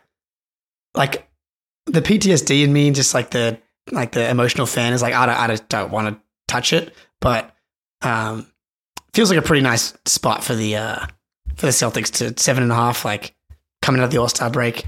Like 0.94 1.28
the 1.86 2.02
PTSD 2.02 2.64
in 2.64 2.72
me, 2.72 2.90
just 2.90 3.14
like 3.14 3.30
the 3.30 3.58
like 3.90 4.12
the 4.12 4.28
emotional 4.28 4.66
fan 4.66 4.92
is 4.92 5.02
like 5.02 5.14
I 5.14 5.26
don't, 5.26 5.40
I 5.40 5.46
just 5.48 5.68
don't 5.68 5.90
want 5.92 6.08
to 6.16 6.22
touch 6.48 6.72
it, 6.72 6.94
but 7.20 7.54
um, 8.02 8.46
feels 9.14 9.30
like 9.30 9.38
a 9.38 9.42
pretty 9.42 9.62
nice 9.62 9.94
spot 10.06 10.42
for 10.42 10.54
the 10.54 10.76
uh 10.76 11.06
for 11.56 11.66
the 11.66 11.72
Celtics 11.72 12.10
to 12.14 12.40
seven 12.42 12.62
and 12.64 12.72
a 12.72 12.74
half. 12.76 13.04
Like 13.04 13.34
coming 13.80 14.00
out 14.00 14.04
of 14.06 14.10
the 14.10 14.18
All 14.18 14.28
Star 14.28 14.50
break. 14.50 14.84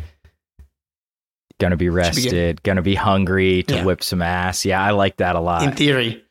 Gonna 1.60 1.76
be 1.76 1.86
be 1.86 1.90
rested, 1.90 2.62
gonna 2.64 2.82
be 2.82 2.96
hungry 2.96 3.62
to 3.64 3.76
Yeah. 3.76 3.84
whip 3.84 4.02
some 4.02 4.22
ass. 4.22 4.64
Yeah, 4.64 4.82
I 4.82 4.90
like 4.90 5.18
that 5.18 5.36
a 5.36 5.40
lot. 5.40 5.62
in 5.62 5.72
theory, 5.72 6.23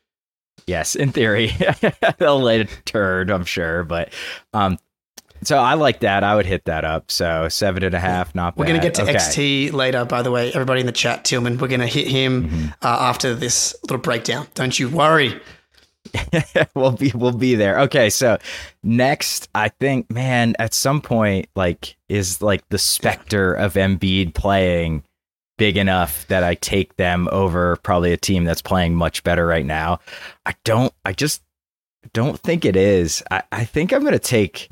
Yes, 0.66 0.94
in 0.94 1.12
theory, 1.12 1.52
they'll 2.18 2.40
let 2.40 2.60
it 2.60 2.82
turd, 2.86 3.30
I'm 3.30 3.44
sure, 3.44 3.84
but 3.84 4.12
um, 4.52 4.78
so 5.42 5.58
I 5.58 5.74
like 5.74 6.00
that. 6.00 6.24
I 6.24 6.36
would 6.36 6.46
hit 6.46 6.64
that 6.64 6.84
up. 6.86 7.10
So 7.10 7.48
seven 7.50 7.82
and 7.82 7.94
a 7.94 7.98
half, 8.00 8.34
not 8.34 8.54
bad. 8.56 8.60
we're 8.60 8.66
gonna 8.66 8.78
get 8.80 8.94
to 8.94 9.02
Okay. 9.02 9.14
XT 9.14 9.72
later. 9.74 10.04
By 10.06 10.22
the 10.22 10.30
way, 10.30 10.50
everybody 10.52 10.80
in 10.80 10.86
the 10.86 10.92
chat, 10.92 11.24
Tillman, 11.24 11.58
we're 11.58 11.68
gonna 11.68 11.86
hit 11.86 12.08
him 12.08 12.44
Mm-hmm. 12.48 12.66
uh, 12.82 12.86
after 13.00 13.34
this 13.34 13.74
little 13.82 13.98
breakdown. 13.98 14.46
Don't 14.54 14.78
you 14.78 14.88
worry. 14.88 15.38
we'll 16.74 16.92
be 16.92 17.10
we'll 17.14 17.32
be 17.32 17.54
there. 17.56 17.80
Okay, 17.80 18.08
so 18.10 18.38
next, 18.82 19.48
I 19.54 19.68
think, 19.68 20.10
man, 20.10 20.54
at 20.58 20.72
some 20.74 21.00
point, 21.00 21.48
like, 21.56 21.96
is 22.08 22.40
like 22.40 22.66
the 22.68 22.78
specter 22.78 23.52
of 23.54 23.74
Embiid 23.74 24.34
playing 24.34 25.02
big 25.56 25.76
enough 25.76 26.26
that 26.28 26.42
I 26.42 26.54
take 26.54 26.96
them 26.96 27.28
over 27.30 27.76
probably 27.76 28.12
a 28.12 28.16
team 28.16 28.44
that's 28.44 28.62
playing 28.62 28.94
much 28.94 29.22
better 29.22 29.46
right 29.46 29.66
now. 29.66 30.00
I 30.46 30.54
don't. 30.64 30.92
I 31.04 31.12
just 31.12 31.42
don't 32.12 32.38
think 32.40 32.64
it 32.64 32.76
is. 32.76 33.22
I, 33.30 33.42
I 33.52 33.64
think 33.64 33.92
I'm 33.92 34.04
gonna 34.04 34.18
take. 34.18 34.68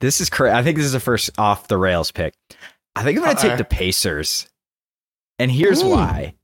This 0.00 0.20
is 0.20 0.28
correct. 0.28 0.56
I 0.56 0.62
think 0.62 0.76
this 0.76 0.86
is 0.86 0.92
the 0.92 1.00
first 1.00 1.30
off 1.38 1.68
the 1.68 1.78
rails 1.78 2.10
pick. 2.10 2.34
I 2.96 3.02
think 3.02 3.18
I'm 3.18 3.24
gonna 3.24 3.36
take 3.36 3.52
uh-uh. 3.52 3.56
the 3.56 3.64
Pacers, 3.64 4.48
and 5.38 5.50
here's 5.50 5.82
Ooh. 5.82 5.90
why 5.90 6.34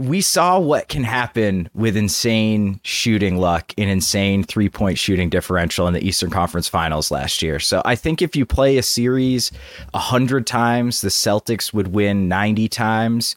we 0.00 0.22
saw 0.22 0.58
what 0.58 0.88
can 0.88 1.04
happen 1.04 1.68
with 1.74 1.94
insane 1.94 2.80
shooting 2.82 3.36
luck 3.36 3.74
and 3.76 3.90
insane 3.90 4.42
three 4.42 4.70
point 4.70 4.96
shooting 4.96 5.28
differential 5.28 5.86
in 5.86 5.92
the 5.92 6.02
Eastern 6.02 6.30
Conference 6.30 6.68
Finals 6.68 7.10
last 7.10 7.42
year. 7.42 7.58
So 7.58 7.82
I 7.84 7.96
think 7.96 8.22
if 8.22 8.34
you 8.34 8.46
play 8.46 8.78
a 8.78 8.82
series 8.82 9.52
a 9.92 9.98
hundred 9.98 10.46
times, 10.46 11.02
the 11.02 11.10
Celtics 11.10 11.74
would 11.74 11.88
win 11.88 12.28
ninety 12.28 12.66
times. 12.66 13.36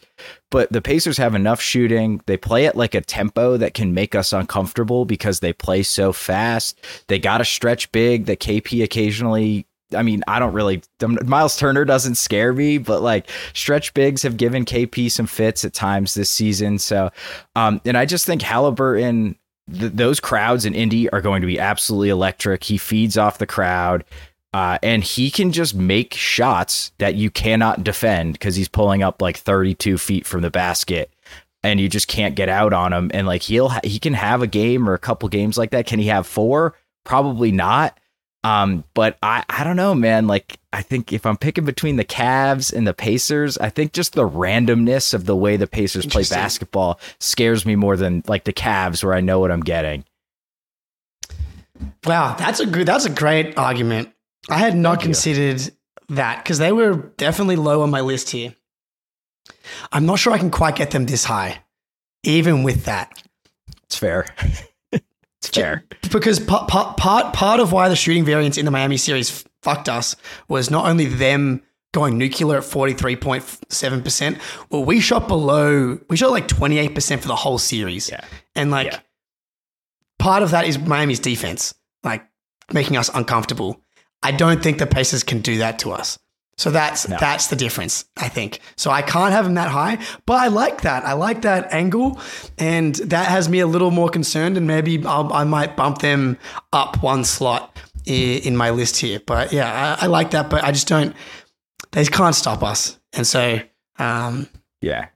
But 0.52 0.71
the 0.71 0.82
Pacers 0.82 1.17
have 1.17 1.36
enough 1.36 1.60
shooting. 1.60 2.21
They 2.28 2.38
play 2.38 2.65
at 2.65 2.78
like 2.78 2.95
a 2.95 3.02
tempo 3.02 3.58
that 3.58 3.73
can 3.73 3.93
make 3.93 4.15
us 4.15 4.32
uncomfortable 4.32 5.04
because 5.04 5.41
they 5.41 5.52
play 5.52 5.84
so 5.84 6.13
fast. 6.13 6.80
They 7.08 7.19
got 7.19 7.39
to 7.39 7.45
stretch 7.45 7.91
big 7.91 8.26
that 8.28 8.39
KP 8.39 8.84
occasionally 8.84 9.65
I 9.93 10.03
mean, 10.03 10.23
I 10.27 10.39
don't 10.39 10.53
really. 10.53 10.82
Miles 11.25 11.58
Turner 11.58 11.86
doesn't 11.86 12.15
scare 12.15 12.53
me, 12.53 12.77
but 12.77 13.01
like 13.01 13.29
stretch 13.53 13.93
bigs 13.93 14.21
have 14.23 14.38
given 14.38 14.65
KP 14.65 15.12
some 15.12 15.27
fits 15.27 15.63
at 15.65 15.73
times 15.73 16.13
this 16.13 16.29
season. 16.29 16.79
So, 16.79 17.12
um, 17.56 17.82
and 17.86 17.97
I 17.97 18.06
just 18.06 18.25
think 18.25 18.41
Halliburton, 18.41 19.36
th- 19.71 19.91
those 19.93 20.19
crowds 20.19 20.65
in 20.65 20.73
Indy 20.73 21.10
are 21.10 21.21
going 21.21 21.41
to 21.41 21.47
be 21.47 21.60
absolutely 21.60 22.10
electric. 22.10 22.63
He 22.63 22.77
feeds 22.77 23.17
off 23.17 23.38
the 23.38 23.47
crowd. 23.47 24.03
Uh, 24.53 24.77
and 24.84 25.03
he 25.03 25.32
can 25.32 25.51
just 25.51 25.73
make 25.73 26.13
shots 26.13 26.91
that 26.99 27.15
you 27.15 27.32
cannot 27.32 27.84
defend 27.84 28.34
because 28.34 28.56
he's 28.56 28.67
pulling 28.67 29.01
up 29.01 29.19
like 29.19 29.36
32 29.38 29.97
feet 29.97 30.27
from 30.27 30.41
the 30.41 30.51
basket 30.51 31.12
and 31.63 31.79
you 31.79 31.89
just 31.89 32.08
can't 32.08 32.36
get 32.36 32.49
out 32.49 32.71
on 32.71 32.93
him. 32.93 33.10
And 33.13 33.25
like 33.25 33.41
he'll, 33.41 33.69
ha- 33.69 33.79
he 33.84 33.97
can 33.97 34.13
have 34.13 34.43
a 34.43 34.47
game 34.47 34.88
or 34.88 34.93
a 34.93 34.99
couple 34.99 35.27
games 35.29 35.58
like 35.58 35.71
that. 35.71 35.88
Can 35.88 35.97
he 35.97 36.08
have 36.08 36.27
four? 36.27 36.75
Probably 37.03 37.51
not. 37.51 37.97
Um, 38.43 38.84
but 38.93 39.17
I, 39.23 39.43
I 39.49 39.63
don't 39.63 39.77
know, 39.77 39.95
man. 39.95 40.27
Like, 40.27 40.60
I 40.73 40.82
think 40.82 41.13
if 41.13 41.25
I'm 41.25 41.38
picking 41.38 41.63
between 41.63 41.95
the 41.95 42.03
Cavs 42.03 42.73
and 42.73 42.86
the 42.86 42.93
Pacers, 42.93 43.58
I 43.58 43.69
think 43.69 43.93
just 43.93 44.13
the 44.13 44.27
randomness 44.27 45.13
of 45.13 45.25
the 45.25 45.36
way 45.36 45.56
the 45.56 45.67
Pacers 45.67 46.06
play 46.06 46.23
basketball 46.29 46.99
scares 47.19 47.65
me 47.65 47.75
more 47.75 47.95
than 47.95 48.23
like 48.27 48.43
the 48.43 48.53
Cavs, 48.53 49.03
where 49.03 49.13
I 49.13 49.21
know 49.21 49.39
what 49.39 49.51
I'm 49.51 49.62
getting. 49.62 50.03
Wow, 52.06 52.36
that's 52.36 52.60
a 52.60 52.65
good. 52.65 52.86
That's 52.88 53.06
a 53.06 53.10
great 53.10 53.58
argument. 53.58 54.10
I 54.49 54.58
had 54.58 54.75
not 54.75 54.95
Thank 54.95 55.01
you. 55.01 55.08
considered 55.08 55.73
that 56.10 56.43
because 56.43 56.58
they 56.58 56.71
were 56.71 56.95
definitely 57.17 57.56
low 57.56 57.82
on 57.82 57.89
my 57.89 58.01
list 58.01 58.29
here. 58.29 58.56
I'm 59.91 60.06
not 60.06 60.19
sure 60.19 60.34
I 60.34 60.38
can 60.38 60.51
quite 60.51 60.75
get 60.75 60.91
them 60.91 61.06
this 61.06 61.23
high, 61.23 61.60
even 62.23 62.63
with 62.63 62.86
that. 62.86 63.23
It's 63.84 63.95
fair. 63.97 64.25
it's 65.47 65.56
fair. 65.58 65.84
Because 66.12 66.39
part, 66.39 66.67
part 66.67 66.97
part 66.97 67.34
part 67.34 67.60
of 67.60 67.71
why 67.71 67.89
the 67.89 67.95
shooting 67.95 68.23
variance 68.25 68.58
in 68.58 68.65
the 68.65 68.71
Miami 68.71 68.97
series 68.97 69.43
fucked 69.62 69.89
us 69.89 70.15
was 70.47 70.69
not 70.71 70.86
only 70.88 71.06
them 71.06 71.62
going 71.93 72.17
nuclear 72.17 72.58
at 72.58 72.63
43.7%, 72.63 74.39
well 74.69 74.84
we 74.86 74.99
shot 74.99 75.27
below 75.27 75.99
we 76.10 76.17
shot 76.17 76.32
like 76.32 76.47
28% 76.47 77.19
for 77.19 77.27
the 77.27 77.36
whole 77.36 77.58
series. 77.58 78.10
Yeah. 78.10 78.23
And 78.56 78.71
like 78.71 78.88
Yeah. 78.88 78.99
part 80.19 80.43
of 80.43 80.51
that 80.51 80.65
is 80.65 80.77
Miami's 80.79 81.19
defense, 81.19 81.73
like 82.03 82.25
making 82.71 82.97
us 82.97 83.10
uncomfortable. 83.13 83.82
I 84.21 84.32
don't 84.32 84.63
think 84.63 84.77
the 84.77 84.88
Pacers 84.88 85.23
can 85.23 85.41
do 85.41 85.58
that 85.58 85.79
to 85.79 85.91
us. 85.91 86.17
So 86.58 86.70
that's 86.70 87.08
No. 87.10 87.18
that's 87.20 87.48
the 87.48 87.56
difference, 87.56 88.06
I 88.16 88.30
think. 88.30 88.60
So 88.76 88.92
I 88.92 89.02
can't 89.02 89.32
have 89.34 89.46
them 89.46 89.56
that 89.56 89.70
high, 89.70 89.98
but 90.26 90.36
I 90.36 90.48
like 90.48 90.82
that. 90.82 91.04
I 91.04 91.13
like 91.13 91.42
that 91.42 91.74
angle, 91.74 92.20
and 92.60 92.96
that 92.96 93.28
has 93.28 93.50
me 93.50 93.60
a 93.60 93.68
little 93.68 93.89
more 93.92 94.10
concerned. 94.10 94.56
And 94.58 94.68
maybe 94.68 95.04
I'll, 95.06 95.34
I 95.34 95.44
might 95.46 95.76
bump 95.76 96.00
them 96.00 96.38
up 96.72 97.02
one 97.02 97.24
slot 97.24 97.78
in 98.06 98.56
my 98.56 98.70
list 98.70 98.98
here. 98.98 99.20
But 99.26 99.52
yeah, 99.52 99.98
I, 100.00 100.06
I 100.06 100.08
like 100.08 100.32
that. 100.32 100.50
But 100.50 100.63
I 100.63 100.72
just 100.72 100.88
don't. 100.88 101.16
They 101.92 102.06
can't 102.06 102.36
stop 102.36 102.62
us, 102.63 103.00
and 103.13 103.26
so 103.26 103.60
um, 104.00 104.48
Yeah. 104.82 105.08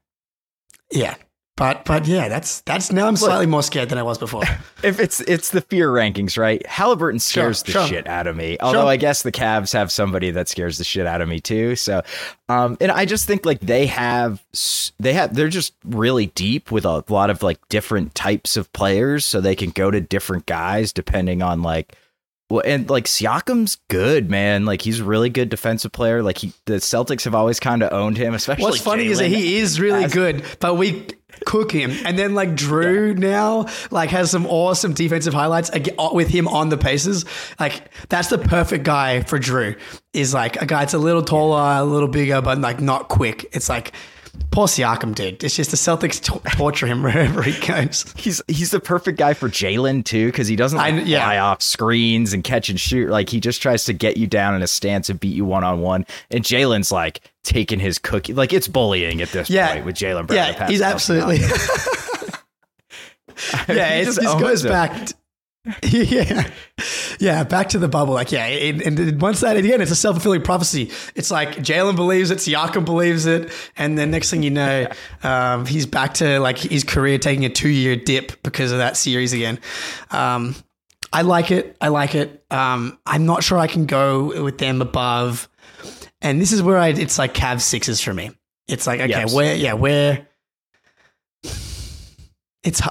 yeah. 0.92 1.16
But 1.58 1.86
but 1.86 2.06
yeah, 2.06 2.30
that's 2.30 2.62
that's 2.62 2.92
now 2.92 3.08
I'm 3.08 3.18
slightly 3.18 3.48
more 3.48 3.64
scared 3.64 3.90
than 3.90 3.98
I 3.98 4.04
was 4.04 4.18
before. 4.18 4.44
If 4.84 5.00
it's 5.00 5.22
it's 5.22 5.50
the 5.50 5.62
fear 5.62 5.90
rankings, 5.90 6.38
right? 6.38 6.64
Halliburton 6.68 7.18
scares 7.20 7.64
Sure, 7.66 7.66
the 7.66 7.72
sure. 7.72 7.88
shit 7.88 8.08
out 8.08 8.28
of 8.28 8.36
me. 8.36 8.58
Although 8.62 8.82
Sure. 8.82 8.90
I 8.90 8.96
guess 8.98 9.24
the 9.24 9.32
Cavs 9.32 9.74
have 9.74 9.92
somebody 9.92 10.30
that 10.30 10.48
scares 10.48 10.78
the 10.78 10.84
shit 10.84 11.08
out 11.08 11.20
of 11.20 11.28
me 11.28 11.40
too. 11.40 11.76
So, 11.76 12.04
um, 12.48 12.78
and 12.80 12.92
I 12.92 13.06
just 13.06 13.26
think 13.26 13.44
like 13.44 13.60
they 13.60 13.88
have 13.88 14.44
they 15.00 15.14
have 15.14 15.34
they're 15.34 15.48
just 15.50 15.74
really 15.84 16.28
deep 16.28 16.72
with 16.72 16.86
a 16.86 17.04
lot 17.10 17.32
of 17.32 17.42
like 17.42 17.58
different 17.70 18.14
types 18.14 18.56
of 18.56 18.72
players, 18.72 19.26
so 19.26 19.42
they 19.42 19.56
can 19.56 19.72
go 19.72 19.90
to 19.90 20.00
different 20.00 20.46
guys 20.46 20.94
depending 20.94 21.42
on 21.42 21.64
like. 21.64 21.96
Well, 22.50 22.64
and 22.66 22.90
like 22.90 23.06
Siakam's 23.08 23.78
good, 23.90 24.30
man. 24.30 24.64
Like 24.64 24.82
he's 24.82 25.02
a 25.02 25.04
really 25.04 25.30
good 25.30 25.50
defensive 25.50 25.92
player. 25.92 26.24
Like 26.24 26.38
he, 26.38 26.54
the 26.64 26.76
Celtics 26.76 27.26
have 27.26 27.36
always 27.36 27.60
kind 27.60 27.84
of 27.84 27.92
owned 27.92 28.16
him. 28.16 28.34
Especially 28.34 28.64
What's 28.64 28.80
funny 28.80 29.08
is 29.08 29.18
that 29.20 29.28
he 29.28 29.58
is 29.58 29.82
really 29.82 30.06
as- 30.06 30.14
good, 30.14 30.44
but 30.62 30.76
we 30.76 31.08
cook 31.46 31.72
him. 31.72 31.92
And 32.06 32.18
then 32.18 32.36
like 32.36 32.50
Jrue 32.50 33.18
now 33.18 33.68
like 33.92 34.10
has 34.10 34.32
some 34.32 34.46
awesome 34.48 34.94
defensive 34.94 35.34
highlights 35.34 35.70
uh, 35.70 36.10
with 36.14 36.30
him 36.30 36.48
on 36.48 36.70
the 36.70 36.78
Pacers. 36.78 37.26
Like 37.60 37.92
that's 38.10 38.30
the 38.30 38.38
perfect 38.38 38.84
guy 38.84 39.22
for 39.22 39.40
Jrue. 39.40 39.80
Is 40.14 40.34
like 40.34 40.60
a 40.62 40.66
guy 40.66 40.80
that's 40.80 40.94
a 40.94 41.00
little 41.00 41.22
taller, 41.22 41.82
a 41.82 41.86
little 41.86 42.08
bigger, 42.08 42.42
but 42.42 42.60
like 42.60 42.80
not 42.80 43.08
quick. 43.08 43.46
It's 43.52 43.70
like 43.70 43.94
poor 44.52 44.68
Siakam 44.68 45.14
did. 45.16 45.44
It's 45.44 45.56
just 45.56 45.72
the 45.72 45.78
Celtics 45.78 46.22
t- 46.22 46.58
torture 46.58 46.88
him 46.88 47.04
wherever 47.04 47.42
he 47.44 47.60
goes. 47.66 48.06
He's 48.18 48.42
he's 48.48 48.72
the 48.72 48.80
perfect 48.80 49.18
guy 49.18 49.34
for 49.34 49.50
Jaylen 49.50 50.04
too 50.04 50.28
because 50.28 50.48
he 50.48 50.56
doesn't 50.56 50.78
like 50.78 50.94
I- 50.94 51.00
yeah. 51.02 51.20
fly 51.24 51.38
off 51.38 51.62
screens 51.62 52.34
and 52.34 52.44
catch 52.44 52.70
and 52.70 52.80
shoot. 52.80 53.10
Like 53.10 53.30
he 53.30 53.40
just 53.40 53.62
tries 53.62 53.86
to 53.86 53.94
get 53.94 54.18
you 54.18 54.28
down 54.28 54.56
in 54.56 54.62
a 54.62 54.68
stance 54.68 55.10
and 55.10 55.20
beat 55.20 55.36
you 55.36 55.46
one 55.46 55.64
on 55.64 55.82
one. 55.82 56.06
And 56.32 56.44
Jaylen's 56.44 56.92
like 56.92 57.22
taking 57.44 57.80
his 57.80 57.98
cookie. 58.00 58.34
Like 58.34 58.54
it's 58.54 58.68
bullying 58.68 59.22
at 59.22 59.30
this 59.30 59.50
Yeah. 59.50 59.74
point 59.74 59.86
with 59.86 59.96
Jaylen. 59.96 60.30
Yeah, 60.32 60.68
he's 60.68 60.82
absolutely. 60.82 61.38
yeah, 63.70 63.96
He 63.96 64.02
it's, 64.02 64.16
just 64.18 64.40
goes 64.40 64.64
back. 64.64 65.08
t- 65.08 65.14
yeah, 65.84 66.50
yeah, 67.20 67.44
back 67.44 67.70
to 67.70 67.80
the 67.80 67.88
bubble. 67.88 68.14
Like, 68.14 68.32
yeah, 68.32 68.46
and, 68.46 68.82
and 68.82 69.22
once 69.22 69.42
that 69.42 69.58
again, 69.58 69.82
it's 69.82 69.92
a 69.92 69.96
self 69.96 70.16
fulfilling 70.16 70.42
prophecy. 70.44 70.92
It's 71.16 71.32
like 71.32 71.58
Jaylen 71.58 71.96
believes 71.96 72.32
it, 72.32 72.38
Siakam 72.40 72.86
believes 72.86 73.26
it, 73.26 73.52
and 73.76 73.98
then 73.98 74.12
next 74.12 74.30
thing 74.32 74.44
you 74.44 74.52
know, 74.52 74.88
um, 75.24 75.66
he's 75.66 75.86
back 75.86 76.16
to 76.16 76.40
like 76.40 76.58
his 76.58 76.84
career 76.84 77.18
taking 77.18 77.46
a 77.46 77.50
two 77.50 77.70
year 77.70 77.96
dip 77.96 78.42
because 78.44 78.72
of 78.72 78.78
that 78.80 78.98
series 78.98 79.34
again. 79.34 79.60
Um, 80.12 80.56
I 81.12 81.22
like 81.22 81.52
it. 81.52 81.78
I 81.80 81.88
like 81.88 82.16
it. 82.16 82.44
Um, 82.52 83.00
I'm 83.06 83.26
not 83.26 83.44
sure 83.44 83.58
I 83.58 83.68
can 83.68 83.86
go 83.86 84.44
with 84.44 84.58
them 84.58 84.82
above. 84.82 85.48
And 86.22 86.42
this 86.42 86.52
is 86.52 86.62
where 86.62 86.78
I 86.78 86.90
it's 86.90 87.18
like 87.18 87.34
Cavs 87.34 87.62
sixes 87.62 88.02
for 88.02 88.14
me. 88.14 88.32
It's 88.68 88.86
like 88.88 89.00
okay, 89.00 89.10
Yes. 89.10 89.34
where 89.34 89.56
yeah, 89.56 89.74
where 89.74 90.28
it's 92.68 92.82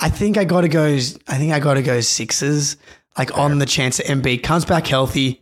I 0.00 0.08
think 0.08 0.36
I 0.36 0.44
got 0.44 0.62
to 0.62 0.68
go 0.68 0.86
I 0.86 1.38
think 1.38 1.52
I 1.52 1.60
got 1.60 1.74
to 1.74 1.82
go 1.82 2.00
sixes 2.00 2.76
like 3.16 3.38
on 3.38 3.58
the 3.58 3.66
chance 3.66 3.98
that 3.98 4.06
Embiid 4.06 4.42
comes 4.42 4.64
back 4.64 4.88
healthy 4.88 5.40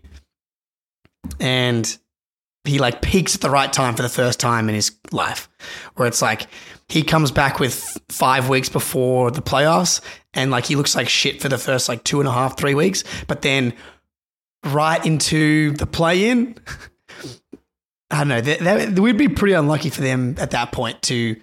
and 1.40 1.98
he 2.64 2.78
like 2.78 3.00
peaks 3.00 3.34
at 3.34 3.40
the 3.40 3.48
right 3.48 3.72
time 3.72 3.94
for 3.94 4.02
the 4.02 4.08
first 4.10 4.38
time 4.38 4.68
in 4.68 4.74
his 4.74 4.92
life 5.10 5.48
where 5.94 6.06
it's 6.06 6.20
like 6.20 6.48
he 6.88 7.02
comes 7.02 7.30
back 7.30 7.58
with 7.58 7.96
five 8.10 8.50
weeks 8.50 8.68
before 8.68 9.30
the 9.30 9.40
playoffs 9.40 10.02
and 10.34 10.50
like 10.50 10.66
he 10.66 10.76
looks 10.76 10.94
like 10.94 11.08
shit 11.08 11.40
for 11.40 11.48
the 11.48 11.56
first 11.56 11.88
like 11.88 12.04
two 12.04 12.20
and 12.20 12.28
a 12.28 12.32
half 12.32 12.58
three 12.58 12.74
weeks 12.74 13.04
but 13.26 13.40
then 13.40 13.72
right 14.66 15.06
into 15.06 15.70
the 15.72 15.86
play 15.86 16.28
in 16.28 16.54
i 18.10 18.18
don't 18.18 18.28
know 18.28 18.40
that, 18.42 18.60
that 18.60 18.98
we'd 18.98 19.16
be 19.16 19.28
pretty 19.28 19.54
unlucky 19.54 19.88
for 19.88 20.02
them 20.02 20.34
at 20.38 20.50
that 20.50 20.72
point 20.72 21.00
to 21.00 21.36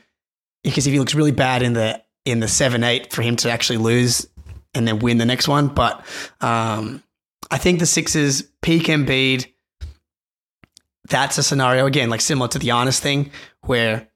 because 0.63 0.85
if 0.85 0.93
he 0.93 0.99
looks 0.99 1.15
really 1.15 1.31
bad 1.31 1.63
in 1.63 1.73
the 1.73 2.05
in 2.26 2.39
the 2.39 2.47
7-8 2.47 3.11
for 3.11 3.21
him 3.21 3.36
to 3.38 3.51
actually 3.51 3.78
lose 3.78 4.28
and 4.73 4.88
then 4.88 4.99
win 4.99 5.17
the 5.17 5.26
next 5.26 5.47
one 5.47 5.67
but 5.67 6.05
um 6.41 7.01
i 7.51 7.57
think 7.57 7.80
the 7.80 7.86
sixers 7.86 8.43
peak 8.61 8.84
Embiid 8.84 9.47
that's 11.09 11.38
a 11.38 11.43
scenario 11.43 11.86
again, 11.86 12.09
like 12.09 12.21
similar 12.21 12.47
to 12.49 12.59
the 12.59 12.71
honest 12.71 13.01
thing, 13.01 13.32
where 13.61 14.07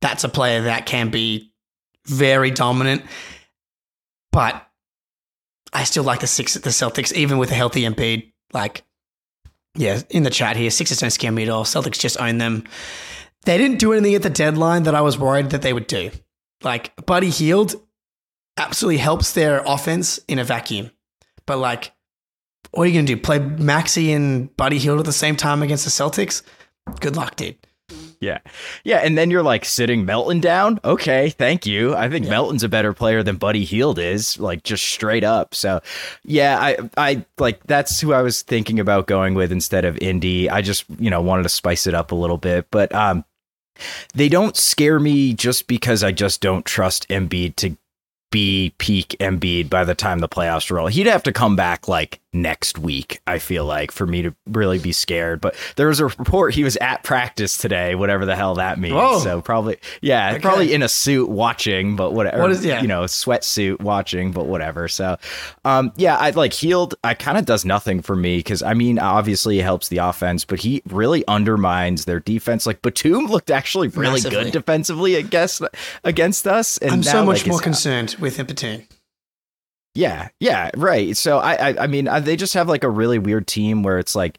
that's 0.00 0.24
a 0.24 0.28
player 0.28 0.62
that 0.62 0.86
can 0.86 1.10
be 1.10 1.52
very 2.06 2.50
dominant. 2.50 3.02
But 4.32 4.66
I 5.72 5.84
still 5.84 6.04
like 6.04 6.20
the 6.20 6.26
six 6.26 6.54
the 6.54 6.70
Celtics, 6.70 7.12
even 7.12 7.38
with 7.38 7.50
a 7.50 7.54
healthy 7.54 7.82
Embiid. 7.82 8.32
Like, 8.52 8.84
yeah, 9.74 10.02
in 10.10 10.22
the 10.22 10.30
chat 10.30 10.56
here, 10.56 10.70
Sixers 10.70 11.00
don't 11.00 11.10
scare 11.10 11.32
me 11.32 11.42
at 11.42 11.48
all. 11.48 11.64
Celtics 11.64 11.98
just 11.98 12.20
own 12.20 12.38
them. 12.38 12.64
They 13.44 13.58
didn't 13.58 13.78
do 13.78 13.92
anything 13.92 14.14
at 14.14 14.22
the 14.22 14.30
deadline 14.30 14.84
that 14.84 14.94
I 14.94 15.00
was 15.00 15.18
worried 15.18 15.50
that 15.50 15.62
they 15.62 15.72
would 15.72 15.86
do. 15.86 16.10
Like, 16.62 17.06
Buddy 17.06 17.30
Hield 17.30 17.74
absolutely 18.56 18.98
helps 18.98 19.32
their 19.32 19.62
offense 19.66 20.18
in 20.28 20.38
a 20.38 20.44
vacuum. 20.44 20.90
But 21.46 21.58
like, 21.58 21.92
what 22.72 22.84
are 22.84 22.86
you 22.86 22.94
going 22.94 23.06
to 23.06 23.14
do? 23.14 23.20
Play 23.20 23.38
Maxey 23.38 24.12
and 24.12 24.54
Buddy 24.56 24.78
Hield 24.78 24.98
at 24.98 25.04
the 25.04 25.12
same 25.12 25.36
time 25.36 25.62
against 25.62 25.84
the 25.84 25.90
Celtics? 25.90 26.42
Good 27.00 27.16
luck, 27.16 27.36
dude. 27.36 27.56
Yeah. 28.18 28.38
Yeah. 28.82 28.98
And 28.98 29.16
then 29.16 29.30
you're 29.30 29.42
like 29.42 29.64
sitting 29.64 30.06
Melton 30.06 30.40
down. 30.40 30.80
Okay. 30.84 31.30
Thank 31.30 31.66
you. 31.66 31.94
I 31.94 32.08
think 32.08 32.26
Melton's 32.26 32.64
a 32.64 32.68
better 32.68 32.92
player 32.92 33.22
than 33.22 33.36
Buddy 33.36 33.64
Hield 33.64 33.98
is, 33.98 34.40
like 34.40 34.62
just 34.62 34.84
straight 34.84 35.22
up. 35.22 35.54
So, 35.54 35.80
yeah, 36.24 36.58
I, 36.58 36.78
I 36.96 37.24
like 37.38 37.62
that's 37.64 38.00
who 38.00 38.12
I 38.12 38.22
was 38.22 38.42
thinking 38.42 38.80
about 38.80 39.06
going 39.06 39.34
with 39.34 39.52
instead 39.52 39.84
of 39.84 39.98
Indy. 39.98 40.48
I 40.48 40.62
just, 40.62 40.86
you 40.98 41.10
know, 41.10 41.20
wanted 41.20 41.44
to 41.44 41.48
spice 41.50 41.86
it 41.86 41.94
up 41.94 42.10
a 42.10 42.16
little 42.16 42.38
bit. 42.38 42.66
But, 42.70 42.92
um, 42.94 43.24
they 44.14 44.28
don't 44.28 44.56
scare 44.56 44.98
me 44.98 45.34
just 45.34 45.66
because 45.66 46.02
I 46.02 46.12
just 46.12 46.40
don't 46.40 46.64
trust 46.64 47.08
Embiid 47.08 47.56
to 47.56 47.76
be 48.30 48.74
peak 48.78 49.16
Embiid 49.20 49.70
by 49.70 49.84
the 49.84 49.94
time 49.94 50.18
the 50.18 50.28
playoffs 50.28 50.70
roll. 50.70 50.88
He'd 50.88 51.06
have 51.06 51.22
to 51.24 51.32
come 51.32 51.56
back 51.56 51.88
like 51.88 52.20
next 52.42 52.78
week, 52.78 53.20
I 53.26 53.38
feel 53.38 53.64
like, 53.64 53.90
for 53.92 54.06
me 54.06 54.22
to 54.22 54.34
really 54.46 54.78
be 54.78 54.92
scared. 54.92 55.40
But 55.40 55.54
there 55.76 55.88
was 55.88 56.00
a 56.00 56.06
report 56.06 56.54
he 56.54 56.64
was 56.64 56.76
at 56.76 57.02
practice 57.02 57.56
today, 57.56 57.94
whatever 57.94 58.24
the 58.26 58.36
hell 58.36 58.54
that 58.56 58.78
means. 58.78 58.94
Whoa. 58.94 59.18
So 59.20 59.40
probably, 59.40 59.78
yeah, 60.00 60.30
Okay. 60.32 60.40
probably 60.40 60.72
in 60.74 60.82
a 60.82 60.88
suit 60.88 61.28
watching, 61.28 61.96
but 61.96 62.12
whatever. 62.12 62.40
What 62.42 62.50
is- 62.52 62.64
yeah. 62.64 62.80
You 62.82 62.88
know, 62.88 63.02
sweatsuit 63.04 63.80
watching, 63.80 64.32
but 64.32 64.46
whatever. 64.46 64.88
So, 64.88 65.16
um, 65.64 65.92
yeah, 65.96 66.16
I 66.16 66.30
like 66.30 66.52
Hield. 66.52 66.94
I 67.04 67.14
kind 67.14 67.38
of 67.38 67.44
does 67.44 67.64
nothing 67.64 68.02
for 68.02 68.16
me 68.16 68.38
because 68.38 68.62
I 68.62 68.74
mean, 68.74 68.98
obviously, 68.98 69.58
it 69.58 69.62
helps 69.62 69.88
the 69.88 69.98
offense, 69.98 70.44
but 70.44 70.60
he 70.60 70.82
really 70.88 71.24
undermines 71.28 72.04
their 72.04 72.20
defense. 72.20 72.66
Like 72.66 72.82
Batum 72.82 73.26
looked 73.26 73.50
actually 73.50 73.88
really 73.88 74.14
Massively. 74.14 74.44
good 74.44 74.52
defensively 74.52 75.14
against 75.14 75.62
against 76.04 76.46
us. 76.46 76.78
And 76.78 76.92
I'm 76.92 77.02
so 77.02 77.24
much 77.24 77.42
like, 77.42 77.46
more 77.48 77.60
concerned 77.60 78.16
with 78.18 78.38
Impotune. 78.38 78.86
Yeah, 79.96 80.28
yeah, 80.40 80.70
right. 80.76 81.16
So 81.16 81.38
I, 81.38 81.70
I, 81.70 81.84
I 81.84 81.86
mean, 81.86 82.06
uh, 82.06 82.20
they 82.20 82.36
just 82.36 82.54
have 82.54 82.68
like 82.68 82.84
a 82.84 82.90
really 82.90 83.18
weird 83.18 83.46
team 83.46 83.82
where 83.82 83.98
it's 83.98 84.14
like, 84.14 84.38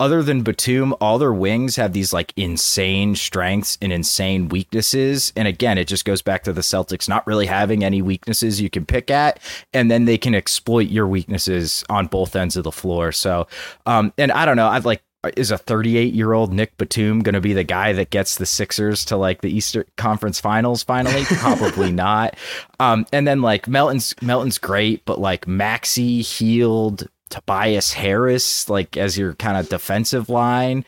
other 0.00 0.22
than 0.22 0.42
Batum, 0.42 0.94
all 1.00 1.18
their 1.18 1.32
wings 1.32 1.74
have 1.74 1.92
these 1.92 2.12
like 2.12 2.32
insane 2.36 3.16
strengths 3.16 3.76
and 3.82 3.92
insane 3.92 4.48
weaknesses. 4.48 5.32
And 5.34 5.48
again, 5.48 5.76
it 5.76 5.88
just 5.88 6.04
goes 6.04 6.22
back 6.22 6.44
to 6.44 6.52
the 6.52 6.60
Celtics 6.60 7.08
not 7.08 7.26
really 7.26 7.46
having 7.46 7.82
any 7.82 8.00
weaknesses 8.00 8.60
you 8.60 8.70
can 8.70 8.86
pick 8.86 9.10
at, 9.10 9.40
and 9.72 9.90
then 9.90 10.04
they 10.04 10.16
can 10.16 10.36
exploit 10.36 10.86
your 10.86 11.08
weaknesses 11.08 11.82
on 11.88 12.06
both 12.06 12.36
ends 12.36 12.56
of 12.56 12.62
the 12.62 12.70
floor. 12.70 13.10
So, 13.10 13.48
um, 13.86 14.12
and 14.16 14.30
I 14.30 14.44
don't 14.44 14.56
know, 14.56 14.68
I'd 14.68 14.84
like. 14.84 15.02
Is 15.36 15.50
a 15.50 15.58
38 15.58 16.14
year 16.14 16.32
old 16.32 16.52
Nick 16.52 16.76
Batum 16.76 17.20
going 17.20 17.34
to 17.34 17.40
be 17.40 17.52
the 17.52 17.64
guy 17.64 17.92
that 17.92 18.10
gets 18.10 18.36
the 18.36 18.46
Sixers 18.46 19.04
to 19.06 19.16
like 19.16 19.40
the 19.40 19.50
Eastern 19.50 19.84
Conference 19.96 20.40
Finals 20.40 20.84
finally? 20.84 21.24
Probably 21.28 21.90
not. 21.90 22.36
Um, 22.78 23.04
and 23.12 23.26
then 23.26 23.42
like 23.42 23.66
Melton's 23.66 24.14
Melton's 24.22 24.58
great, 24.58 25.04
but 25.04 25.20
like 25.20 25.48
Maxey 25.48 26.22
Hield 26.22 27.08
Tobias 27.30 27.92
Harris, 27.92 28.68
like 28.68 28.96
as 28.96 29.18
your 29.18 29.34
kind 29.34 29.56
of 29.56 29.68
defensive 29.68 30.28
line. 30.28 30.84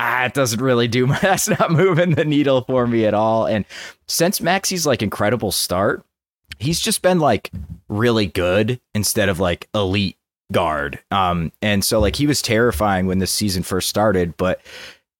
Ah, 0.00 0.24
it 0.24 0.34
doesn't 0.34 0.62
really 0.62 0.88
do 0.88 1.06
much. 1.06 1.20
That's 1.22 1.48
not 1.48 1.70
moving 1.70 2.12
the 2.12 2.24
needle 2.24 2.62
for 2.62 2.86
me 2.86 3.04
at 3.04 3.14
all. 3.14 3.46
And 3.46 3.64
since 4.06 4.40
Maxey's 4.40 4.86
like 4.86 5.02
incredible 5.02 5.52
start, 5.52 6.04
he's 6.58 6.80
just 6.80 7.02
been 7.02 7.20
like 7.20 7.50
really 7.88 8.26
good 8.26 8.80
instead 8.94 9.28
of 9.28 9.40
like 9.40 9.68
elite 9.74 10.16
guard. 10.54 10.98
Um, 11.10 11.52
and 11.60 11.84
so 11.84 12.00
like 12.00 12.16
he 12.16 12.26
was 12.26 12.40
terrifying 12.40 13.06
when 13.06 13.18
this 13.18 13.30
season 13.30 13.62
first 13.62 13.90
started, 13.90 14.36
but 14.38 14.62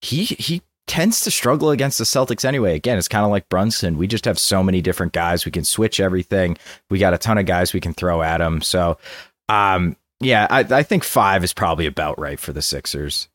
he 0.00 0.24
he 0.24 0.62
tends 0.86 1.22
to 1.22 1.30
struggle 1.30 1.70
against 1.70 1.98
the 1.98 2.04
Celtics 2.04 2.44
anyway. 2.44 2.74
Again, 2.74 2.96
it's 2.96 3.08
kind 3.08 3.24
of 3.24 3.30
like 3.30 3.48
Brunson. 3.48 3.98
We 3.98 4.06
just 4.06 4.24
have 4.24 4.38
so 4.38 4.62
many 4.62 4.80
different 4.80 5.12
guys. 5.12 5.44
We 5.44 5.52
can 5.52 5.64
switch 5.64 6.00
everything. 6.00 6.56
We 6.90 6.98
got 6.98 7.14
a 7.14 7.18
ton 7.18 7.38
of 7.38 7.46
guys 7.46 7.72
we 7.72 7.80
can 7.80 7.94
throw 7.94 8.22
at 8.22 8.40
him. 8.40 8.62
So, 8.62 8.98
um, 9.48 9.96
yeah, 10.20 10.46
I, 10.48 10.60
I 10.60 10.82
think 10.82 11.04
five 11.04 11.44
is 11.44 11.52
probably 11.52 11.86
about 11.86 12.18
right 12.18 12.38
for 12.38 12.52
the 12.52 12.62
Sixers. 12.62 13.28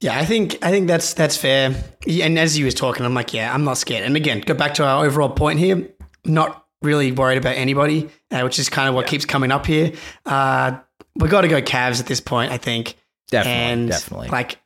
Yeah, 0.00 0.16
I 0.16 0.24
think 0.24 0.64
I 0.64 0.70
think 0.70 0.86
that's 0.86 1.12
that's 1.14 1.36
fair. 1.36 1.74
And 2.08 2.38
as 2.38 2.56
you 2.56 2.64
was 2.64 2.74
talking, 2.74 3.04
I'm 3.04 3.14
like, 3.14 3.34
yeah, 3.34 3.52
I'm 3.52 3.64
not 3.64 3.78
scared. 3.78 4.04
And 4.04 4.16
again, 4.16 4.40
go 4.40 4.54
back 4.54 4.74
to 4.74 4.84
our 4.84 5.04
overall 5.04 5.30
point 5.30 5.58
here. 5.58 5.88
Not 6.24 6.64
really 6.82 7.12
worried 7.12 7.38
about 7.38 7.56
anybody, 7.56 8.08
uh, 8.30 8.40
which 8.42 8.58
is 8.58 8.68
kind 8.68 8.88
of 8.88 8.94
what 8.94 9.06
keeps 9.06 9.24
coming 9.24 9.50
up 9.50 9.66
here. 9.66 9.92
Uh, 10.24 10.78
we 11.16 11.28
got 11.28 11.42
to 11.42 11.48
go 11.48 11.60
Cavs 11.60 12.00
at 12.00 12.06
this 12.06 12.20
point, 12.20 12.52
I 12.52 12.58
think. 12.58 12.96
Definitely, 13.30 13.62
and 13.62 13.88
definitely. 13.90 14.28
like, 14.28 14.58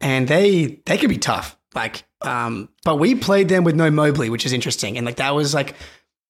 and 0.00 0.26
they 0.26 0.80
they 0.86 0.96
could 0.96 1.10
be 1.10 1.18
tough. 1.18 1.58
Like, 1.74 2.04
um, 2.22 2.68
but 2.84 2.96
we 2.96 3.14
played 3.14 3.48
them 3.48 3.64
with 3.64 3.74
no 3.74 3.90
Mobley, 3.90 4.30
which 4.30 4.46
is 4.46 4.52
interesting. 4.52 4.96
And 4.96 5.04
like 5.04 5.16
that 5.16 5.34
was 5.34 5.52
like 5.52 5.74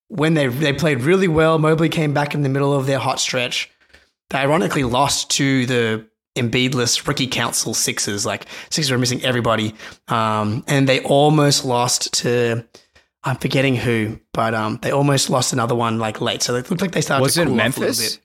when 0.08 0.34
they 0.34 0.48
they 0.48 0.72
played 0.72 1.02
really 1.02 1.28
well. 1.28 1.58
Mobley 1.58 1.88
came 1.88 2.12
back 2.12 2.34
in 2.34 2.42
the 2.42 2.48
middle 2.48 2.72
of 2.72 2.86
their 2.86 2.98
hot 2.98 3.20
stretch. 3.20 3.70
They 4.30 4.38
ironically 4.38 4.84
lost 4.84 5.30
to 5.32 5.66
the 5.66 6.08
Embiidless 6.36 7.06
Ricky 7.06 7.26
Council 7.26 7.74
Sixers. 7.74 8.26
Like 8.26 8.46
Sixers 8.70 8.90
were 8.90 8.98
missing 8.98 9.22
everybody, 9.24 9.74
um, 10.08 10.64
and 10.66 10.88
they 10.88 11.00
almost 11.00 11.64
lost 11.64 12.12
to. 12.14 12.64
I'm 13.26 13.36
forgetting 13.36 13.74
who, 13.74 14.20
but 14.32 14.54
um, 14.54 14.78
they 14.82 14.90
almost 14.90 15.30
lost 15.30 15.52
another 15.54 15.74
one 15.74 15.98
like 15.98 16.20
late. 16.20 16.42
So 16.42 16.54
it 16.56 16.68
looked 16.70 16.82
like 16.82 16.92
they 16.92 17.00
started. 17.00 17.22
was 17.22 17.34
to 17.34 17.42
it 17.42 17.46
cool 17.46 17.60
off 17.60 17.76
a 17.76 17.80
little 17.80 17.86
Memphis? 17.86 18.18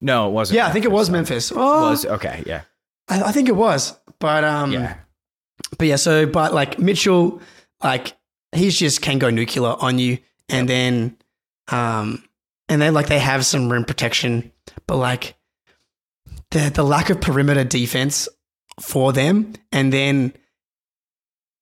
No, 0.00 0.28
it 0.28 0.32
wasn't. 0.32 0.56
Yeah, 0.56 0.66
I 0.66 0.72
think 0.72 0.84
it 0.86 0.90
was 0.90 1.06
so- 1.08 1.12
Memphis. 1.12 1.52
Oh, 1.54 1.90
Was 1.90 2.06
okay, 2.06 2.42
yeah, 2.46 2.62
I, 3.08 3.22
I 3.24 3.32
think 3.32 3.48
it 3.48 3.56
was, 3.56 3.94
but 4.18 4.44
um, 4.44 4.72
yeah. 4.72 4.96
but 5.76 5.86
yeah, 5.88 5.96
so 5.96 6.24
but 6.26 6.54
like 6.54 6.78
Mitchell, 6.78 7.42
like 7.84 8.16
he's 8.52 8.78
just 8.78 9.02
can 9.02 9.18
go 9.18 9.28
nuclear 9.28 9.74
on 9.78 9.98
you, 9.98 10.18
and 10.48 10.66
then 10.68 11.16
um, 11.70 12.24
and 12.70 12.80
then 12.80 12.94
like 12.94 13.08
they 13.08 13.18
have 13.18 13.44
some 13.44 13.70
rim 13.70 13.84
protection, 13.84 14.52
but 14.86 14.96
like 14.96 15.34
the 16.50 16.70
the 16.74 16.82
lack 16.82 17.10
of 17.10 17.20
perimeter 17.20 17.64
defense 17.64 18.26
for 18.80 19.12
them, 19.12 19.52
and 19.70 19.92
then. 19.92 20.32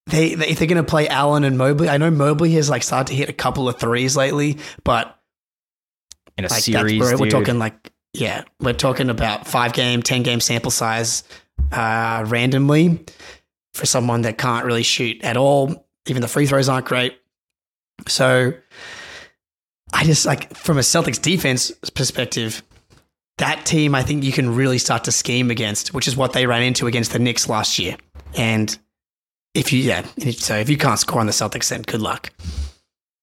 They, 0.08 0.34
they, 0.34 0.48
if 0.48 0.58
they're 0.58 0.68
going 0.68 0.82
to 0.82 0.88
play 0.88 1.06
Allen 1.08 1.44
and 1.44 1.58
Mobley, 1.58 1.88
I 1.88 1.98
know 1.98 2.10
Mobley 2.10 2.52
has 2.52 2.70
like 2.70 2.82
started 2.82 3.08
to 3.08 3.14
hit 3.14 3.28
a 3.28 3.32
couple 3.34 3.68
of 3.68 3.76
threes 3.78 4.16
lately, 4.16 4.58
but 4.82 5.18
In 6.38 6.44
a 6.44 6.48
like 6.48 6.62
series, 6.62 7.00
we're 7.00 7.28
talking 7.30 7.58
like 7.58 7.92
yeah 8.14 8.42
we're 8.58 8.72
talking 8.72 9.10
about 9.10 9.46
five 9.46 9.74
game 9.74 10.02
ten 10.02 10.22
game 10.22 10.40
sample 10.40 10.70
size 10.70 11.24
uh 11.72 12.24
randomly 12.26 13.04
for 13.74 13.84
someone 13.84 14.22
that 14.22 14.38
can't 14.38 14.64
really 14.64 14.82
shoot 14.82 15.22
at 15.22 15.36
all. 15.36 15.86
Even 16.06 16.22
the 16.22 16.28
free 16.28 16.46
throws 16.46 16.68
aren't 16.70 16.86
great. 16.86 17.18
So 18.06 18.54
i 19.92 20.04
just 20.04 20.26
like 20.26 20.54
from 20.54 20.76
a 20.76 20.82
celtics 20.82 21.20
defense 21.20 21.72
perspective 21.94 22.62
that 23.38 23.64
team 23.64 23.94
i 23.94 24.02
think 24.02 24.22
you 24.22 24.32
can 24.32 24.54
really 24.54 24.76
start 24.76 25.04
to 25.04 25.10
scheme 25.10 25.50
against 25.50 25.94
which 25.94 26.06
is 26.06 26.14
what 26.14 26.34
they 26.34 26.46
ran 26.46 26.62
into 26.62 26.86
against 26.86 27.12
the 27.12 27.18
Knicks 27.18 27.48
last 27.48 27.78
year. 27.78 27.96
And 28.36 28.78
if 29.54 29.72
you 29.72 29.80
yeah 29.80 30.04
so 30.30 30.56
if 30.56 30.68
you 30.68 30.76
can't 30.76 30.98
score 30.98 31.20
on 31.20 31.26
the 31.26 31.32
celtics 31.32 31.68
then 31.68 31.82
good 31.82 32.00
luck 32.00 32.30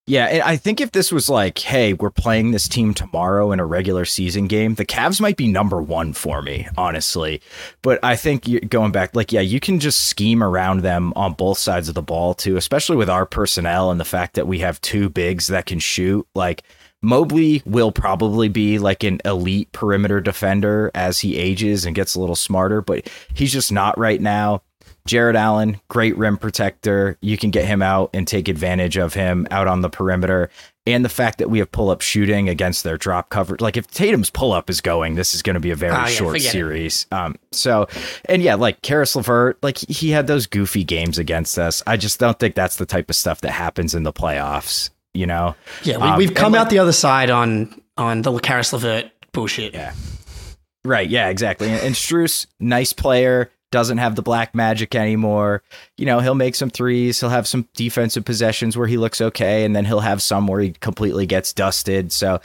Yeah, 0.08 0.44
I 0.46 0.56
think 0.56 0.82
if 0.82 0.92
this 0.92 1.12
was 1.12 1.30
like, 1.30 1.58
hey, 1.58 1.94
we're 1.94 2.12
playing 2.12 2.52
this 2.52 2.68
team 2.68 2.94
tomorrow 2.94 3.52
in 3.52 3.60
a 3.60 3.66
regular 3.66 4.06
season 4.06 4.46
game, 4.46 4.76
the 4.76 4.86
Cavs 4.86 5.20
might 5.20 5.36
be 5.36 5.48
number 5.48 5.82
one 5.82 6.14
for 6.14 6.44
me, 6.44 6.68
honestly. 6.78 7.42
But 7.82 8.00
I 8.04 8.16
think 8.16 8.70
going 8.70 8.92
back, 8.92 9.16
like, 9.16 9.32
yeah, 9.32 9.42
you 9.42 9.60
can 9.60 9.80
just 9.80 10.04
scheme 10.04 10.44
around 10.44 10.82
them 10.82 11.12
on 11.16 11.34
both 11.34 11.58
sides 11.58 11.90
of 11.90 11.96
the 11.96 12.04
ball 12.04 12.36
too, 12.36 12.56
especially 12.56 12.98
with 12.98 13.10
our 13.10 13.26
personnel 13.26 13.90
and 13.90 14.00
the 14.00 14.06
fact 14.06 14.36
that 14.36 14.46
we 14.48 14.60
have 14.60 14.80
two 14.82 15.10
bigs 15.10 15.48
that 15.48 15.66
can 15.66 15.80
shoot. 15.80 16.28
Like, 16.36 16.62
Mobley 17.02 17.64
will 17.66 17.92
probably 17.92 18.48
be 18.48 18.78
like 18.78 19.04
an 19.04 19.22
elite 19.26 19.72
perimeter 19.72 20.22
defender 20.22 20.92
as 20.94 21.20
he 21.20 21.36
ages 21.36 21.84
and 21.84 21.96
gets 21.96 22.14
a 22.14 22.20
little 22.20 22.36
smarter, 22.36 22.80
but 22.80 23.10
he's 23.34 23.52
just 23.52 23.72
not 23.72 23.98
right 23.98 24.22
now. 24.22 24.62
Jarrett 25.06 25.36
Allen, 25.36 25.80
great 25.88 26.18
rim 26.18 26.38
protector. 26.38 27.18
You 27.22 27.38
can 27.38 27.52
get 27.52 27.66
him 27.66 27.82
out 27.82 28.10
and 28.14 28.28
take 28.28 28.48
advantage 28.48 28.98
of 28.98 29.14
him 29.14 29.48
out 29.52 29.68
on 29.68 29.82
the 29.82 29.90
perimeter. 29.90 30.50
And 30.88 31.04
the 31.06 31.10
fact 31.10 31.40
that 31.40 31.50
we 31.50 31.60
have 31.60 31.72
pull 31.72 31.90
up 31.90 32.02
shooting 32.02 32.48
against 32.50 32.84
their 32.84 32.98
drop 32.98 33.30
coverage. 33.30 33.60
Like 33.62 33.76
if 33.78 33.88
Tatum's 33.88 34.30
pull 34.30 34.52
up 34.52 34.70
is 34.70 34.82
going, 34.82 35.16
this 35.16 35.34
is 35.34 35.42
going 35.42 35.56
to 35.56 35.60
be 35.60 35.72
a 35.72 35.76
very 35.76 35.96
Oh, 35.96 36.06
short 36.06 36.42
series. 36.42 37.08
Um, 37.12 37.36
so, 37.52 37.88
and 38.26 38.42
yeah, 38.44 38.54
like 38.56 38.82
Caris 38.84 39.16
LeVert, 39.16 39.58
like 39.64 39.78
he 39.78 40.12
had 40.12 40.28
those 40.28 40.46
goofy 40.48 40.84
games 40.84 41.18
against 41.18 41.58
us. 41.58 41.82
I 41.88 41.98
just 41.98 42.20
don't 42.20 42.38
think 42.40 42.54
that's 42.56 42.76
the 42.76 42.86
type 42.86 43.10
of 43.10 43.16
stuff 43.16 43.42
that 43.42 43.52
happens 43.52 43.96
in 43.96 44.04
the 44.04 44.14
playoffs, 44.14 44.90
you 45.16 45.26
know? 45.26 45.56
Yeah, 45.84 45.98
we, 45.98 46.04
Um, 46.04 46.18
we've 46.18 46.28
and, 46.30 46.38
come 46.38 46.52
like- 46.54 46.62
out 46.62 46.70
the 46.70 46.80
other 46.80 46.92
side 46.94 47.30
on 47.30 47.82
on 47.98 48.22
the 48.22 48.38
Caris 48.40 48.72
LeVert 48.74 49.10
bullshit. 49.32 49.74
Yeah. 49.74 49.94
Right. 50.84 51.10
Yeah, 51.10 51.30
exactly. 51.30 51.68
And, 51.70 51.82
and 51.82 51.96
Strus, 51.96 52.46
nice 52.60 52.94
player, 52.94 53.50
doesn't 53.72 53.98
have 53.98 54.16
the 54.16 54.22
black 54.22 54.56
magic 54.56 54.96
anymore. 54.96 55.62
You 55.98 56.06
know, 56.06 56.20
he'll 56.20 56.36
make 56.36 56.56
some 56.56 56.70
threes. 56.70 57.20
He'll 57.20 57.30
have 57.30 57.48
some 57.48 57.68
defensive 57.76 58.24
possessions 58.26 58.78
where 58.78 58.88
he 58.88 58.98
looks 58.98 59.22
okay, 59.22 59.66
and 59.66 59.76
then 59.76 59.86
he'll 59.86 60.00
have 60.00 60.22
some 60.22 60.48
where 60.48 60.62
he 60.62 60.72
completely 60.72 61.26
gets 61.26 61.52
dusted. 61.54 62.12
So, 62.12 62.40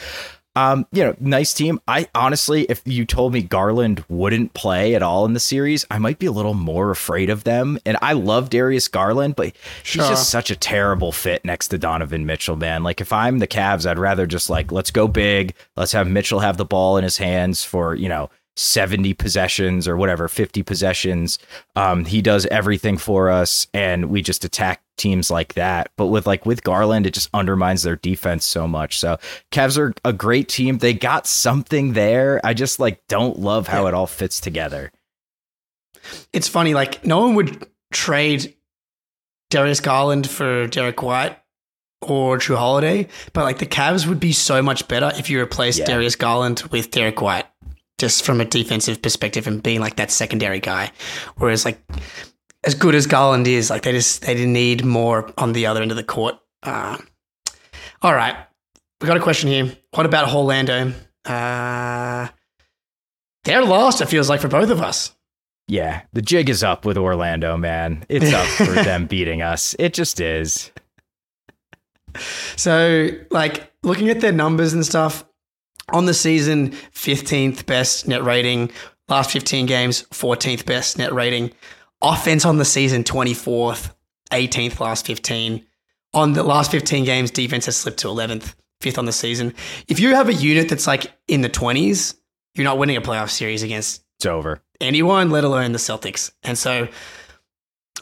um, 0.57 0.85
you 0.91 1.05
know, 1.05 1.15
nice 1.21 1.55
team. 1.55 1.81
I 1.87 2.09
honestly, 2.13 2.63
if 2.65 2.83
you 2.85 3.05
told 3.05 3.33
me 3.33 3.41
Garland 3.41 4.05
wouldn't 4.09 4.53
play 4.53 4.97
at 4.97 5.03
all 5.03 5.25
in 5.25 5.33
the 5.33 5.39
series, 5.41 5.87
I 5.89 5.99
might 5.99 6.19
be 6.19 6.27
a 6.27 6.33
little 6.33 6.55
more 6.55 6.91
afraid 6.91 7.31
of 7.31 7.45
them. 7.45 7.79
And 7.87 7.97
I 8.03 8.15
love 8.15 8.51
Darius 8.51 8.89
Garland, 8.89 9.37
but 9.37 9.47
he's 9.47 9.55
Sure. 9.85 10.09
just 10.09 10.29
such 10.29 10.51
a 10.51 10.57
terrible 10.57 11.13
fit 11.13 11.45
next 11.45 11.69
to 11.69 11.79
Donovan 11.79 12.27
Mitchell, 12.27 12.57
man. 12.57 12.83
Like 12.83 13.01
if 13.01 13.13
I'm 13.13 13.39
the 13.39 13.47
Cavs, 13.47 13.89
I'd 13.89 13.99
rather 14.01 14.27
just 14.27 14.51
like 14.51 14.73
let's 14.73 14.91
go 14.91 15.07
big. 15.07 15.55
Let's 15.77 15.93
have 15.93 16.09
Mitchell 16.09 16.41
have 16.41 16.57
the 16.57 16.65
ball 16.65 16.97
in 16.97 17.05
his 17.05 17.19
hands 17.19 17.63
for, 17.63 17.95
you 17.95 18.09
know, 18.09 18.29
70 18.57 19.15
possessions 19.15 19.87
or 19.89 19.97
whatever, 19.97 20.29
50 20.29 20.63
possessions. 20.63 21.39
Um, 21.77 22.05
he 22.05 22.21
does 22.21 22.47
everything 22.47 22.99
for 22.99 23.31
us 23.31 23.67
and 23.73 24.07
we 24.07 24.23
just 24.23 24.45
attack 24.45 24.83
teams 24.97 25.31
like 25.31 25.55
that. 25.55 25.91
But 25.97 26.07
with 26.09 26.27
like 26.27 26.45
with 26.45 26.63
Garland, 26.63 27.07
it 27.07 27.15
just 27.15 27.31
undermines 27.33 27.83
their 27.83 27.97
defense 27.97 28.45
so 28.45 28.69
much. 28.69 28.99
So 28.99 29.19
Cavs 29.51 29.79
are 29.79 29.95
a 30.05 30.13
great 30.13 30.49
team. 30.49 30.79
They 30.79 30.93
got 30.93 31.27
something 31.27 31.95
there. 31.95 32.41
I 32.45 32.53
just 32.55 32.79
like 32.81 33.01
don't 33.09 33.39
love 33.39 33.67
how 33.69 33.87
it 33.87 33.95
all 33.95 34.07
fits 34.07 34.41
together. 34.41 34.93
It's 36.33 36.49
funny, 36.49 36.75
like 36.75 37.05
no 37.05 37.21
one 37.21 37.35
would 37.37 37.67
trade 37.93 38.55
Darius 39.51 39.81
Garland 39.81 40.29
for 40.29 40.67
Derrick 40.67 41.03
White 41.03 41.37
or 42.03 42.39
Jrue 42.39 42.57
Holiday, 42.57 43.09
but 43.33 43.45
like 43.45 43.59
the 43.59 43.67
Cavs 43.67 44.07
would 44.07 44.21
be 44.21 44.33
so 44.33 44.63
much 44.63 44.89
better 44.89 45.13
if 45.17 45.29
you 45.29 45.39
replaced 45.41 45.81
Yeah. 45.81 45.87
Darius 45.87 46.17
Garland 46.17 46.61
with 46.71 46.91
Derrick 46.91 47.21
White, 47.21 47.47
just 48.01 48.25
from 48.25 48.41
a 48.41 48.47
defensive 48.47 49.03
perspective 49.03 49.47
and 49.47 49.63
being 49.63 49.79
like 49.79 49.97
that 49.97 50.11
secondary 50.11 50.59
guy. 50.59 50.91
Whereas 51.37 51.67
like 51.67 51.79
as 52.65 52.75
good 52.75 52.95
as 52.95 53.07
Garland 53.07 53.47
is, 53.47 53.69
like 53.69 53.83
they 53.83 53.93
just 53.93 54.23
they 54.23 54.35
didn't 54.35 54.55
need 54.55 54.85
more 54.85 55.31
on 55.37 55.53
the 55.53 55.67
other 55.67 55.83
end 55.83 55.91
of 55.91 55.99
the 55.99 56.03
court. 56.03 56.37
Uh, 56.63 56.97
all 58.03 58.15
right, 58.15 58.37
we 59.01 59.07
got 59.07 59.19
a 59.19 59.21
question 59.21 59.51
here. 59.51 59.77
What 59.93 60.07
about 60.07 60.35
Orlando? 60.35 60.95
Uh, 61.27 62.29
they're 63.45 63.65
lost. 63.65 64.01
It 64.01 64.07
feels 64.07 64.31
like 64.31 64.41
for 64.41 64.49
both 64.49 64.71
of 64.71 64.81
us. 64.81 65.15
Yeah, 65.69 66.03
the 66.15 66.23
jig 66.23 66.49
is 66.49 66.65
up 66.65 66.85
with 66.85 66.97
Orlando, 66.97 67.57
man. 67.57 68.05
It's 68.09 68.33
up 68.33 68.47
for 68.47 68.65
them 68.83 69.07
beating 69.07 69.43
us. 69.43 69.77
It 69.79 69.93
just 69.93 70.21
is. 70.21 70.73
So, 72.57 73.11
like 73.31 73.71
looking 73.83 74.09
at 74.09 74.21
their 74.21 74.33
numbers 74.33 74.73
and 74.73 74.85
stuff 74.85 75.25
on 75.93 76.07
the 76.07 76.15
season, 76.15 76.71
15th 76.95 77.67
best 77.67 78.09
net 78.09 78.25
rating, 78.25 78.71
last 79.09 79.31
15 79.31 79.67
games, 79.67 80.03
14th 80.11 80.65
best 80.67 80.99
net 80.99 81.13
rating. 81.13 81.51
Offense 82.03 82.45
on 82.45 82.57
the 82.57 82.65
season, 82.65 83.05
24th, 83.05 83.93
18th 84.33 84.81
last 84.81 85.07
15. 85.07 85.65
On 86.15 86.33
the 86.33 86.43
last 86.43 86.71
15 86.71 87.05
games, 87.05 87.31
defense 87.31 87.67
has 87.67 87.77
slipped 87.77 87.99
to 87.99 88.09
11th, 88.09 88.55
fifth 88.81 88.99
on 88.99 89.05
the 89.05 89.13
season. 89.13 89.55
If 89.87 90.01
you 90.01 90.15
have 90.15 90.29
a 90.29 90.35
unit 90.35 90.69
that's 90.69 90.87
like 90.87 91.13
in 91.29 91.43
the 91.43 91.51
20s, 91.51 92.15
you're 92.55 92.65
not 92.65 92.79
winning 92.79 92.97
a 92.97 93.01
playoff 93.01 93.31
series 93.31 93.63
against 93.63 94.03
It's 94.19 94.27
over. 94.27 94.63
anyone, 94.81 95.31
let 95.31 95.45
alone 95.45 95.73
the 95.73 95.79
Celtics. 95.79 96.33
And 96.43 96.59
so 96.59 96.89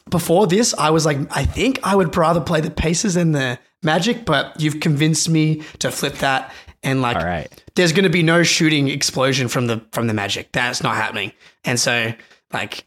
before 0.08 0.46
this, 0.46 0.72
I 0.74 0.90
was 0.90 1.04
like, 1.04 1.18
I 1.36 1.44
think 1.44 1.80
I 1.82 1.94
would 1.96 2.16
rather 2.16 2.40
play 2.40 2.60
the 2.60 2.70
Pacers 2.70 3.14
than 3.14 3.32
the 3.32 3.58
Magic, 3.82 4.24
but 4.24 4.58
you've 4.60 4.80
convinced 4.80 5.28
me 5.28 5.62
to 5.80 5.90
flip 5.90 6.14
that. 6.16 6.52
And 6.82 7.02
like, 7.02 7.16
All 7.16 7.24
right. 7.24 7.50
there's 7.74 7.92
going 7.92 8.04
to 8.04 8.10
be 8.10 8.22
no 8.22 8.42
shooting 8.42 8.88
explosion 8.88 9.48
from 9.48 9.66
the 9.66 9.84
from 9.92 10.06
the 10.06 10.14
Magic. 10.14 10.52
That's 10.52 10.82
not 10.82 10.96
happening. 10.96 11.32
And 11.64 11.78
so, 11.78 12.12
like, 12.52 12.86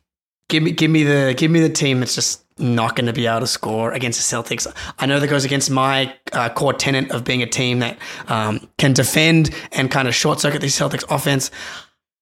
give 0.49 0.63
me 0.63 0.71
give 0.71 0.89
me 0.89 1.03
the 1.03 1.33
give 1.35 1.51
me 1.51 1.59
the 1.59 1.69
team 1.69 1.99
that's 1.99 2.15
just 2.15 2.43
not 2.57 2.95
going 2.95 3.07
to 3.07 3.13
be 3.13 3.25
able 3.25 3.41
to 3.41 3.47
score 3.47 3.91
against 3.91 4.19
the 4.19 4.35
Celtics. 4.35 4.71
I 4.99 5.05
know 5.07 5.19
that 5.19 5.27
goes 5.27 5.45
against 5.45 5.71
my 5.71 6.13
uh, 6.31 6.49
core 6.49 6.73
tenet 6.73 7.11
of 7.11 7.23
being 7.23 7.41
a 7.41 7.47
team 7.47 7.79
that 7.79 7.97
um, 8.27 8.69
can 8.77 8.93
defend 8.93 9.49
and 9.71 9.89
kind 9.89 10.07
of 10.07 10.15
short 10.15 10.39
circuit 10.39 10.61
the 10.61 10.67
Celtics 10.67 11.03
offense. 11.09 11.49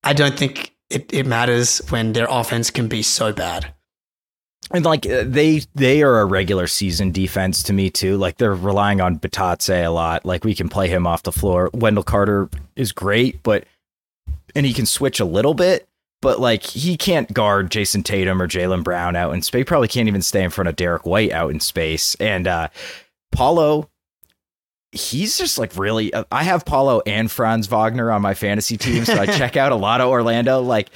I 0.04 0.14
don't 0.14 0.38
think 0.38 0.74
it, 0.90 1.12
it 1.14 1.26
matters 1.26 1.80
when 1.90 2.14
their 2.14 2.28
offense 2.30 2.72
can 2.72 2.88
be 2.88 3.02
so 3.02 3.34
bad. 3.34 3.74
And 4.72 4.86
like 4.86 5.06
uh, 5.06 5.24
they 5.26 5.62
they 5.76 6.04
are 6.04 6.20
a 6.20 6.26
regular 6.26 6.68
season 6.68 7.12
defense 7.12 7.64
to 7.64 7.74
me 7.74 7.90
too. 7.90 8.18
Like 8.18 8.38
they're 8.38 8.54
relying 8.54 9.02
on 9.02 9.18
Bitadze 9.18 9.86
a 9.86 9.90
lot. 9.90 10.26
Like 10.26 10.44
we 10.44 10.54
can 10.54 10.70
play 10.70 10.88
him 10.90 11.08
off 11.08 11.24
the 11.24 11.32
floor. 11.32 11.70
Wendell 11.74 12.04
Carter 12.04 12.50
is 12.76 12.92
great, 12.92 13.42
but 13.42 13.66
and 14.56 14.66
he 14.66 14.74
can 14.74 14.86
switch 14.86 15.20
a 15.20 15.26
little 15.26 15.54
bit, 15.54 15.88
but 16.22 16.40
like 16.40 16.64
he 16.64 16.98
can't 16.98 17.34
guard 17.34 17.72
Jayson 17.72 18.04
Tatum 18.04 18.42
or 18.42 18.48
Jaylen 18.48 18.84
Brown 18.84 19.16
out 19.16 19.34
in 19.34 19.42
space. 19.42 19.60
He 19.60 19.64
probably 19.64 19.88
can't 19.88 20.08
even 20.08 20.22
stay 20.22 20.44
in 20.44 20.52
front 20.52 20.68
of 20.68 20.76
Derrick 20.76 21.06
White 21.06 21.32
out 21.32 21.50
in 21.50 21.60
space. 21.60 22.16
And 22.16 22.48
uh 22.48 22.70
Paolo 23.32 23.90
he's 24.92 25.38
just 25.38 25.58
like 25.58 25.76
really 25.78 26.14
uh, 26.14 26.24
I 26.32 26.44
have 26.44 26.66
Paolo 26.66 27.02
and 27.06 27.30
Franz 27.30 27.68
Wagner 27.68 28.12
on 28.12 28.22
my 28.22 28.34
fantasy 28.34 28.78
team, 28.78 29.06
so 29.06 29.14
I 29.14 29.26
check 29.38 29.58
out 29.58 29.72
a 29.72 29.76
lot 29.76 30.02
of 30.02 30.10
Orlando. 30.10 30.62
Like 30.62 30.90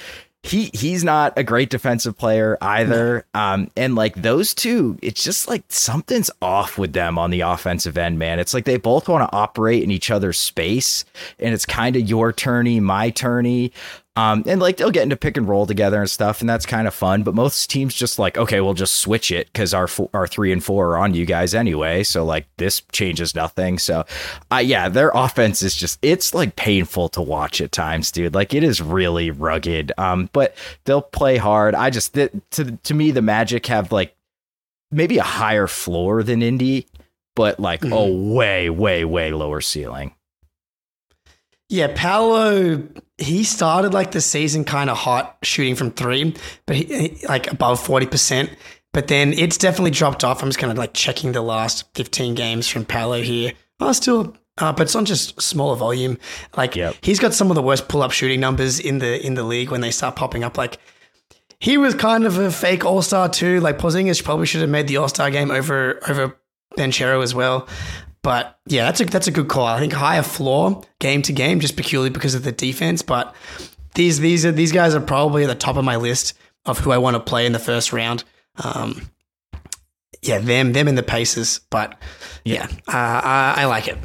he 0.44 0.70
he's 0.74 1.02
not 1.02 1.32
a 1.38 1.42
great 1.42 1.70
defensive 1.70 2.18
player 2.18 2.58
either. 2.60 3.24
Um, 3.32 3.70
and 3.76 3.94
like 3.94 4.14
those 4.14 4.52
two, 4.52 4.98
it's 5.00 5.24
just 5.24 5.48
like 5.48 5.64
something's 5.68 6.30
off 6.42 6.76
with 6.76 6.92
them 6.92 7.18
on 7.18 7.30
the 7.30 7.40
offensive 7.40 7.96
end, 7.96 8.18
man. 8.18 8.38
It's 8.38 8.52
like 8.52 8.66
they 8.66 8.76
both 8.76 9.08
want 9.08 9.28
to 9.28 9.34
operate 9.34 9.82
in 9.82 9.90
each 9.90 10.10
other's 10.10 10.38
space, 10.38 11.06
and 11.38 11.54
it's 11.54 11.64
kind 11.64 11.96
of 11.96 12.02
your 12.02 12.30
tourney, 12.30 12.78
my 12.78 13.08
tourney. 13.08 13.72
Um, 14.16 14.44
and 14.46 14.60
like 14.60 14.76
they'll 14.76 14.92
get 14.92 15.02
into 15.02 15.16
pick 15.16 15.36
and 15.36 15.48
roll 15.48 15.66
together 15.66 15.98
and 16.00 16.08
stuff, 16.08 16.40
and 16.40 16.48
that's 16.48 16.66
kind 16.66 16.86
of 16.86 16.94
fun. 16.94 17.24
But 17.24 17.34
most 17.34 17.68
teams 17.68 17.94
just 17.94 18.16
like, 18.16 18.38
okay, 18.38 18.60
we'll 18.60 18.74
just 18.74 19.00
switch 19.00 19.32
it 19.32 19.48
because 19.48 19.74
our 19.74 19.88
fo- 19.88 20.10
our 20.14 20.28
three 20.28 20.52
and 20.52 20.62
four 20.62 20.90
are 20.90 20.98
on 20.98 21.14
you 21.14 21.26
guys 21.26 21.52
anyway. 21.52 22.04
So 22.04 22.24
like 22.24 22.46
this 22.56 22.82
changes 22.92 23.34
nothing. 23.34 23.76
So, 23.78 24.04
uh, 24.52 24.58
yeah, 24.58 24.88
their 24.88 25.10
offense 25.14 25.62
is 25.62 25.74
just 25.74 25.98
it's 26.00 26.32
like 26.32 26.54
painful 26.54 27.08
to 27.10 27.22
watch 27.22 27.60
at 27.60 27.72
times, 27.72 28.12
dude. 28.12 28.34
Like 28.34 28.54
it 28.54 28.62
is 28.62 28.80
really 28.80 29.32
rugged. 29.32 29.90
Um, 29.98 30.30
but 30.32 30.54
they'll 30.84 31.02
play 31.02 31.36
hard. 31.36 31.74
I 31.74 31.90
just 31.90 32.14
th- 32.14 32.30
to 32.52 32.76
to 32.76 32.94
me 32.94 33.10
the 33.10 33.22
Magic 33.22 33.66
have 33.66 33.90
like 33.90 34.14
maybe 34.92 35.18
a 35.18 35.24
higher 35.24 35.66
floor 35.66 36.22
than 36.22 36.40
Indy, 36.40 36.86
but 37.34 37.58
like 37.58 37.84
a 37.84 38.06
way 38.06 38.70
way 38.70 39.04
way 39.04 39.32
lower 39.32 39.60
ceiling. 39.60 40.13
Yeah, 41.74 41.88
Paolo, 41.92 42.86
he 43.18 43.42
started 43.42 43.92
like 43.92 44.12
the 44.12 44.20
season 44.20 44.64
kind 44.64 44.88
of 44.88 44.96
hot 44.96 45.38
shooting 45.42 45.74
from 45.74 45.90
three, 45.90 46.32
but 46.66 46.76
he, 46.76 47.18
like 47.28 47.50
above 47.50 47.84
40%. 47.84 48.48
But 48.92 49.08
then 49.08 49.32
it's 49.32 49.58
definitely 49.58 49.90
dropped 49.90 50.22
off. 50.22 50.40
I'm 50.40 50.48
just 50.50 50.60
kind 50.60 50.70
of 50.70 50.78
like 50.78 50.94
checking 50.94 51.32
the 51.32 51.42
last 51.42 51.92
15 51.96 52.36
games 52.36 52.68
from 52.68 52.84
Paolo 52.84 53.20
here. 53.22 53.54
Oh, 53.80 53.90
still, 53.90 54.36
uh, 54.58 54.72
but 54.72 54.82
it's 54.82 54.94
on 54.94 55.04
just 55.04 55.42
smaller 55.42 55.74
volume. 55.74 56.16
Like 56.56 56.76
Yep. 56.76 56.94
he's 57.02 57.18
got 57.18 57.34
some 57.34 57.50
of 57.50 57.56
the 57.56 57.62
worst 57.62 57.88
pull 57.88 58.02
up 58.04 58.12
shooting 58.12 58.38
numbers 58.38 58.78
in 58.78 58.98
the 58.98 59.20
in 59.26 59.34
the 59.34 59.42
league 59.42 59.72
when 59.72 59.80
they 59.80 59.90
start 59.90 60.14
popping 60.14 60.44
up. 60.44 60.56
Like 60.56 60.78
he 61.58 61.76
was 61.76 61.92
kind 61.96 62.24
of 62.24 62.38
a 62.38 62.52
fake 62.52 62.84
all 62.84 63.02
star 63.02 63.28
too. 63.28 63.58
Like 63.58 63.78
Porzingis 63.78 64.22
probably 64.22 64.46
should 64.46 64.60
have 64.60 64.70
made 64.70 64.86
the 64.86 64.98
all 64.98 65.08
star 65.08 65.28
game 65.32 65.50
over 65.50 65.98
over 66.08 66.36
Banchero 66.78 67.20
as 67.20 67.34
well. 67.34 67.66
But 68.24 68.58
yeah, 68.66 68.86
that's 68.86 69.00
a 69.02 69.04
that's 69.04 69.28
a 69.28 69.30
good 69.30 69.48
call. 69.48 69.66
I 69.66 69.78
think 69.78 69.92
higher 69.92 70.22
floor 70.22 70.82
game 70.98 71.20
to 71.22 71.32
game, 71.32 71.60
just 71.60 71.76
purely 71.76 72.08
because 72.08 72.34
of 72.34 72.42
the 72.42 72.52
defense. 72.52 73.02
But 73.02 73.34
these 73.94 74.18
these 74.18 74.46
are 74.46 74.50
these 74.50 74.72
guys 74.72 74.94
are 74.94 75.00
probably 75.00 75.44
at 75.44 75.48
the 75.48 75.54
top 75.54 75.76
of 75.76 75.84
my 75.84 75.96
list 75.96 76.32
of 76.64 76.78
who 76.78 76.90
I 76.90 76.98
want 76.98 77.14
to 77.14 77.20
play 77.20 77.44
in 77.44 77.52
the 77.52 77.58
first 77.58 77.92
round. 77.92 78.24
Um, 78.56 79.10
yeah, 80.22 80.38
them, 80.38 80.72
them 80.72 80.88
and 80.88 80.96
the 80.96 81.02
Pacers, 81.02 81.60
But 81.68 82.00
yeah, 82.44 82.66
uh, 82.88 82.92
I, 82.92 83.54
I 83.58 83.64
like 83.66 83.88
it. 83.88 83.98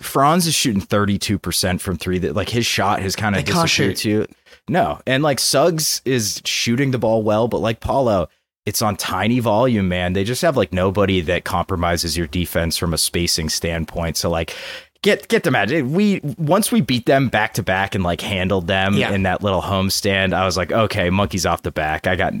Franz 0.00 0.46
is 0.46 0.54
shooting 0.54 0.80
32% 0.80 1.80
from 1.80 1.96
three. 1.96 2.18
That 2.20 2.36
like 2.36 2.48
his 2.48 2.64
shot 2.64 3.02
has 3.02 3.16
kind 3.16 3.36
of 3.36 3.44
disappeared 3.44 3.96
too. 3.96 4.26
No. 4.68 5.00
And 5.06 5.22
like 5.24 5.40
Suggs 5.40 6.00
is 6.04 6.40
shooting 6.44 6.92
the 6.92 6.98
ball 6.98 7.24
well, 7.24 7.48
but 7.48 7.58
like 7.58 7.80
Paolo, 7.80 8.28
it's 8.66 8.82
on 8.82 8.96
tiny 8.96 9.40
volume, 9.40 9.88
man. 9.88 10.12
They 10.12 10.24
just 10.24 10.42
have 10.42 10.56
like 10.56 10.72
nobody 10.72 11.20
that 11.22 11.44
compromises 11.44 12.16
your 12.16 12.26
defense 12.26 12.76
from 12.76 12.92
a 12.94 12.98
spacing 12.98 13.48
standpoint. 13.48 14.16
So 14.16 14.30
like 14.30 14.54
get 15.02 15.28
get 15.28 15.42
them 15.44 15.56
out. 15.56 15.70
We 15.70 16.20
once 16.38 16.70
we 16.70 16.80
beat 16.80 17.06
them 17.06 17.28
back 17.28 17.54
to 17.54 17.62
back 17.62 17.94
and 17.94 18.04
like 18.04 18.20
handled 18.20 18.66
them 18.66 18.94
Yeah. 18.94 19.12
in 19.12 19.22
that 19.24 19.42
little 19.42 19.62
homestand, 19.62 20.32
I 20.34 20.44
was 20.44 20.56
like, 20.56 20.72
okay, 20.72 21.10
monkeys 21.10 21.46
off 21.46 21.62
the 21.62 21.70
back. 21.72 22.06
I 22.06 22.16
got 22.16 22.34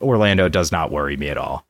Orlando 0.00 0.48
does 0.48 0.70
not 0.72 0.90
worry 0.90 1.16
me 1.16 1.28
at 1.28 1.36
all. 1.36 1.66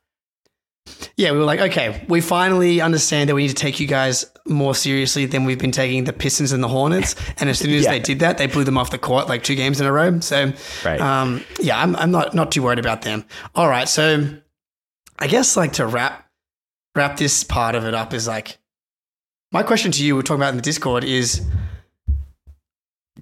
Yeah, 1.16 1.32
we 1.32 1.38
were 1.38 1.44
like, 1.44 1.60
okay, 1.60 2.04
we 2.08 2.20
finally 2.20 2.80
understand 2.80 3.28
that 3.28 3.34
we 3.34 3.42
need 3.42 3.48
to 3.48 3.54
take 3.54 3.80
you 3.80 3.86
guys 3.86 4.24
more 4.46 4.74
seriously 4.74 5.26
than 5.26 5.44
we've 5.44 5.58
been 5.58 5.72
taking 5.72 6.04
the 6.04 6.12
Pistons 6.12 6.52
and 6.52 6.62
the 6.62 6.68
Hornets. 6.68 7.14
And 7.40 7.50
as 7.50 7.58
soon 7.58 7.72
as 7.72 7.84
Yeah. 7.84 7.92
they 7.92 8.00
did 8.00 8.20
that, 8.20 8.38
they 8.38 8.46
blew 8.46 8.64
them 8.64 8.78
off 8.78 8.90
the 8.90 8.98
court 8.98 9.28
like 9.28 9.42
two 9.42 9.54
games 9.54 9.80
in 9.80 9.86
a 9.86 9.92
row. 9.92 10.20
So, 10.20 10.52
Right. 10.84 11.00
um, 11.00 11.44
yeah, 11.60 11.80
I'm, 11.80 11.94
I'm 11.96 12.10
not 12.10 12.34
not 12.34 12.52
too 12.52 12.62
worried 12.62 12.78
about 12.78 13.02
them. 13.02 13.24
All 13.54 13.68
right, 13.68 13.88
so 13.88 14.36
I 15.18 15.26
guess 15.26 15.56
like 15.56 15.72
to 15.74 15.86
wrap 15.86 16.28
wrap 16.96 17.16
this 17.16 17.44
part 17.44 17.74
of 17.74 17.84
it 17.84 17.94
up 17.94 18.12
is 18.14 18.26
like 18.26 18.58
my 19.52 19.62
question 19.62 19.90
to 19.92 20.04
you. 20.04 20.14
We're 20.16 20.22
talking 20.22 20.40
about 20.40 20.50
in 20.50 20.56
the 20.56 20.62
Discord 20.62 21.04
is. 21.04 21.42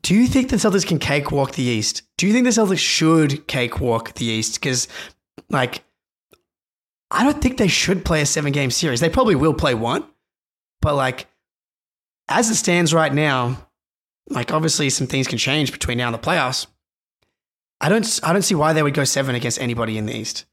Do 0.02 0.14
you 0.14 0.26
think 0.26 0.50
the 0.50 0.56
Celtics 0.56 0.86
can 0.86 0.98
cakewalk 0.98 1.52
the 1.52 1.62
East? 1.62 2.02
Do 2.16 2.26
you 2.26 2.32
think 2.32 2.44
the 2.44 2.50
Celtics 2.50 2.78
should 2.78 3.46
cakewalk 3.48 4.14
the 4.14 4.26
East? 4.26 4.54
Because, 4.60 4.86
like, 5.50 5.82
I 7.10 7.24
don't 7.24 7.40
think 7.40 7.56
they 7.56 7.68
should 7.68 8.04
play 8.04 8.20
a 8.20 8.26
seven 8.26 8.52
game 8.52 8.70
series. 8.70 9.00
They 9.00 9.08
probably 9.08 9.36
will 9.36 9.54
play 9.54 9.74
one, 9.74 10.04
but 10.80 10.94
like 10.94 11.26
as 12.28 12.50
it 12.50 12.56
stands 12.56 12.92
right 12.92 13.12
now, 13.12 13.68
like 14.28 14.52
obviously 14.52 14.90
some 14.90 15.06
things 15.06 15.28
can 15.28 15.38
change 15.38 15.72
between 15.72 15.98
now 15.98 16.06
and 16.06 16.14
the 16.14 16.18
playoffs. 16.18 16.66
I 17.80 17.88
don't 17.88 18.20
I 18.22 18.32
don't 18.32 18.42
see 18.42 18.54
why 18.54 18.72
they 18.72 18.82
would 18.82 18.94
go 18.94 19.04
seven 19.04 19.34
against 19.34 19.60
anybody 19.60 19.98
in 19.98 20.06
the 20.06 20.16
East. 20.16 20.46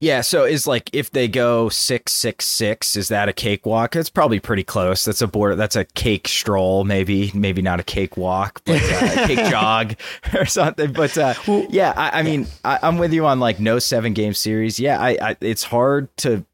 Yeah, 0.00 0.20
so 0.20 0.44
is 0.44 0.66
like 0.66 0.90
if 0.92 1.12
they 1.12 1.28
go 1.28 1.68
six 1.68 2.12
six 2.12 2.44
six, 2.44 2.94
is 2.94 3.08
that 3.08 3.28
a 3.28 3.32
cakewalk? 3.32 3.96
It's 3.96 4.10
probably 4.10 4.38
pretty 4.38 4.64
close. 4.64 5.04
That's 5.04 5.22
a 5.22 5.26
board. 5.26 5.56
That's 5.56 5.76
a 5.76 5.84
cake 5.84 6.28
stroll, 6.28 6.84
maybe, 6.84 7.30
maybe 7.32 7.62
not 7.62 7.80
a 7.80 7.84
cakewalk, 7.84 8.60
but 8.64 8.82
uh, 8.82 9.22
a 9.22 9.26
cake 9.26 9.46
jog 9.50 9.94
or 10.34 10.44
something. 10.44 10.92
But 10.92 11.16
uh, 11.16 11.34
yeah, 11.70 11.94
I, 11.96 12.20
I 12.20 12.22
mean, 12.22 12.46
I, 12.64 12.80
I'm 12.82 12.98
with 12.98 13.14
you 13.14 13.24
on 13.24 13.40
like 13.40 13.60
no 13.60 13.78
seven 13.78 14.12
game 14.12 14.34
series. 14.34 14.78
Yeah, 14.78 15.00
I, 15.00 15.16
I 15.20 15.36
it's 15.40 15.62
hard 15.64 16.14
to 16.18 16.44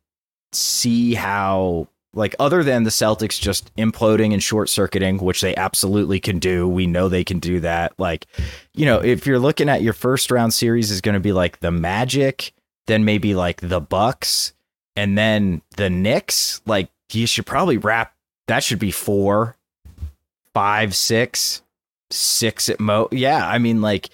see 0.52 1.14
how 1.14 1.88
like 2.12 2.34
other 2.38 2.62
than 2.62 2.82
the 2.82 2.90
Celtics 2.90 3.40
just 3.40 3.74
imploding 3.76 4.32
and 4.32 4.42
short 4.42 4.68
circuiting, 4.68 5.18
which 5.18 5.40
they 5.40 5.54
absolutely 5.56 6.20
can 6.20 6.38
do. 6.38 6.68
We 6.68 6.86
know 6.86 7.08
they 7.08 7.24
can 7.24 7.38
do 7.38 7.60
that. 7.60 7.92
Like, 7.98 8.26
you 8.74 8.84
know, 8.84 8.98
if 8.98 9.26
you're 9.26 9.38
looking 9.38 9.68
at 9.68 9.82
your 9.82 9.92
first 9.92 10.30
round 10.30 10.52
series 10.52 10.90
is 10.90 11.00
going 11.00 11.14
to 11.14 11.20
be 11.20 11.32
like 11.32 11.60
the 11.60 11.70
Magic, 11.70 12.52
then 12.90 13.04
maybe 13.04 13.34
like 13.34 13.60
the 13.60 13.80
Bucks, 13.80 14.52
and 14.96 15.16
then 15.16 15.62
the 15.76 15.88
Knicks. 15.88 16.60
Like, 16.66 16.90
you 17.12 17.26
should 17.26 17.46
probably 17.46 17.76
wrap 17.76 18.14
that 18.50 18.64
should 18.64 18.80
be 18.80 18.90
four, 18.90 19.56
five, 20.54 20.92
six, 20.96 21.62
six 22.10 22.68
at 22.68 22.80
mo. 22.80 23.08
Yeah, 23.12 23.48
I 23.48 23.58
mean, 23.58 23.80
like 23.80 24.10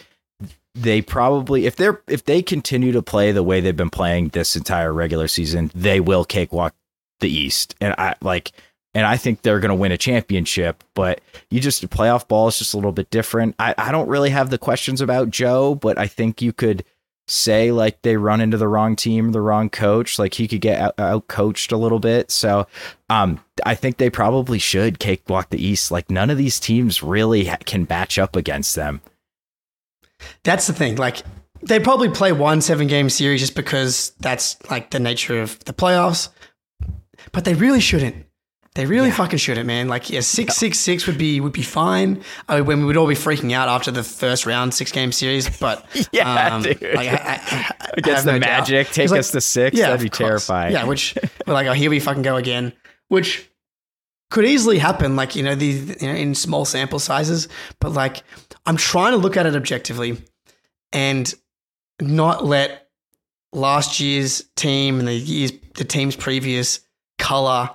they 0.74 1.00
probably 1.00 1.64
if 1.64 1.76
they're 1.76 2.02
if 2.06 2.26
they 2.26 2.42
continue 2.42 2.92
to 2.92 3.00
play 3.00 3.32
the 3.32 3.42
way 3.42 3.60
they've 3.60 3.74
been 3.74 3.88
playing 3.88 4.28
this 4.28 4.54
entire 4.54 4.92
regular 4.92 5.26
season, 5.26 5.70
they 5.74 6.00
will 6.00 6.26
cakewalk 6.26 6.74
the 7.20 7.30
East. 7.30 7.74
And 7.80 7.94
I 7.96 8.14
like 8.20 8.52
and 8.94 9.06
I 9.06 9.16
think 9.16 9.40
they're 9.40 9.60
going 9.60 9.70
to 9.70 9.74
win 9.74 9.92
a 9.92 9.96
championship, 9.96 10.84
but 10.92 11.22
you 11.48 11.58
just 11.58 11.88
playoff 11.88 12.28
ball 12.28 12.48
is 12.48 12.58
just 12.58 12.74
a 12.74 12.76
little 12.76 12.92
bit 12.92 13.08
different. 13.08 13.54
I, 13.58 13.74
I 13.78 13.90
don't 13.90 14.08
really 14.08 14.30
have 14.30 14.50
the 14.50 14.58
questions 14.58 15.00
about 15.00 15.30
Joe, 15.30 15.74
but 15.74 15.96
I 15.96 16.08
think 16.08 16.42
you 16.42 16.52
could 16.52 16.84
say 17.28 17.72
like 17.72 18.02
they 18.02 18.16
run 18.16 18.40
into 18.40 18.56
the 18.56 18.68
wrong 18.68 18.96
team, 18.96 19.32
the 19.32 19.40
wrong 19.40 19.68
coach, 19.68 20.18
like 20.18 20.34
he 20.34 20.46
could 20.46 20.60
get 20.60 20.94
out, 20.98 21.28
coached 21.28 21.72
a 21.72 21.76
little 21.76 21.98
bit. 21.98 22.30
So, 22.30 22.66
um, 23.10 23.40
I 23.64 23.74
think 23.74 23.96
they 23.96 24.10
probably 24.10 24.58
should 24.58 24.98
cakewalk 24.98 25.50
the 25.50 25.64
East. 25.64 25.90
Like 25.90 26.10
none 26.10 26.30
of 26.30 26.38
these 26.38 26.60
teams 26.60 27.02
really 27.02 27.50
can 27.64 27.86
match 27.88 28.18
up 28.18 28.36
against 28.36 28.74
them. 28.74 29.00
That's 30.44 30.66
the 30.66 30.72
thing. 30.72 30.96
Like 30.96 31.22
they 31.62 31.80
probably 31.80 32.08
play 32.08 32.32
one 32.32 32.60
seven 32.60 32.86
game 32.86 33.10
series 33.10 33.40
just 33.40 33.54
because 33.54 34.12
that's 34.20 34.56
like 34.70 34.90
the 34.90 35.00
nature 35.00 35.40
of 35.40 35.58
the 35.64 35.72
playoffs. 35.72 36.28
But 37.32 37.44
they 37.44 37.54
really 37.54 37.80
shouldn't. 37.80 38.25
They 38.76 38.84
really 38.86 39.10
fucking 39.10 39.38
shouldn't, 39.38 39.66
man. 39.66 39.88
Like 39.88 40.10
yeah, 40.10 40.20
six 40.20 40.54
six 40.56 40.78
six 40.78 41.06
would 41.06 41.16
be 41.18 41.40
would 41.40 41.52
be 41.54 41.62
fine. 41.62 42.22
I 42.48 42.56
mean, 42.56 42.66
when 42.66 42.80
we 42.80 42.84
would 42.86 42.96
all 42.98 43.08
be 43.08 43.14
freaking 43.14 43.52
out 43.52 43.68
after 43.68 43.90
the 43.90 44.02
first 44.02 44.44
round 44.46 44.74
six 44.74 44.92
game 44.92 45.12
series, 45.12 45.48
but 45.58 45.84
Yeah, 46.12 46.54
um, 46.54 46.62
dude. 46.62 46.80
like, 46.82 47.08
I, 47.08 47.14
I, 47.14 47.40
I- 47.50 47.74
Against 47.96 48.24
the 48.26 48.32
no 48.32 48.38
doubt. 48.38 48.60
Magic, 48.60 48.88
take 48.90 49.10
like- 49.10 49.20
us 49.20 49.30
to 49.30 49.40
six. 49.40 49.76
Yeah, 49.76 49.86
That'd 49.88 50.02
be 50.02 50.10
course. 50.10 50.18
terrifying. 50.18 50.72
Yeah, 50.74 50.84
which 50.84 51.16
we're 51.46 51.54
like, 51.54 51.66
oh, 51.66 51.72
here 51.72 51.88
we 51.90 51.98
fucking 52.00 52.22
go 52.22 52.36
again. 52.36 52.74
Which 53.08 53.50
could 54.30 54.44
easily 54.44 54.76
happen, 54.78 55.16
like 55.16 55.34
you 55.36 55.42
know, 55.42 55.54
these 55.54 56.00
you 56.02 56.08
know, 56.08 56.14
in 56.14 56.34
small 56.34 56.64
sample 56.66 56.98
sizes. 56.98 57.48
But 57.80 57.92
like, 57.92 58.22
I'm 58.66 58.76
trying 58.76 59.12
to 59.12 59.18
look 59.18 59.36
at 59.38 59.46
it 59.46 59.56
objectively 59.56 60.18
and 60.92 61.32
not 62.00 62.44
let 62.44 62.88
last 63.54 64.00
year's 64.00 64.44
team 64.54 64.98
and 64.98 65.08
the 65.08 65.14
years 65.14 65.52
the 65.76 65.84
teams 65.84 66.14
previous 66.14 66.80
color 67.18 67.70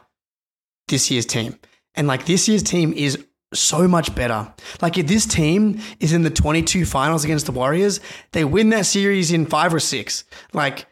this 0.91 1.09
year's 1.09 1.25
team. 1.25 1.57
And 1.95 2.07
like 2.07 2.25
this 2.25 2.47
year's 2.47 2.61
team 2.61 2.93
is 2.93 3.25
so 3.53 3.87
much 3.87 4.13
better. 4.15 4.53
Like 4.81 4.97
if 4.97 5.07
this 5.07 5.25
team 5.25 5.79
is 5.99 6.13
in 6.13 6.23
the 6.23 6.29
22 6.29 6.85
finals 6.85 7.23
against 7.23 7.45
the 7.45 7.51
Warriors, 7.51 7.99
they 8.31 8.45
win 8.45 8.69
that 8.69 8.85
series 8.85 9.31
in 9.31 9.45
5 9.45 9.73
or 9.73 9.79
6. 9.79 10.23
Like 10.53 10.85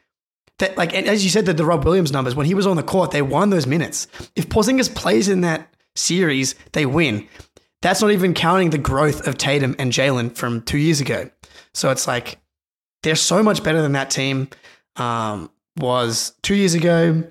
that 0.57 0.75
like 0.77 0.93
as 0.93 1.23
you 1.23 1.29
said 1.29 1.45
that 1.45 1.57
the 1.57 1.65
Rob 1.65 1.85
Williams 1.85 2.11
numbers 2.11 2.35
when 2.35 2.45
he 2.45 2.53
was 2.53 2.67
on 2.67 2.75
the 2.75 2.83
court, 2.83 3.11
they 3.11 3.21
won 3.21 3.49
those 3.49 3.67
minutes. 3.67 4.07
If 4.35 4.49
Porzingis 4.49 4.93
plays 4.93 5.29
in 5.29 5.41
that 5.41 5.73
series, 5.95 6.55
they 6.73 6.85
win. 6.85 7.27
That's 7.81 8.01
not 8.01 8.11
even 8.11 8.33
counting 8.33 8.71
the 8.71 8.77
growth 8.77 9.25
of 9.25 9.37
Tatum 9.37 9.75
and 9.79 9.93
Jaylen 9.93 10.35
from 10.35 10.61
2 10.63 10.77
years 10.77 10.99
ago. 10.99 11.29
So 11.73 11.91
it's 11.91 12.07
like 12.07 12.39
they're 13.03 13.15
so 13.15 13.41
much 13.41 13.63
better 13.63 13.81
than 13.81 13.93
that 13.93 14.09
team 14.09 14.49
um, 14.97 15.49
was 15.77 16.33
2 16.41 16.55
years 16.55 16.73
ago 16.73 17.23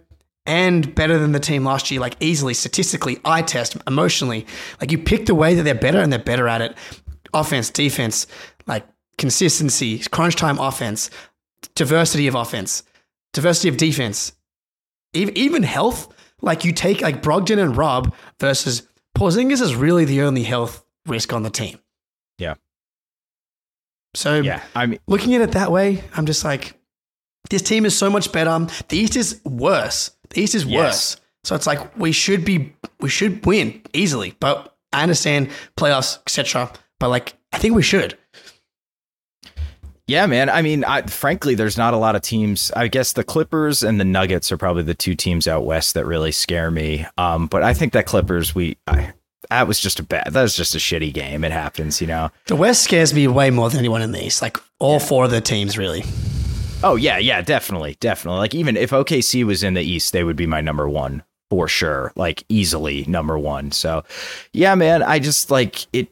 and 0.48 0.94
better 0.94 1.18
than 1.18 1.32
the 1.32 1.38
team 1.38 1.64
last 1.64 1.90
year, 1.90 2.00
like 2.00 2.16
easily, 2.20 2.54
statistically, 2.54 3.20
eye 3.24 3.42
test, 3.42 3.76
emotionally. 3.86 4.46
Like 4.80 4.90
you 4.90 4.98
pick 4.98 5.26
the 5.26 5.34
way 5.34 5.54
that 5.54 5.62
they're 5.62 5.74
better 5.74 6.00
and 6.00 6.10
they're 6.10 6.18
better 6.18 6.48
at 6.48 6.62
it. 6.62 6.74
Offense, 7.34 7.70
defense, 7.70 8.26
like 8.66 8.86
consistency, 9.18 9.98
crunch 10.10 10.36
time 10.36 10.58
offense, 10.58 11.10
diversity 11.74 12.26
of 12.26 12.34
offense, 12.34 12.82
diversity 13.34 13.68
of 13.68 13.76
defense, 13.76 14.32
even, 15.12 15.62
health. 15.62 16.14
Like 16.40 16.64
you 16.64 16.72
take 16.72 17.02
like 17.02 17.22
Brogdon 17.22 17.58
and 17.58 17.76
Rob 17.76 18.14
versus 18.40 18.88
Porzingis 19.16 19.60
is 19.60 19.74
really 19.74 20.04
the 20.04 20.22
only 20.22 20.44
health 20.44 20.84
risk 21.04 21.32
on 21.32 21.42
the 21.42 21.50
team. 21.50 21.78
Yeah. 22.38 22.54
So 24.14 24.40
Yeah. 24.40 24.62
I 24.74 24.86
mean, 24.86 25.00
looking 25.06 25.34
at 25.34 25.42
it 25.42 25.52
that 25.52 25.70
way, 25.70 26.04
I'm 26.14 26.26
just 26.26 26.44
like, 26.44 26.74
this 27.50 27.62
team 27.62 27.84
is 27.84 27.96
so 27.96 28.08
much 28.08 28.32
better. 28.32 28.66
The 28.88 28.96
East 28.96 29.16
is 29.16 29.40
worse. 29.44 30.12
The 30.30 30.40
East 30.42 30.54
is 30.54 30.64
Yes. 30.64 30.76
worse. 30.76 31.16
So 31.44 31.54
it's 31.54 31.66
like 31.66 31.96
we 31.96 32.12
should 32.12 32.44
be, 32.44 32.74
we 33.00 33.08
should 33.08 33.44
win 33.46 33.80
easily. 33.92 34.34
But 34.40 34.74
I 34.92 35.02
understand 35.02 35.50
playoffs, 35.76 36.18
etc. 36.26 36.70
But 36.98 37.08
like, 37.08 37.34
I 37.52 37.58
think 37.58 37.74
we 37.74 37.82
should. 37.82 38.18
Yeah, 40.06 40.24
man. 40.26 40.48
I 40.48 40.62
mean, 40.62 40.84
I, 40.84 41.02
frankly, 41.02 41.54
there's 41.54 41.76
not 41.76 41.92
a 41.92 41.98
lot 41.98 42.16
of 42.16 42.22
teams. 42.22 42.72
I 42.74 42.88
guess 42.88 43.12
the 43.12 43.22
Clippers 43.24 43.82
and 43.82 44.00
the 44.00 44.04
Nuggets 44.06 44.50
are 44.50 44.56
probably 44.56 44.82
the 44.82 44.94
two 44.94 45.14
teams 45.14 45.46
out 45.46 45.66
west 45.66 45.92
that 45.94 46.06
really 46.06 46.32
scare 46.32 46.70
me. 46.70 47.04
Um, 47.18 47.46
but 47.46 47.62
I 47.62 47.74
think 47.74 47.92
that 47.92 48.06
Clippers, 48.06 48.54
we, 48.54 48.78
I, 48.86 49.12
that 49.50 49.68
was 49.68 49.78
just 49.78 50.00
a 50.00 50.02
bad. 50.02 50.32
That 50.32 50.40
was 50.42 50.56
just 50.56 50.74
a 50.74 50.78
shitty 50.78 51.12
game. 51.12 51.44
It 51.44 51.52
happens, 51.52 52.00
you 52.00 52.06
know. 52.06 52.30
The 52.46 52.56
West 52.56 52.84
scares 52.84 53.12
me 53.12 53.28
way 53.28 53.50
more 53.50 53.68
than 53.68 53.80
anyone 53.80 54.00
in 54.00 54.12
the 54.12 54.24
East. 54.24 54.40
Like 54.40 54.56
all 54.78 54.98
four 54.98 55.26
of 55.26 55.30
the 55.30 55.42
teams, 55.42 55.76
really. 55.76 56.04
Oh 56.84 56.94
yeah, 56.94 57.18
yeah, 57.18 57.42
definitely, 57.42 57.96
definitely. 57.98 58.38
Like 58.38 58.54
even 58.54 58.76
if 58.76 58.90
OKC 58.90 59.44
was 59.44 59.64
in 59.64 59.74
the 59.74 59.82
East, 59.82 60.12
they 60.12 60.22
would 60.22 60.36
be 60.36 60.46
my 60.46 60.60
number 60.60 60.88
one 60.88 61.24
for 61.50 61.66
sure. 61.66 62.12
Like 62.14 62.44
easily 62.48 63.04
number 63.08 63.36
one. 63.36 63.72
So, 63.72 64.04
yeah, 64.52 64.76
man. 64.76 65.02
I 65.02 65.18
just 65.18 65.50
like 65.50 65.86
it. 65.92 66.08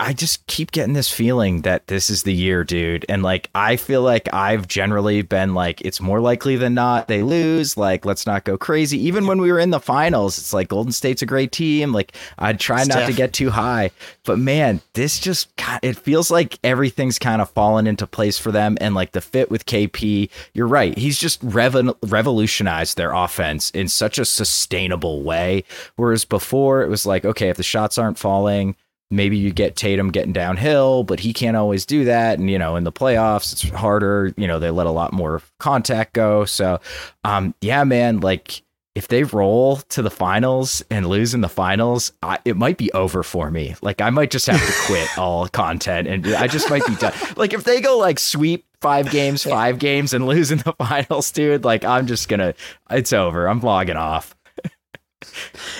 I 0.00 0.12
just 0.12 0.44
keep 0.48 0.72
getting 0.72 0.94
this 0.94 1.08
feeling 1.08 1.62
that 1.62 1.86
this 1.86 2.10
is 2.10 2.24
the 2.24 2.34
year, 2.34 2.64
dude. 2.64 3.06
And 3.08 3.22
like, 3.22 3.48
I 3.54 3.76
feel 3.76 4.02
like 4.02 4.28
I've 4.34 4.66
generally 4.66 5.22
been 5.22 5.54
like, 5.54 5.80
it's 5.82 6.00
more 6.00 6.20
likely 6.20 6.56
than 6.56 6.74
not 6.74 7.06
they 7.06 7.22
lose. 7.22 7.76
Like, 7.76 8.04
let's 8.04 8.26
not 8.26 8.42
go 8.42 8.58
crazy. 8.58 8.98
Even 8.98 9.28
when 9.28 9.40
we 9.40 9.52
were 9.52 9.60
in 9.60 9.70
the 9.70 9.78
finals, 9.78 10.36
it's 10.36 10.52
like 10.52 10.66
Golden 10.66 10.90
State's 10.90 11.22
a 11.22 11.26
great 11.26 11.52
team. 11.52 11.92
Like, 11.92 12.16
I'd 12.40 12.58
try 12.58 12.82
not 12.82 13.06
to 13.06 13.12
get 13.12 13.32
too 13.32 13.50
high. 13.50 13.92
But 14.24 14.40
man, 14.40 14.80
this 14.94 15.20
just, 15.20 15.48
it 15.80 15.96
feels 15.96 16.28
like 16.28 16.58
everything's 16.64 17.20
kind 17.20 17.40
of 17.40 17.48
fallen 17.50 17.86
into 17.86 18.04
place 18.04 18.36
for 18.36 18.50
them. 18.50 18.76
And 18.80 18.96
like 18.96 19.12
the 19.12 19.20
fit 19.20 19.48
with 19.48 19.64
KP, 19.64 20.28
you're 20.54 20.66
right. 20.66 20.98
He's 20.98 21.20
just 21.20 21.40
revo- 21.46 21.96
revolutionized 22.02 22.96
their 22.96 23.12
offense 23.12 23.70
in 23.70 23.86
such 23.86 24.18
a 24.18 24.24
sustainable 24.24 25.22
way. 25.22 25.62
Whereas 25.94 26.24
before, 26.24 26.82
it 26.82 26.88
was 26.88 27.06
like, 27.06 27.24
okay, 27.24 27.48
if 27.48 27.56
the 27.56 27.62
shots 27.62 27.96
aren't 27.96 28.18
falling, 28.18 28.74
maybe 29.14 29.36
you 29.36 29.52
get 29.52 29.76
Tatum 29.76 30.10
getting 30.10 30.32
downhill, 30.32 31.04
but 31.04 31.20
he 31.20 31.32
can't 31.32 31.56
always 31.56 31.86
do 31.86 32.04
that. 32.04 32.38
And, 32.38 32.50
you 32.50 32.58
know, 32.58 32.76
in 32.76 32.84
the 32.84 32.92
playoffs, 32.92 33.52
it's 33.52 33.68
harder. 33.70 34.32
You 34.36 34.46
know, 34.46 34.58
they 34.58 34.70
let 34.70 34.86
a 34.86 34.90
lot 34.90 35.12
more 35.12 35.40
contact 35.58 36.12
go. 36.12 36.44
So, 36.44 36.80
um, 37.24 37.54
yeah, 37.60 37.84
man, 37.84 38.20
like 38.20 38.62
if 38.94 39.08
they 39.08 39.24
roll 39.24 39.76
to 39.76 40.02
the 40.02 40.10
finals 40.10 40.84
and 40.88 41.06
lose 41.06 41.34
in 41.34 41.40
the 41.40 41.48
finals, 41.48 42.12
I, 42.22 42.38
it 42.44 42.56
might 42.56 42.78
be 42.78 42.92
over 42.92 43.22
for 43.22 43.50
me. 43.50 43.74
Like 43.82 44.00
I 44.00 44.10
might 44.10 44.30
just 44.30 44.46
have 44.46 44.64
to 44.64 44.72
quit 44.86 45.08
all 45.18 45.48
content 45.48 46.06
and 46.06 46.26
I 46.34 46.46
just 46.46 46.70
might 46.70 46.86
be 46.86 46.94
done. 46.96 47.12
Like 47.36 47.52
if 47.52 47.64
they 47.64 47.80
go 47.80 47.98
like 47.98 48.20
sweep 48.20 48.64
five 48.80 49.10
games, 49.10 49.42
five 49.42 49.78
games 49.78 50.14
and 50.14 50.26
lose 50.26 50.52
in 50.52 50.58
the 50.58 50.72
finals, 50.78 51.30
dude, 51.32 51.64
like 51.64 51.84
I'm 51.84 52.06
just 52.06 52.28
gonna, 52.28 52.54
it's 52.90 53.12
over. 53.12 53.48
I'm 53.48 53.60
logging 53.60 53.96
off. 53.96 54.36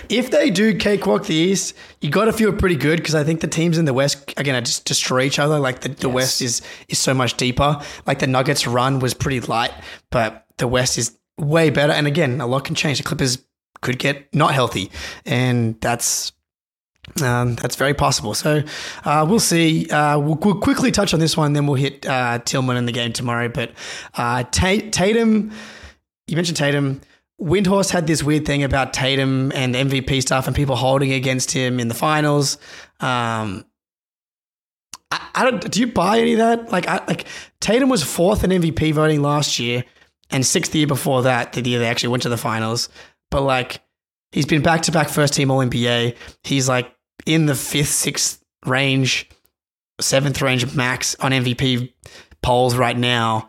If 0.09 0.31
they 0.31 0.51
do 0.51 0.77
cakewalk 0.77 1.27
the 1.27 1.35
East, 1.35 1.75
you 2.01 2.11
got 2.11 2.27
to 2.27 2.33
feel 2.33 2.53
pretty 2.53 2.77
good 2.77 2.99
because 2.99 3.15
I 3.15 3.25
think 3.25 3.41
the 3.41 3.49
teams 3.49 3.79
in 3.79 3.85
the 3.85 3.95
West 3.95 4.33
are 4.37 4.43
going 4.43 4.63
to 4.63 4.67
just 4.67 4.85
destroy 4.85 5.23
each 5.23 5.39
other. 5.39 5.59
Like 5.59 5.81
the, 5.81 5.89
the 5.89 6.09
West 6.09 6.43
is 6.43 6.63
is 6.89 6.99
so 6.99 7.15
much 7.15 7.37
deeper. 7.37 7.81
Like 8.07 8.19
the 8.19 8.27
Nuggets 8.27 8.67
run 8.67 8.99
was 8.99 9.15
pretty 9.15 9.41
light, 9.41 9.73
but 10.11 10.47
the 10.59 10.69
West 10.69 10.99
is 10.99 11.17
way 11.39 11.71
better. 11.71 11.93
And 11.93 12.07
again, 12.07 12.41
a 12.41 12.47
lot 12.47 12.65
can 12.65 12.75
change. 12.75 12.99
The 12.99 13.05
Clippers 13.05 13.39
could 13.81 13.99
get 13.99 14.35
not 14.35 14.55
healthy, 14.55 14.91
and 15.25 15.81
that's 15.81 16.33
um, 17.23 17.55
that's 17.57 17.77
very 17.77 17.95
possible. 17.95 18.35
So 18.35 18.63
uh, 19.05 19.27
we'll 19.29 19.41
see. 19.41 19.89
Uh, 19.91 20.19
we'll, 20.19 20.37
we'll 20.37 20.61
quickly 20.61 20.91
touch 20.91 21.15
on 21.15 21.21
this 21.21 21.37
one, 21.37 21.53
then 21.53 21.67
we'll 21.67 21.77
hit 21.77 22.07
uh, 22.07 22.39
Tillman 22.45 22.77
in 22.77 22.87
the 22.87 22.93
game 22.93 23.13
tomorrow. 23.13 23.49
But 23.49 23.73
uh, 24.15 24.45
Ta- 24.45 24.89
Tatum, 24.91 25.53
you 26.27 26.37
mentioned 26.37 26.57
Tatum. 26.57 27.01
Windhorst 27.41 27.91
had 27.91 28.07
this 28.07 28.22
weird 28.22 28.47
thing 28.47 28.62
about 28.62 28.93
Tatum 28.93 29.51
and 29.53 29.74
MVP 29.74 30.22
stuff 30.22 30.47
and 30.47 30.55
people 30.55 30.76
holding 30.76 31.12
against 31.12 31.51
him 31.51 31.80
in 31.80 31.89
the 31.89 31.95
finals. 31.95 32.59
Um, 33.01 33.64
I, 35.11 35.28
I 35.35 35.51
don't. 35.51 35.70
Do 35.70 35.80
you 35.80 35.89
buy 35.89 36.20
any 36.20 36.32
of 36.35 36.39
that? 36.39 36.70
Like, 36.70 36.87
I, 36.89 37.05
like 37.07 37.26
Tatum 37.61 37.89
was 37.89 38.03
fourth 38.03 38.45
in 38.45 38.51
MVP 38.51 38.93
voting 38.93 39.20
last 39.20 39.59
year 39.59 39.85
and 40.30 40.47
sixth 40.47 40.72
the 40.72 40.78
year 40.78 40.87
before 40.87 41.22
that, 41.22 41.53
the 41.53 41.68
year 41.68 41.78
they 41.78 41.87
actually 41.87 42.11
went 42.11 42.22
to 42.22 42.28
the 42.28 42.37
finals. 42.37 42.89
But 43.30 43.43
like, 43.43 43.80
he's 44.32 44.47
been 44.47 44.62
back 44.62 44.82
to 44.82 44.93
back 44.93 45.09
first 45.09 45.35
team 45.35 45.51
All 45.51 45.59
NBA. 45.59 46.16
He's 46.45 46.68
like 46.68 46.95
in 47.26 47.47
the 47.47 47.55
fifth, 47.55 47.91
sixth 47.91 48.43
range, 48.66 49.28
seventh 50.01 50.41
range 50.41 50.74
max 50.74 51.14
on 51.16 51.32
MVP 51.32 51.93
polls 52.43 52.76
right 52.76 52.97
now. 52.97 53.49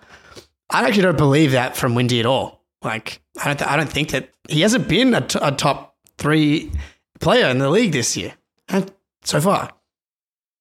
I 0.69 0.85
actually 0.87 1.03
don't 1.03 1.17
believe 1.17 1.51
that 1.51 1.77
from 1.77 1.95
Windy 1.95 2.19
at 2.19 2.25
all. 2.25 2.54
Like, 2.85 3.21
I 3.41 3.45
don't, 3.45 3.57
th- 3.57 3.69
I 3.69 3.75
don't 3.75 3.89
think 3.89 4.09
that 4.11 4.29
he 4.47 4.61
hasn't 4.61 4.87
been 4.87 5.13
a, 5.13 5.21
t- 5.21 5.39
a 5.41 5.51
top 5.51 5.95
three 6.17 6.71
player 7.19 7.47
in 7.47 7.57
the 7.57 7.69
league 7.69 7.91
this 7.91 8.15
year 8.15 8.33
uh, 8.69 8.83
so 9.23 9.41
far. 9.41 9.71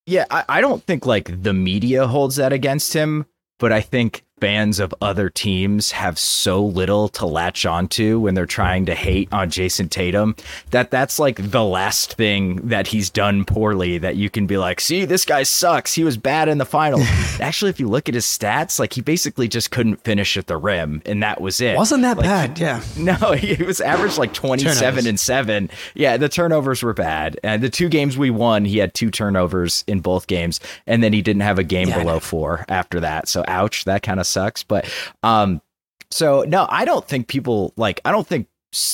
Yeah, 0.07 0.25
I, 0.31 0.45
I 0.49 0.61
don't 0.61 0.83
think 0.83 1.07
like 1.07 1.43
the 1.43 1.53
media 1.53 2.07
holds 2.07 2.37
that 2.37 2.53
against 2.53 2.93
him, 2.95 3.27
but 3.59 3.73
I 3.73 3.81
think 3.81 4.25
fans 4.45 4.79
of 4.79 4.95
other 5.01 5.31
teams 5.31 5.93
have 5.93 6.19
so 6.19 6.63
little 6.63 7.09
to 7.09 7.25
latch 7.25 7.65
onto 7.65 8.21
when 8.21 8.35
they're 8.35 8.45
trying 8.45 8.85
to 8.85 8.95
hate 8.95 9.27
on 9.33 9.49
Jayson 9.49 9.89
Tatum 9.89 10.37
that 10.71 10.91
that's 10.91 11.19
like 11.19 11.51
the 11.51 11.65
last 11.65 12.13
thing 12.15 12.57
that 12.69 12.87
he's 12.89 13.09
done 13.09 13.47
poorly 13.47 13.97
that 13.97 14.17
you 14.17 14.29
can 14.29 14.47
be 14.47 14.59
like, 14.59 14.81
see, 14.83 15.07
this 15.07 15.25
guy 15.25 15.45
sucks. 15.45 15.95
He 15.95 16.05
was 16.05 16.19
bad 16.19 16.51
in 16.51 16.59
the 16.59 16.67
final. 16.67 17.01
Actually, 17.41 17.71
if 17.71 17.81
you 17.81 17.89
look 17.89 18.07
at 18.07 18.15
his 18.15 18.27
stats, 18.27 18.79
like 18.79 18.93
he 18.93 19.01
basically 19.01 19.49
just 19.49 19.71
couldn't 19.71 19.97
finish 20.05 20.37
at 20.37 20.47
the 20.47 20.59
rim, 20.59 21.01
and 21.07 21.23
that 21.23 21.41
was 21.41 21.63
it. 21.63 21.77
Wasn't 21.79 22.03
that 22.03 22.19
Like, 22.19 22.27
bad? 22.27 22.59
Yeah. 22.59 22.83
No, 22.99 23.33
he 23.33 23.63
was 23.63 23.81
averaged 23.81 24.19
like 24.19 24.35
27 24.35 24.75
Turnovers. 24.75 25.07
and 25.07 25.19
7. 25.21 25.71
Yeah, 25.95 26.17
the 26.19 26.29
turnovers 26.29 26.83
were 26.83 26.93
bad. 26.93 27.39
And 27.43 27.63
the 27.63 27.71
two 27.71 27.89
games 27.89 28.19
we 28.19 28.29
won, 28.31 28.65
he 28.67 28.77
had 28.79 28.93
two 28.93 29.11
turnovers 29.11 29.85
in 29.87 30.01
both 30.01 30.27
games 30.27 30.61
and 30.87 31.03
then 31.03 31.13
he 31.15 31.23
didn't 31.23 31.43
have 31.43 31.59
a 31.59 31.65
game 31.65 31.89
Yeah, 31.89 31.99
below 32.01 32.19
4 32.21 32.67
after 32.69 33.01
that. 33.01 33.29
So 33.29 33.43
ouch, 33.49 33.85
that 33.85 34.03
kind 34.03 34.21
of 34.21 34.27
sucks, 34.35 34.63
but 34.63 34.89
um 35.23 35.61
so 36.11 36.45
no, 36.47 36.67
I 36.69 36.85
don't 36.85 37.07
think 37.07 37.29
people 37.29 37.73
like 37.77 38.01
I 38.05 38.13
don't 38.13 38.27
think 38.27 38.49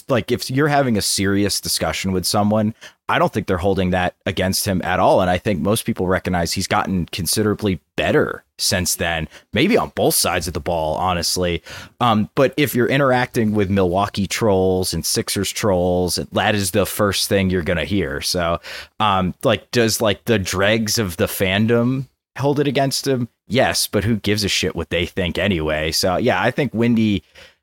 like 0.09 0.31
if 0.31 0.51
you're 0.51 0.69
having 0.69 0.99
a 0.99 1.03
serious 1.03 1.61
discussion 1.61 2.13
with 2.13 2.27
someone, 2.27 2.75
I 3.09 3.19
don't 3.19 3.33
think 3.33 3.47
they're 3.47 3.57
holding 3.59 3.91
that 3.91 4.15
against 4.27 4.67
him 4.67 4.81
at 4.83 5.01
all 5.01 5.21
and 5.21 5.31
I 5.31 5.39
think 5.39 5.61
most 5.61 5.85
people 5.85 6.07
recognize 6.07 6.53
he's 6.53 6.67
gotten 6.67 7.07
considerably 7.07 7.81
better 7.97 8.45
since 8.61 8.97
then, 8.97 9.29
maybe 9.53 9.77
on 9.77 9.93
both 9.95 10.15
sides 10.15 10.47
of 10.47 10.55
the 10.55 10.61
ball, 10.61 10.97
honestly. 10.97 11.63
Um, 12.01 12.31
but 12.35 12.55
if 12.57 12.75
you're 12.75 12.89
interacting 12.89 13.55
with 13.55 13.71
Milwaukee 13.71 14.27
trolls 14.27 14.93
and 14.93 15.05
Sixers 15.05 15.51
trolls, 15.51 16.17
that 16.33 16.55
is 16.55 16.71
the 16.71 16.87
first 16.87 17.29
thing 17.29 17.51
you're 17.51 17.63
gonna 17.63 17.85
hear. 17.85 18.21
So, 18.21 18.61
um, 19.01 19.35
like, 19.43 19.71
does 19.71 20.01
like 20.01 20.25
the 20.25 20.39
dregs 20.39 20.99
of 20.99 21.17
the 21.17 21.27
fandom 21.27 22.07
hold 22.41 22.59
it 22.61 22.67
against 22.67 23.07
him? 23.07 23.29
Yes, 23.47 23.87
but 23.87 24.05
who 24.05 24.17
gives 24.17 24.43
a 24.45 24.49
shit 24.49 24.75
what 24.75 24.91
they 24.91 25.07
think 25.07 25.39
anyway? 25.39 25.93
So, 25.93 26.17
yeah, 26.17 26.43
I 26.43 26.51
think 26.51 26.75
Windy. 26.75 27.23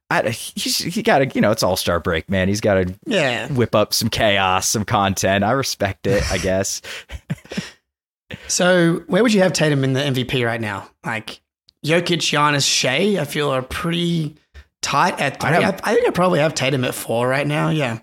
I, 0.10 0.30
he's, 0.30 0.78
he 0.78 1.04
got 1.04 1.20
to, 1.20 1.26
you 1.28 1.42
know, 1.42 1.52
it's 1.52 1.64
All 1.64 1.76
Star 1.76 2.00
break, 2.00 2.30
man. 2.30 2.48
He's 2.48 2.62
got 2.62 2.76
to 2.76 2.96
Yeah. 3.06 3.52
whip 3.52 3.76
up 3.76 3.94
some 3.94 4.08
chaos, 4.10 4.70
some 4.70 4.86
content. 4.86 5.44
I 5.44 5.52
respect 5.52 6.08
it, 6.08 6.24
I 6.32 6.38
guess. 6.38 6.82
So 8.50 9.04
where 9.08 9.24
would 9.24 9.34
you 9.34 9.42
have 9.42 9.54
Tatum 9.54 9.84
in 9.86 9.94
the 9.94 10.02
MVP 10.02 10.46
right 10.46 10.60
now? 10.60 10.90
Like 11.06 11.40
Jokic, 11.86 12.18
Giannis, 12.20 12.70
Shai, 12.70 13.20
I 13.22 13.24
feel 13.26 13.50
are 13.50 13.62
pretty 13.62 14.36
tight 14.82 15.20
at 15.22 15.40
three. 15.40 15.50
I 15.52 15.70
I 15.84 15.94
think 15.94 16.08
I 16.08 16.12
probably 16.12 16.40
have 16.40 16.54
Tatum 16.54 16.84
at 16.84 16.94
four 16.94 17.28
right 17.28 17.48
now. 17.48 17.70
Yeah. 17.70 18.00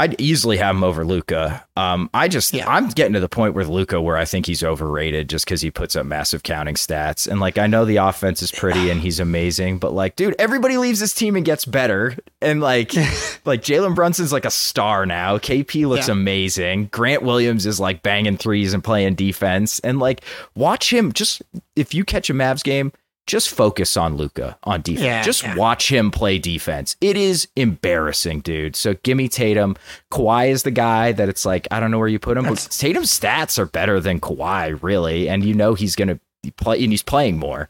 I'd 0.00 0.18
easily 0.20 0.56
have 0.56 0.74
him 0.74 0.82
over 0.82 1.04
Luka. 1.04 1.64
Um, 1.76 2.08
I 2.14 2.28
just 2.28 2.54
Yeah. 2.54 2.68
I'm 2.68 2.88
getting 2.88 3.12
to 3.12 3.20
the 3.20 3.28
point 3.28 3.54
with 3.54 3.68
Luka 3.68 4.00
where 4.00 4.16
I 4.16 4.24
think 4.24 4.46
he's 4.46 4.64
overrated 4.64 5.28
just 5.28 5.44
because 5.44 5.60
he 5.60 5.70
puts 5.70 5.94
up 5.94 6.06
massive 6.06 6.42
counting 6.42 6.74
stats. 6.74 7.28
And 7.28 7.38
like 7.38 7.58
I 7.58 7.66
know 7.66 7.84
the 7.84 7.96
offense 7.96 8.40
is 8.40 8.50
pretty 8.50 8.88
and 8.90 9.00
he's 9.00 9.20
amazing, 9.20 9.78
but 9.78 9.92
like, 9.92 10.16
dude, 10.16 10.34
everybody 10.38 10.78
leaves 10.78 11.00
this 11.00 11.12
team 11.12 11.36
and 11.36 11.44
gets 11.44 11.64
better. 11.66 12.16
And 12.40 12.60
like 12.62 12.94
like 13.44 13.60
Jalen 13.62 13.94
Brunson's 13.94 14.32
like 14.32 14.44
a 14.46 14.50
star 14.50 15.04
now. 15.04 15.36
KP 15.36 15.86
looks 15.86 16.08
Yeah. 16.08 16.12
amazing. 16.12 16.86
Grant 16.86 17.22
Williams 17.22 17.66
is 17.66 17.78
like 17.78 18.02
banging 18.02 18.38
threes 18.38 18.72
and 18.72 18.82
playing 18.82 19.16
defense. 19.16 19.80
And 19.80 19.98
like 19.98 20.22
watch 20.54 20.90
him 20.92 21.12
just 21.12 21.42
if 21.76 21.92
you 21.92 22.04
catch 22.06 22.30
a 22.30 22.34
Mavs 22.34 22.64
game, 22.64 22.92
just 23.30 23.48
focus 23.50 23.96
on 23.96 24.16
Luka 24.16 24.58
on 24.64 24.82
defense. 24.82 25.04
Yeah, 25.04 25.22
just 25.22 25.42
yeah. 25.42 25.54
watch 25.54 25.90
him 25.90 26.10
play 26.10 26.38
defense. 26.38 26.96
It 27.00 27.16
is 27.16 27.46
embarrassing, 27.54 28.40
dude. 28.40 28.74
So 28.74 28.94
give 29.02 29.16
me 29.16 29.28
Tatum. 29.28 29.76
Kawhi 30.10 30.48
is 30.48 30.64
the 30.64 30.70
guy 30.70 31.12
that 31.12 31.28
it's 31.28 31.44
like, 31.44 31.68
I 31.70 31.78
don't 31.78 31.90
know 31.90 31.98
where 31.98 32.08
you 32.08 32.18
put 32.18 32.36
him, 32.36 32.44
but 32.44 32.56
That's- 32.58 32.78
Tatum's 32.78 33.18
stats 33.18 33.58
are 33.58 33.66
better 33.66 34.00
than 34.00 34.20
Kawhi, 34.20 34.82
really. 34.82 35.28
And 35.28 35.44
you 35.44 35.54
know 35.54 35.74
he's 35.74 35.94
going 35.94 36.08
to 36.08 36.52
play, 36.52 36.82
and 36.82 36.92
he's 36.92 37.04
playing 37.04 37.38
more. 37.38 37.68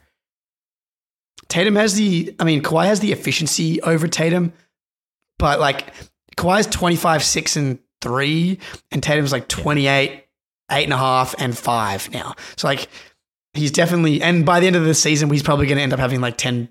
Tatum 1.47 1.75
has 1.75 1.93
the, 1.93 2.33
I 2.39 2.43
mean, 2.43 2.63
Kawhi 2.63 2.85
has 2.85 2.99
the 2.99 3.11
efficiency 3.11 3.81
over 3.81 4.07
Tatum, 4.07 4.53
but 5.37 5.59
like 5.59 5.93
Kawhi's 6.37 6.67
25, 6.67 7.23
6, 7.23 7.55
and 7.57 7.79
3, 8.01 8.57
and 8.91 9.03
Tatum's 9.03 9.31
like 9.31 9.47
28, 9.47 10.23
8.5, 10.71 11.35
and 11.37 11.57
5 11.57 12.11
now. 12.11 12.35
So 12.55 12.67
like 12.67 12.87
he's 13.53 13.71
definitely, 13.71 14.21
and 14.21 14.45
by 14.45 14.59
the 14.59 14.67
end 14.67 14.75
of 14.75 14.85
the 14.85 14.93
season, 14.93 15.29
he's 15.29 15.43
probably 15.43 15.65
going 15.67 15.77
to 15.77 15.83
end 15.83 15.93
up 15.93 15.99
having 15.99 16.21
like 16.21 16.37
10 16.37 16.69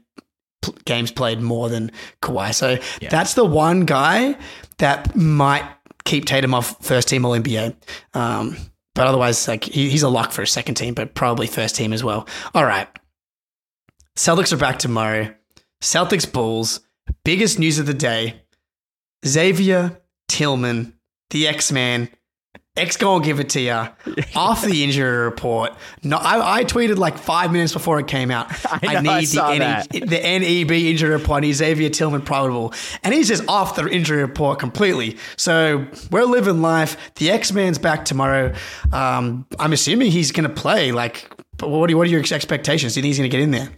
pl- 0.62 0.74
games 0.84 1.10
played 1.10 1.40
more 1.40 1.68
than 1.68 1.90
Kawhi. 2.22 2.54
So 2.54 2.78
Yeah. 3.00 3.08
that's 3.10 3.34
the 3.34 3.44
one 3.44 3.84
guy 3.84 4.36
that 4.78 5.14
might 5.16 5.64
keep 6.04 6.24
Tatum 6.24 6.54
off 6.54 6.82
first 6.84 7.08
team 7.08 7.24
All 7.24 7.32
NBA. 7.32 7.74
Um, 8.14 8.56
but 8.94 9.06
otherwise, 9.06 9.46
like 9.46 9.64
he, 9.64 9.88
he's 9.90 10.02
a 10.02 10.08
lock 10.08 10.32
for 10.32 10.42
a 10.42 10.46
second 10.46 10.74
team, 10.76 10.94
but 10.94 11.14
probably 11.14 11.46
first 11.46 11.76
team 11.76 11.92
as 11.92 12.02
well. 12.02 12.26
All 12.54 12.64
right. 12.64 12.88
Celtics 14.16 14.52
are 14.52 14.56
back 14.56 14.78
tomorrow. 14.78 15.32
Celtics 15.82 16.30
Bulls. 16.30 16.80
Biggest 17.24 17.58
news 17.58 17.78
of 17.78 17.86
the 17.86 17.94
day. 17.94 18.42
Xavier 19.26 20.00
Tillman, 20.28 20.94
the 21.30 21.46
X 21.46 21.70
Man, 21.72 22.08
X 22.76 22.96
gonna 22.96 23.24
give 23.24 23.40
it 23.40 23.50
to 23.50 23.60
you 23.60 23.72
off 24.36 24.64
the 24.64 24.84
injury 24.84 25.24
report. 25.24 25.72
No, 26.04 26.16
I, 26.16 26.58
I 26.60 26.64
tweeted 26.64 26.98
like 26.98 27.18
five 27.18 27.52
minutes 27.52 27.72
before 27.72 27.98
it 27.98 28.06
came 28.06 28.30
out. 28.30 28.46
I 28.82 29.00
know, 29.00 29.10
I 29.10 29.24
saw 29.24 29.54
that. 29.56 29.88
the 29.90 29.98
NEB 30.00 30.70
injury 30.70 31.10
report. 31.10 31.42
He's 31.42 31.56
Xavier 31.56 31.90
Tillman 31.90 32.22
probable, 32.22 32.72
and 33.02 33.12
he's 33.12 33.28
just 33.28 33.46
off 33.48 33.74
the 33.74 33.86
injury 33.88 34.22
report 34.22 34.60
completely. 34.60 35.18
So 35.36 35.86
we're 36.10 36.24
living 36.24 36.62
life. 36.62 36.96
The 37.16 37.30
X 37.30 37.52
Man's 37.52 37.78
back 37.78 38.04
tomorrow. 38.04 38.54
Um, 38.92 39.46
I'm 39.58 39.72
assuming 39.72 40.12
he's 40.12 40.30
gonna 40.30 40.48
play. 40.48 40.92
Like, 40.92 41.28
but 41.56 41.68
what 41.70 41.90
are, 41.90 41.96
what 41.96 42.06
are 42.06 42.10
your 42.10 42.20
expectations? 42.20 42.94
Do 42.94 43.00
you 43.00 43.02
think 43.02 43.10
he's 43.10 43.18
gonna 43.18 43.28
get 43.28 43.40
in 43.40 43.50
there? 43.50 43.68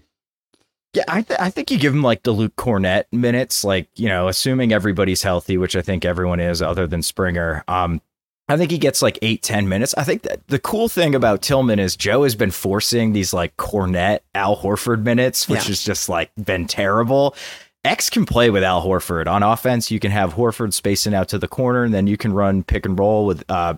Yeah, 0.95 1.05
I, 1.09 1.23
th- 1.23 1.41
I 1.41 1.49
think 1.49 1.71
you 1.71 1.79
give 1.79 1.95
him 1.95 2.03
like 2.03 2.23
the 2.23 2.33
Luke 2.33 2.55
Kornet 2.57 3.05
minutes, 3.13 3.65
like, 3.65 3.89
you 3.97 4.11
know, 4.11 4.29
assuming 4.29 4.75
everybody's 4.75 5.23
healthy, 5.23 5.57
which 5.57 5.75
I 5.75 5.81
think 5.81 6.05
everyone 6.05 6.39
is 6.39 6.61
other 6.61 6.87
than 6.87 7.03
Springer. 7.03 7.65
Um, 7.67 8.03
I 8.49 8.57
think 8.57 8.71
he 8.71 8.79
gets 8.79 9.01
like 9.03 9.19
eight, 9.23 9.43
10 9.43 9.69
minutes. 9.69 9.95
I 9.97 10.05
think 10.05 10.23
that 10.23 10.47
the 10.49 10.59
cool 10.59 10.89
thing 10.89 11.15
about 11.15 11.43
Tillman 11.43 11.79
is 11.79 11.97
Joe 11.97 12.25
has 12.25 12.35
been 12.35 12.51
forcing 12.51 13.13
these 13.13 13.33
like 13.33 13.57
Kornet, 13.57 14.21
Al 14.35 14.57
Horford 14.57 15.03
minutes, 15.05 15.49
which 15.49 15.61
Yeah. 15.63 15.69
has 15.69 15.83
just 15.85 16.09
like 16.09 16.31
been 16.43 16.67
terrible. 16.67 17.35
X 17.85 18.11
can 18.11 18.27
play 18.27 18.51
with 18.51 18.63
Al 18.63 18.85
Horford 18.85 19.27
on 19.27 19.43
offense. 19.43 19.91
You 19.91 19.99
can 20.01 20.11
have 20.11 20.35
Horford 20.35 20.73
spacing 20.73 21.15
out 21.15 21.29
to 21.29 21.39
the 21.39 21.49
corner, 21.49 21.85
and 21.85 21.95
then 21.95 22.07
you 22.07 22.17
can 22.17 22.33
run 22.33 22.63
pick 22.63 22.85
and 22.87 22.99
roll 22.99 23.27
with 23.27 23.45
uh, 23.49 23.75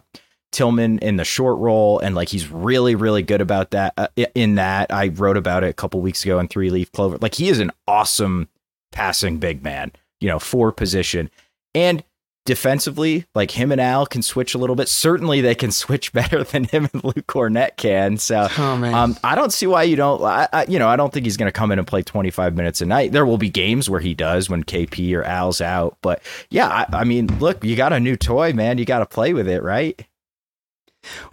Tillman 0.52 0.98
in 1.00 1.16
the 1.16 1.24
short 1.24 1.58
roll, 1.58 1.98
and 2.00 2.14
like 2.14 2.28
he's 2.28 2.50
really, 2.50 2.94
really 2.94 3.22
good 3.22 3.40
about 3.40 3.70
that. 3.70 3.94
Uh, 3.96 4.08
in 4.34 4.56
that, 4.56 4.92
I 4.92 5.08
wrote 5.08 5.36
about 5.36 5.64
it 5.64 5.68
a 5.68 5.72
couple 5.74 6.00
weeks 6.00 6.22
ago 6.24 6.38
in 6.38 6.48
Three 6.48 6.70
Leaf 6.70 6.90
Clover. 6.92 7.16
Like 7.20 7.34
he 7.34 7.48
is 7.48 7.60
an 7.60 7.70
awesome 7.88 8.48
passing 8.92 9.38
big 9.38 9.62
man, 9.62 9.92
you 10.20 10.28
know, 10.28 10.38
for 10.38 10.70
position 10.72 11.30
and 11.74 12.04
defensively. 12.44 13.24
Like 13.34 13.50
him 13.50 13.72
and 13.72 13.80
Al 13.80 14.06
can 14.06 14.22
switch 14.22 14.54
a 14.54 14.58
little 14.58 14.76
bit. 14.76 14.88
Certainly, 14.88 15.40
they 15.40 15.54
can 15.54 15.70
switch 15.84 16.12
better 16.12 16.44
than 16.44 16.64
him 16.64 16.88
and 16.92 17.04
Luke 17.04 17.26
Kornet 17.26 17.76
can. 17.76 18.16
So, 18.18 18.48
Oh, 18.56 18.62
um, 18.84 19.16
I 19.24 19.34
don't 19.34 19.52
see 19.52 19.66
why 19.66 19.84
you 19.84 19.96
don't. 19.96 20.22
I, 20.22 20.48
I, 20.52 20.64
you 20.66 20.78
know, 20.78 20.88
I 20.88 20.96
don't 20.96 21.12
think 21.12 21.26
he's 21.26 21.36
going 21.36 21.48
to 21.48 21.52
come 21.52 21.72
in 21.72 21.78
and 21.78 21.86
play 21.86 22.02
25 22.02 22.54
minutes 22.56 22.80
a 22.80 22.86
night. 22.86 23.12
There 23.12 23.26
will 23.26 23.38
be 23.38 23.48
games 23.50 23.88
where 23.90 24.00
he 24.00 24.14
does 24.14 24.48
when 24.50 24.64
KP 24.64 25.14
or 25.16 25.22
Al's 25.24 25.60
out, 25.60 25.96
but 26.02 26.22
yeah, 26.50 26.68
I, 26.68 27.00
I 27.00 27.04
mean, 27.04 27.26
look, 27.38 27.64
you 27.64 27.76
got 27.76 27.92
a 27.92 28.00
new 28.00 28.16
toy, 28.16 28.52
man. 28.52 28.78
You 28.78 28.84
got 28.84 29.00
to 29.00 29.06
play 29.06 29.32
with 29.32 29.48
it, 29.48 29.62
right? 29.62 30.04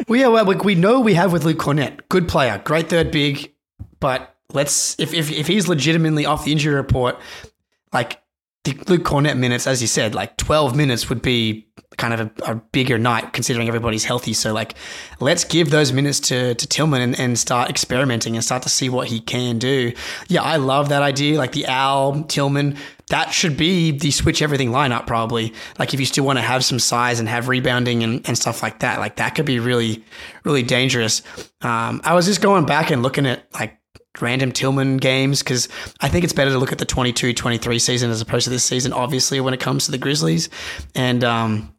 Well, 0.07 0.19
yeah, 0.19 0.27
well, 0.27 0.45
we, 0.45 0.55
we 0.55 0.75
know 0.75 0.99
we 0.99 1.13
have 1.13 1.31
with 1.31 1.45
Luke 1.45 1.57
Kornet, 1.59 2.01
good 2.09 2.27
player, 2.27 2.61
great 2.63 2.89
third 2.89 3.11
big, 3.11 3.53
but 3.99 4.35
let's 4.53 4.99
if 4.99 5.13
if, 5.13 5.31
if 5.31 5.47
he's 5.47 5.67
legitimately 5.69 6.25
off 6.25 6.43
the 6.43 6.51
injury 6.51 6.75
report, 6.75 7.17
like 7.93 8.20
the 8.63 8.73
Luke 8.87 9.03
Kornet 9.03 9.37
minutes, 9.37 9.65
as 9.67 9.81
you 9.81 9.87
said, 9.87 10.13
like 10.13 10.37
twelve 10.37 10.75
minutes 10.75 11.09
would 11.09 11.21
be 11.21 11.67
kind 11.97 12.13
of 12.13 12.19
a, 12.21 12.51
a 12.51 12.55
bigger 12.55 12.97
night 12.97 13.33
considering 13.33 13.67
everybody's 13.67 14.05
healthy. 14.05 14.33
So 14.33 14.53
like, 14.53 14.75
let's 15.19 15.43
give 15.43 15.71
those 15.71 15.91
minutes 15.91 16.19
to 16.21 16.55
to 16.55 16.67
Tillman 16.67 17.01
and, 17.01 17.19
and 17.19 17.39
start 17.39 17.69
experimenting 17.69 18.35
and 18.35 18.43
start 18.43 18.63
to 18.63 18.69
see 18.69 18.87
what 18.87 19.07
he 19.07 19.19
can 19.19 19.57
do. 19.57 19.93
Yeah, 20.27 20.43
I 20.43 20.57
love 20.57 20.89
that 20.89 21.01
idea. 21.01 21.37
Like 21.37 21.53
the 21.53 21.65
Al 21.65 22.23
Tillman. 22.23 22.77
That 23.09 23.33
should 23.33 23.57
be 23.57 23.91
the 23.91 24.09
switch 24.09 24.41
everything 24.41 24.69
lineup, 24.69 25.05
probably. 25.05 25.53
Like 25.77 25.93
if 25.93 25.99
you 25.99 26.05
still 26.05 26.23
want 26.23 26.37
to 26.37 26.43
have 26.43 26.63
some 26.63 26.79
size 26.79 27.19
and 27.19 27.27
have 27.27 27.49
rebounding 27.49 28.03
and, 28.03 28.25
and 28.25 28.37
stuff 28.37 28.63
like 28.63 28.79
that, 28.79 28.99
like 28.99 29.17
that 29.17 29.35
could 29.35 29.45
be 29.45 29.59
really, 29.59 30.01
really 30.45 30.63
dangerous. 30.63 31.21
Um, 31.61 31.99
I 32.05 32.13
was 32.13 32.25
just 32.25 32.41
going 32.41 32.65
back 32.65 32.89
and 32.89 33.03
looking 33.03 33.25
at 33.25 33.53
like 33.53 33.77
random 34.19 34.51
Tillman 34.51 34.97
games 34.97 35.41
because 35.41 35.69
I 36.01 36.09
think 36.09 36.23
it's 36.23 36.33
better 36.33 36.51
to 36.51 36.57
look 36.57 36.71
at 36.71 36.77
the 36.77 36.85
22 36.85 37.33
23 37.33 37.79
season 37.79 38.11
as 38.11 38.21
opposed 38.21 38.43
to 38.45 38.49
this 38.49 38.63
season, 38.63 38.93
obviously, 38.93 39.39
when 39.39 39.53
it 39.53 39.59
comes 39.59 39.85
to 39.85 39.91
the 39.91 39.97
Grizzlies. 39.97 40.49
And, 40.95 41.23
um, 41.23 41.73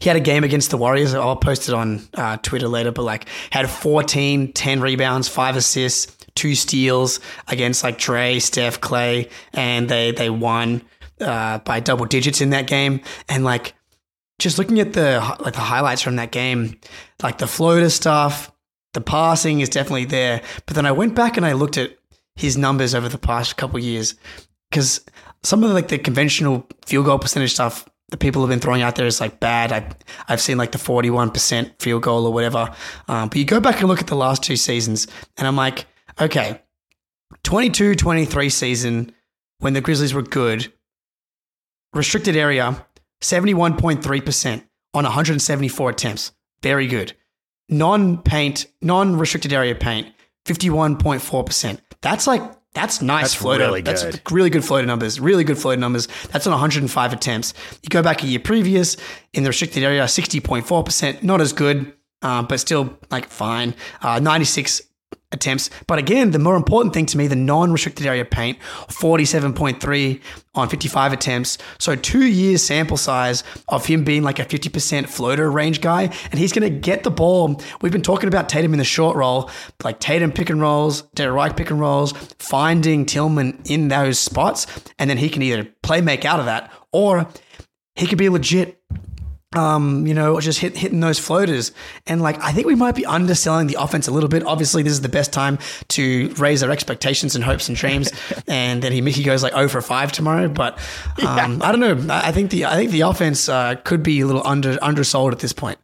he 0.00 0.08
had 0.08 0.16
a 0.16 0.20
game 0.20 0.42
against 0.42 0.70
the 0.70 0.78
Warriors. 0.78 1.12
I'll 1.12 1.36
post 1.36 1.68
it 1.68 1.74
on 1.74 2.00
uh, 2.14 2.38
Twitter 2.38 2.66
later, 2.66 2.92
but 2.92 3.02
like 3.02 3.28
had 3.50 3.68
14, 3.68 4.52
10 4.52 4.80
rebounds, 4.80 5.28
five 5.28 5.54
assists, 5.54 6.16
two 6.34 6.54
steals 6.54 7.20
against 7.48 7.82
like 7.82 7.98
Dre, 7.98 8.38
Steph, 8.38 8.80
Clay, 8.80 9.28
and 9.52 9.88
they 9.88 10.12
they 10.12 10.30
won 10.30 10.82
uh, 11.20 11.58
by 11.58 11.80
double 11.80 12.06
digits 12.06 12.40
in 12.40 12.50
that 12.50 12.66
game. 12.66 13.00
And 13.28 13.44
like 13.44 13.74
just 14.38 14.58
looking 14.58 14.80
at 14.80 14.92
the 14.92 15.18
like 15.40 15.54
the 15.54 15.60
highlights 15.60 16.02
from 16.02 16.16
that 16.16 16.30
game, 16.30 16.78
like 17.22 17.38
the 17.38 17.46
floater 17.46 17.90
stuff, 17.90 18.52
the 18.96 19.00
passing 19.02 19.60
is 19.60 19.68
definitely 19.68 20.06
there. 20.06 20.40
But 20.64 20.74
then 20.74 20.86
I 20.86 20.92
went 20.92 21.14
back 21.14 21.36
and 21.36 21.44
I 21.44 21.52
looked 21.52 21.76
at 21.76 21.98
his 22.34 22.56
numbers 22.56 22.94
over 22.94 23.10
the 23.10 23.18
past 23.18 23.58
couple 23.58 23.78
years 23.78 24.14
because 24.70 25.04
some 25.42 25.62
of 25.62 25.68
the, 25.68 25.74
like 25.74 25.88
the 25.88 25.98
conventional 25.98 26.66
field 26.86 27.04
goal 27.04 27.18
percentage 27.18 27.52
stuff 27.52 27.86
that 28.08 28.20
people 28.20 28.40
have 28.40 28.48
been 28.48 28.58
throwing 28.58 28.80
out 28.80 28.96
there 28.96 29.04
is 29.04 29.20
like 29.20 29.38
bad. 29.38 29.70
I, 29.70 29.86
I've 30.28 30.40
seen 30.40 30.56
like 30.56 30.72
the 30.72 30.78
41% 30.78 31.78
field 31.78 32.04
goal 32.04 32.26
or 32.26 32.32
whatever. 32.32 32.74
Um, 33.06 33.28
but 33.28 33.36
you 33.36 33.44
go 33.44 33.60
back 33.60 33.80
and 33.80 33.88
look 33.88 34.00
at 34.00 34.06
the 34.06 34.16
last 34.16 34.42
two 34.42 34.56
seasons, 34.56 35.06
and 35.36 35.46
I'm 35.46 35.56
like, 35.56 35.84
okay, 36.18 36.62
22 37.42 37.96
23 37.96 38.48
season 38.48 39.12
when 39.58 39.74
the 39.74 39.82
Grizzlies 39.82 40.14
were 40.14 40.22
good, 40.22 40.72
restricted 41.92 42.34
area 42.34 42.86
71.3% 43.20 44.64
on 44.94 45.04
174 45.04 45.90
attempts. 45.90 46.32
Very 46.62 46.86
good. 46.86 47.12
Non 47.68 48.18
paint, 48.18 48.66
non 48.80 49.16
restricted 49.16 49.52
area 49.52 49.74
paint, 49.74 50.08
51.4%. 50.46 51.78
That's 52.00 52.26
like, 52.26 52.42
that's 52.74 53.00
nice 53.00 53.22
That's 53.22 53.34
floater. 53.34 53.64
really 53.64 53.80
That's 53.80 54.04
good. 54.04 54.20
really 54.30 54.50
good 54.50 54.64
floater 54.64 54.86
numbers. 54.86 55.18
Really 55.18 55.44
good 55.44 55.56
floater 55.58 55.80
numbers. 55.80 56.08
That's 56.30 56.46
on 56.46 56.52
105 56.52 57.12
attempts. 57.12 57.54
You 57.82 57.88
go 57.88 58.02
back 58.02 58.22
a 58.22 58.26
year 58.26 58.38
previous 58.38 58.96
in 59.32 59.44
the 59.44 59.48
restricted 59.50 59.82
area, 59.82 60.04
60.4%. 60.04 61.22
Not 61.22 61.40
as 61.40 61.52
good, 61.54 61.92
um, 62.22 62.46
but 62.46 62.60
still 62.60 62.96
like 63.10 63.28
fine. 63.28 63.74
Uh, 64.02 64.18
96 64.20 64.82
attempts. 65.32 65.70
But 65.86 65.98
again, 65.98 66.30
the 66.30 66.38
more 66.38 66.56
important 66.56 66.94
thing 66.94 67.06
to 67.06 67.18
me, 67.18 67.26
the 67.26 67.36
non-restricted 67.36 68.06
area 68.06 68.24
paint, 68.24 68.58
47.3 68.88 70.20
on 70.54 70.68
55 70.68 71.12
attempts. 71.12 71.58
So 71.78 71.96
two 71.96 72.24
years 72.24 72.62
sample 72.62 72.96
size 72.96 73.42
of 73.68 73.86
him 73.86 74.04
being 74.04 74.22
like 74.22 74.38
a 74.38 74.44
50% 74.44 75.08
floater 75.08 75.50
range 75.50 75.80
guy. 75.80 76.04
And 76.30 76.38
he's 76.38 76.52
going 76.52 76.70
to 76.70 76.78
get 76.78 77.02
the 77.02 77.10
ball. 77.10 77.60
We've 77.82 77.92
been 77.92 78.02
talking 78.02 78.28
about 78.28 78.48
Tatum 78.48 78.72
in 78.72 78.78
the 78.78 78.84
short 78.84 79.16
roll, 79.16 79.50
like 79.82 80.00
Tatum 80.00 80.32
pick 80.32 80.50
and 80.50 80.60
rolls, 80.60 81.02
Derek 81.14 81.34
Wright 81.34 81.56
pick 81.56 81.70
and 81.70 81.80
rolls, 81.80 82.12
finding 82.38 83.04
Tillman 83.04 83.60
in 83.64 83.88
those 83.88 84.18
spots. 84.18 84.66
And 84.98 85.10
then 85.10 85.18
he 85.18 85.28
can 85.28 85.42
either 85.42 85.64
play 85.82 86.00
make 86.00 86.24
out 86.24 86.40
of 86.40 86.46
that 86.46 86.72
or 86.92 87.28
he 87.96 88.06
could 88.06 88.18
be 88.18 88.28
legit 88.28 88.80
um, 89.56 90.06
you 90.06 90.14
know, 90.14 90.38
just 90.40 90.60
hit, 90.60 90.76
hitting 90.76 91.00
those 91.00 91.18
floaters. 91.18 91.72
And 92.06 92.20
like, 92.22 92.40
I 92.42 92.52
think 92.52 92.66
we 92.66 92.74
might 92.74 92.94
be 92.94 93.06
underselling 93.06 93.66
the 93.66 93.76
offense 93.80 94.06
a 94.06 94.10
little 94.10 94.28
bit. 94.28 94.44
Obviously, 94.44 94.82
this 94.82 94.92
is 94.92 95.00
the 95.00 95.08
best 95.08 95.32
time 95.32 95.58
to 95.88 96.32
raise 96.36 96.62
our 96.62 96.70
expectations 96.70 97.34
and 97.34 97.42
hopes 97.42 97.68
and 97.68 97.76
dreams. 97.76 98.12
and 98.46 98.82
then 98.82 98.92
he 98.92 99.06
he 99.10 99.22
goes 99.22 99.42
like 99.42 99.52
0 99.54 99.68
for 99.68 99.80
5 99.80 100.12
tomorrow. 100.12 100.48
But 100.48 100.78
um, 101.26 101.62
I 101.62 101.72
don't 101.72 101.80
know. 101.80 102.14
I 102.14 102.26
I 102.26 102.32
think 102.32 102.50
the 102.50 102.66
I 102.66 102.74
think 102.74 102.90
the 102.90 103.02
offense 103.02 103.48
uh, 103.48 103.76
could 103.76 104.02
be 104.02 104.20
a 104.20 104.26
little 104.26 104.42
under 104.44 104.78
undersold 104.82 105.32
at 105.32 105.38
this 105.38 105.52
point. 105.52 105.78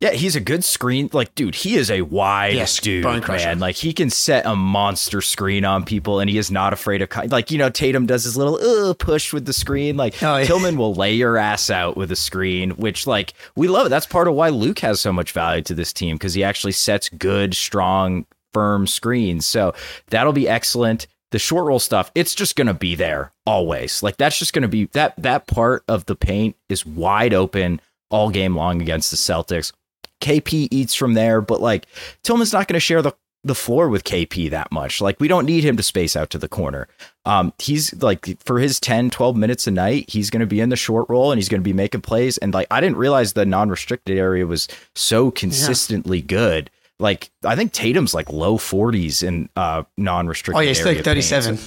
Yeah, 0.00 0.10
he's 0.10 0.36
a 0.36 0.40
good 0.40 0.62
screen. 0.62 1.08
Like, 1.14 1.34
dude, 1.34 1.54
he 1.54 1.76
is 1.76 1.90
a 1.90 2.02
wide 2.02 2.52
Yes, 2.54 2.78
dude, 2.80 3.02
bone 3.02 3.22
crusher. 3.22 3.46
man. 3.46 3.60
Like, 3.60 3.76
he 3.76 3.94
can 3.94 4.10
set 4.10 4.44
a 4.44 4.54
monster 4.54 5.22
screen 5.22 5.64
on 5.64 5.86
people, 5.86 6.20
and 6.20 6.28
he 6.28 6.36
is 6.36 6.50
not 6.50 6.74
afraid 6.74 7.00
of. 7.00 7.08
Like, 7.32 7.50
you 7.50 7.56
know, 7.56 7.70
Tatum 7.70 8.04
does 8.04 8.24
his 8.24 8.36
little 8.36 8.94
push 8.94 9.32
with 9.32 9.46
the 9.46 9.54
screen. 9.54 9.96
Like, 9.96 10.22
Oh, 10.22 10.36
yeah. 10.36 10.44
Tillman 10.44 10.76
will 10.76 10.92
lay 10.92 11.14
your 11.14 11.38
ass 11.38 11.70
out 11.70 11.96
with 11.96 12.12
a 12.12 12.16
screen, 12.16 12.72
which, 12.72 13.06
like, 13.06 13.32
we 13.56 13.68
love 13.68 13.86
it. 13.86 13.88
That's 13.88 14.04
part 14.04 14.28
of 14.28 14.34
why 14.34 14.50
Luke 14.50 14.80
has 14.80 15.00
so 15.00 15.14
much 15.14 15.32
value 15.32 15.62
to 15.62 15.74
this 15.74 15.94
team 15.94 16.16
because 16.16 16.34
he 16.34 16.44
actually 16.44 16.72
sets 16.72 17.08
good, 17.08 17.54
strong, 17.54 18.26
firm 18.52 18.86
screens. 18.86 19.46
So 19.46 19.74
that'll 20.10 20.34
be 20.34 20.46
excellent. 20.48 21.06
The 21.30 21.38
short 21.38 21.64
roll 21.66 21.78
stuff, 21.80 22.12
it's 22.14 22.34
just 22.34 22.54
going 22.54 22.66
to 22.68 22.74
be 22.74 22.96
there 22.96 23.32
always. 23.46 24.02
Like, 24.02 24.18
that's 24.18 24.38
just 24.38 24.52
going 24.52 24.62
to 24.62 24.68
be 24.68 24.86
that 24.92 25.14
that 25.16 25.46
part 25.46 25.84
of 25.88 26.04
the 26.04 26.16
paint 26.16 26.54
is 26.68 26.84
wide 26.84 27.32
open 27.32 27.80
all 28.10 28.28
game 28.28 28.54
long 28.54 28.80
against 28.82 29.10
the 29.10 29.16
Celtics. 29.16 29.72
KP 30.20 30.68
eats 30.70 30.94
from 30.94 31.14
there, 31.14 31.40
but 31.40 31.60
like 31.60 31.86
Tillman's 32.22 32.52
not 32.52 32.68
going 32.68 32.74
to 32.74 32.80
share 32.80 33.02
the 33.02 33.12
the 33.44 33.54
floor 33.54 33.88
with 33.88 34.02
KP 34.02 34.50
that 34.50 34.72
much. 34.72 35.00
Like 35.00 35.20
we 35.20 35.28
don't 35.28 35.46
need 35.46 35.62
him 35.62 35.76
to 35.76 35.82
space 35.82 36.16
out 36.16 36.30
to 36.30 36.38
the 36.38 36.48
corner. 36.48 36.88
Um 37.24 37.52
he's 37.60 37.94
like 38.02 38.42
for 38.42 38.58
his 38.58 38.80
10 38.80 39.10
12 39.10 39.36
minutes 39.36 39.68
a 39.68 39.70
night, 39.70 40.10
he's 40.10 40.30
going 40.30 40.40
to 40.40 40.46
be 40.46 40.58
in 40.60 40.68
the 40.68 40.74
short 40.76 41.06
roll 41.08 41.30
and 41.30 41.38
he's 41.38 41.48
going 41.48 41.60
to 41.60 41.64
be 41.64 41.72
making 41.72 42.00
plays 42.00 42.38
and 42.38 42.52
like 42.52 42.66
I 42.72 42.80
didn't 42.80 42.96
realize 42.96 43.34
the 43.34 43.46
non-restricted 43.46 44.18
area 44.18 44.46
was 44.46 44.66
so 44.96 45.30
consistently 45.30 46.22
good. 46.22 46.70
Like 46.98 47.30
I 47.44 47.54
think 47.54 47.72
Tatum's 47.72 48.14
like 48.14 48.30
low 48.32 48.56
40s 48.58 49.22
in 49.22 49.48
uh 49.54 49.84
non-restricted 49.96 50.58
Oh 50.58 50.60
yeah, 50.62 50.70
it's 50.70 50.80
area 50.80 50.94
like 50.96 51.04
paint. 51.04 51.04
37. 51.04 51.58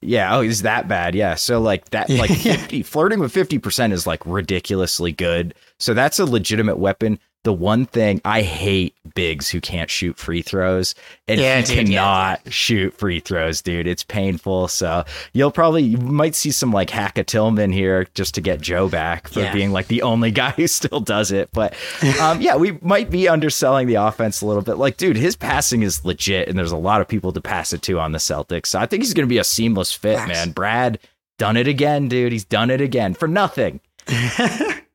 Yeah. 0.00 0.36
Oh, 0.36 0.40
is 0.42 0.62
that 0.62 0.86
bad? 0.88 1.14
Yeah. 1.14 1.34
So 1.34 1.60
like 1.60 1.90
that, 1.90 2.08
like 2.24 2.30
50, 2.30 2.82
flirting 2.84 3.18
with 3.18 3.34
50% 3.34 3.92
is 3.92 4.06
like 4.06 4.24
ridiculously 4.24 5.12
good. 5.12 5.54
So 5.78 5.92
that's 5.92 6.18
a 6.18 6.24
legitimate 6.24 6.78
weapon. 6.78 7.18
The 7.44 7.52
one 7.52 7.86
thing 7.86 8.20
I 8.24 8.42
hate 8.42 8.94
bigs 9.14 9.48
who 9.48 9.60
can't 9.60 9.88
shoot 9.88 10.18
free 10.18 10.42
throws, 10.42 10.94
and 11.28 11.40
Yeah, 11.40 11.60
he 11.60 11.62
dude, 11.62 11.88
yeah. 11.88 12.00
cannot 12.00 12.52
shoot 12.52 12.92
free 12.98 13.20
throws, 13.20 13.62
dude. 13.62 13.86
It's 13.86 14.02
painful. 14.04 14.68
So 14.68 15.04
you'll 15.32 15.50
probably 15.52 15.82
you 15.84 15.96
might 15.98 16.34
see 16.34 16.50
some 16.50 16.72
like 16.72 16.90
Hacka 16.90 17.24
Tillman 17.24 17.72
here 17.72 18.06
just 18.14 18.34
to 18.34 18.40
get 18.40 18.60
Joe 18.60 18.88
back 18.88 19.28
for 19.28 19.40
Yeah. 19.40 19.52
being 19.52 19.70
like 19.72 19.86
the 19.86 20.02
only 20.02 20.30
guy 20.32 20.50
who 20.50 20.66
still 20.66 21.00
does 21.00 21.30
it. 21.32 21.48
But 21.52 21.74
um, 22.20 22.40
yeah, 22.40 22.56
we 22.56 22.72
might 22.82 23.08
be 23.08 23.28
underselling 23.28 23.86
the 23.86 23.94
offense 23.94 24.40
a 24.42 24.46
little 24.46 24.62
bit. 24.62 24.76
Like, 24.76 24.96
dude, 24.96 25.16
his 25.16 25.36
passing 25.36 25.82
is 25.82 26.04
legit, 26.04 26.48
and 26.48 26.58
there's 26.58 26.72
a 26.72 26.76
lot 26.76 27.00
of 27.00 27.08
people 27.08 27.32
to 27.32 27.40
pass 27.40 27.72
it 27.72 27.82
to 27.82 27.98
on 28.00 28.12
the 28.12 28.18
Celtics. 28.18 28.66
So 28.66 28.78
I 28.80 28.86
think 28.86 29.02
he's 29.04 29.14
going 29.14 29.26
to 29.26 29.32
be 29.32 29.38
a 29.38 29.44
seamless 29.44 29.92
fit, 29.92 30.18
man. 30.28 30.50
Brad 30.50 30.98
done 31.38 31.56
it 31.56 31.68
again, 31.68 32.08
dude. 32.08 32.32
He's 32.32 32.44
done 32.44 32.68
it 32.68 32.80
again 32.80 33.14
for 33.14 33.28
nothing. 33.28 33.80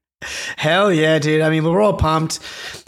Hell 0.58 0.92
yeah, 0.92 1.20
dude. 1.20 1.42
I 1.42 1.50
mean, 1.50 1.64
we're 1.64 1.82
all 1.82 1.94
pumped. 1.94 2.40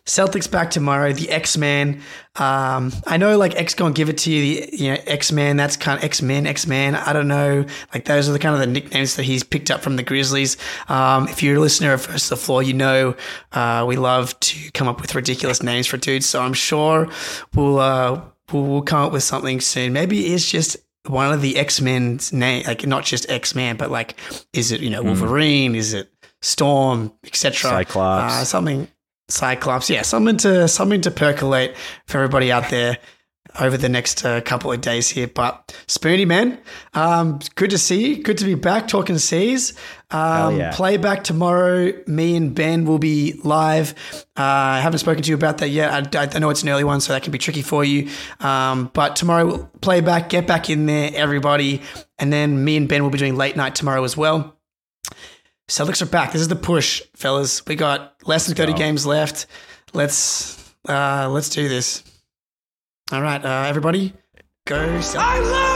Celtics 0.05 0.49
back 0.49 0.69
tomorrow. 0.69 1.13
The 1.13 1.29
X 1.31 1.57
Man. 1.57 2.01
Um, 2.36 2.91
I 3.07 3.17
know, 3.17 3.38
like 3.38 3.55
X 3.55 3.73
gonna 3.73 3.93
give 3.93 4.09
it 4.09 4.19
to 4.19 4.31
you. 4.31 4.41
The 4.67 4.77
you 4.77 4.91
know 4.91 4.99
X 5.07 5.31
Man. 5.31 5.57
That's 5.57 5.77
kind 5.77 5.97
of 5.97 6.03
X 6.03 6.21
Men. 6.21 6.45
X 6.45 6.67
Man. 6.67 6.95
I 6.95 7.11
don't 7.11 7.27
know. 7.27 7.65
Like 7.93 8.05
those 8.05 8.29
are 8.29 8.31
the 8.31 8.39
kind 8.39 8.53
of 8.53 8.61
the 8.61 8.67
nicknames 8.67 9.15
that 9.15 9.23
he's 9.23 9.43
picked 9.43 9.71
up 9.71 9.81
from 9.81 9.95
the 9.95 10.03
Grizzlies. 10.03 10.57
Um, 10.89 11.27
if 11.27 11.41
you're 11.41 11.55
a 11.55 11.59
listener 11.59 11.93
of 11.93 12.01
First 12.03 12.25
to 12.25 12.29
the 12.31 12.38
Floor, 12.38 12.61
you 12.61 12.73
know 12.73 13.15
uh, 13.51 13.86
we 13.88 13.95
love 13.95 14.39
to 14.41 14.71
come 14.71 14.88
up 14.88 15.01
with 15.01 15.15
ridiculous 15.15 15.63
names 15.63 15.88
for 15.88 15.97
dudes. 15.97 16.27
So 16.27 16.41
I'm 16.41 16.53
sure 16.53 17.09
we'll 17.55 17.79
uh, 17.79 18.21
we'll, 18.51 18.63
we'll 18.63 18.81
come 18.83 19.05
up 19.05 19.11
with 19.11 19.23
something 19.23 19.59
soon. 19.59 19.91
Maybe 19.93 20.33
it's 20.33 20.49
just 20.49 20.77
one 21.07 21.31
of 21.31 21.41
the 21.41 21.57
X 21.57 21.81
Men's 21.81 22.33
name, 22.33 22.63
like 22.65 22.86
not 22.86 23.05
just 23.05 23.29
X 23.29 23.55
Man, 23.55 23.75
but 23.77 23.91
like 23.91 24.17
is 24.53 24.71
it 24.71 24.81
you 24.81 24.89
know 24.89 25.03
Wolverine? 25.03 25.75
Is 25.75 25.93
it 25.93 26.11
Storm, 26.45 27.11
etc. 27.23 27.71
Cyclops. 27.71 28.33
Uh, 28.33 28.45
something 28.45 28.87
Cyclops. 29.27 29.89
Yeah, 29.89 30.03
something 30.03 30.37
to 30.37 30.67
something 30.67 31.01
to 31.01 31.11
percolate 31.11 31.75
for 32.05 32.19
everybody 32.19 32.51
out 32.51 32.69
there 32.69 32.99
over 33.59 33.77
the 33.77 33.89
next 33.89 34.23
uh, 34.23 34.41
couple 34.41 34.71
of 34.71 34.81
days 34.81 35.09
here. 35.09 35.27
But 35.27 35.75
Spooney, 35.87 36.27
man, 36.27 36.59
um, 36.93 37.39
good 37.55 37.71
to 37.71 37.77
see 37.79 38.07
you. 38.07 38.23
Good 38.23 38.37
to 38.39 38.45
be 38.45 38.53
back 38.53 38.87
talking 38.87 39.17
C's. 39.17 39.73
Um, 40.11 40.57
yeah. 40.57 40.71
Playback 40.75 41.23
tomorrow. 41.23 41.93
Me 42.05 42.35
and 42.35 42.53
Ben 42.53 42.85
will 42.85 42.99
be 42.99 43.39
live. 43.43 43.95
Uh, 44.37 44.43
I 44.43 44.79
haven't 44.81 44.99
spoken 44.99 45.23
to 45.23 45.29
you 45.29 45.35
about 45.35 45.59
that 45.59 45.69
yet. 45.69 46.15
I, 46.15 46.29
I 46.31 46.39
know 46.39 46.51
it's 46.51 46.61
an 46.61 46.69
early 46.69 46.83
one, 46.83 47.01
so 47.01 47.13
that 47.13 47.23
can 47.23 47.31
be 47.31 47.39
tricky 47.39 47.63
for 47.63 47.83
you. 47.83 48.09
Um, 48.39 48.91
but 48.93 49.15
tomorrow, 49.15 49.45
we'll 49.45 49.71
play 49.81 50.01
back, 50.01 50.29
get 50.29 50.45
back 50.45 50.69
in 50.69 50.85
there, 50.85 51.09
everybody. 51.15 51.81
And 52.19 52.31
then 52.31 52.63
me 52.63 52.77
and 52.77 52.87
Ben 52.87 53.01
will 53.03 53.09
be 53.09 53.17
doing 53.17 53.35
late 53.35 53.55
night 53.55 53.73
tomorrow 53.73 54.03
as 54.03 54.15
well. 54.15 54.55
Celtics 55.68 56.01
are 56.01 56.05
back. 56.05 56.32
This 56.32 56.41
is 56.41 56.47
the 56.47 56.55
push, 56.55 57.01
fellas. 57.16 57.66
We 57.66 57.76
got 57.76 58.16
less 58.26 58.45
than 58.45 58.55
30 58.55 58.74
go. 58.74 58.78
games 58.78 59.05
left. 59.05 59.47
Let's 59.93 60.74
uh 60.88 61.28
let's 61.30 61.49
do 61.49 61.68
this. 61.68 62.03
All 63.11 63.22
right, 63.22 63.43
uh 63.43 63.66
everybody, 63.68 64.13
go 64.68 65.01
Celtics. 65.01 65.16
I 65.16 65.39
love 65.39 65.74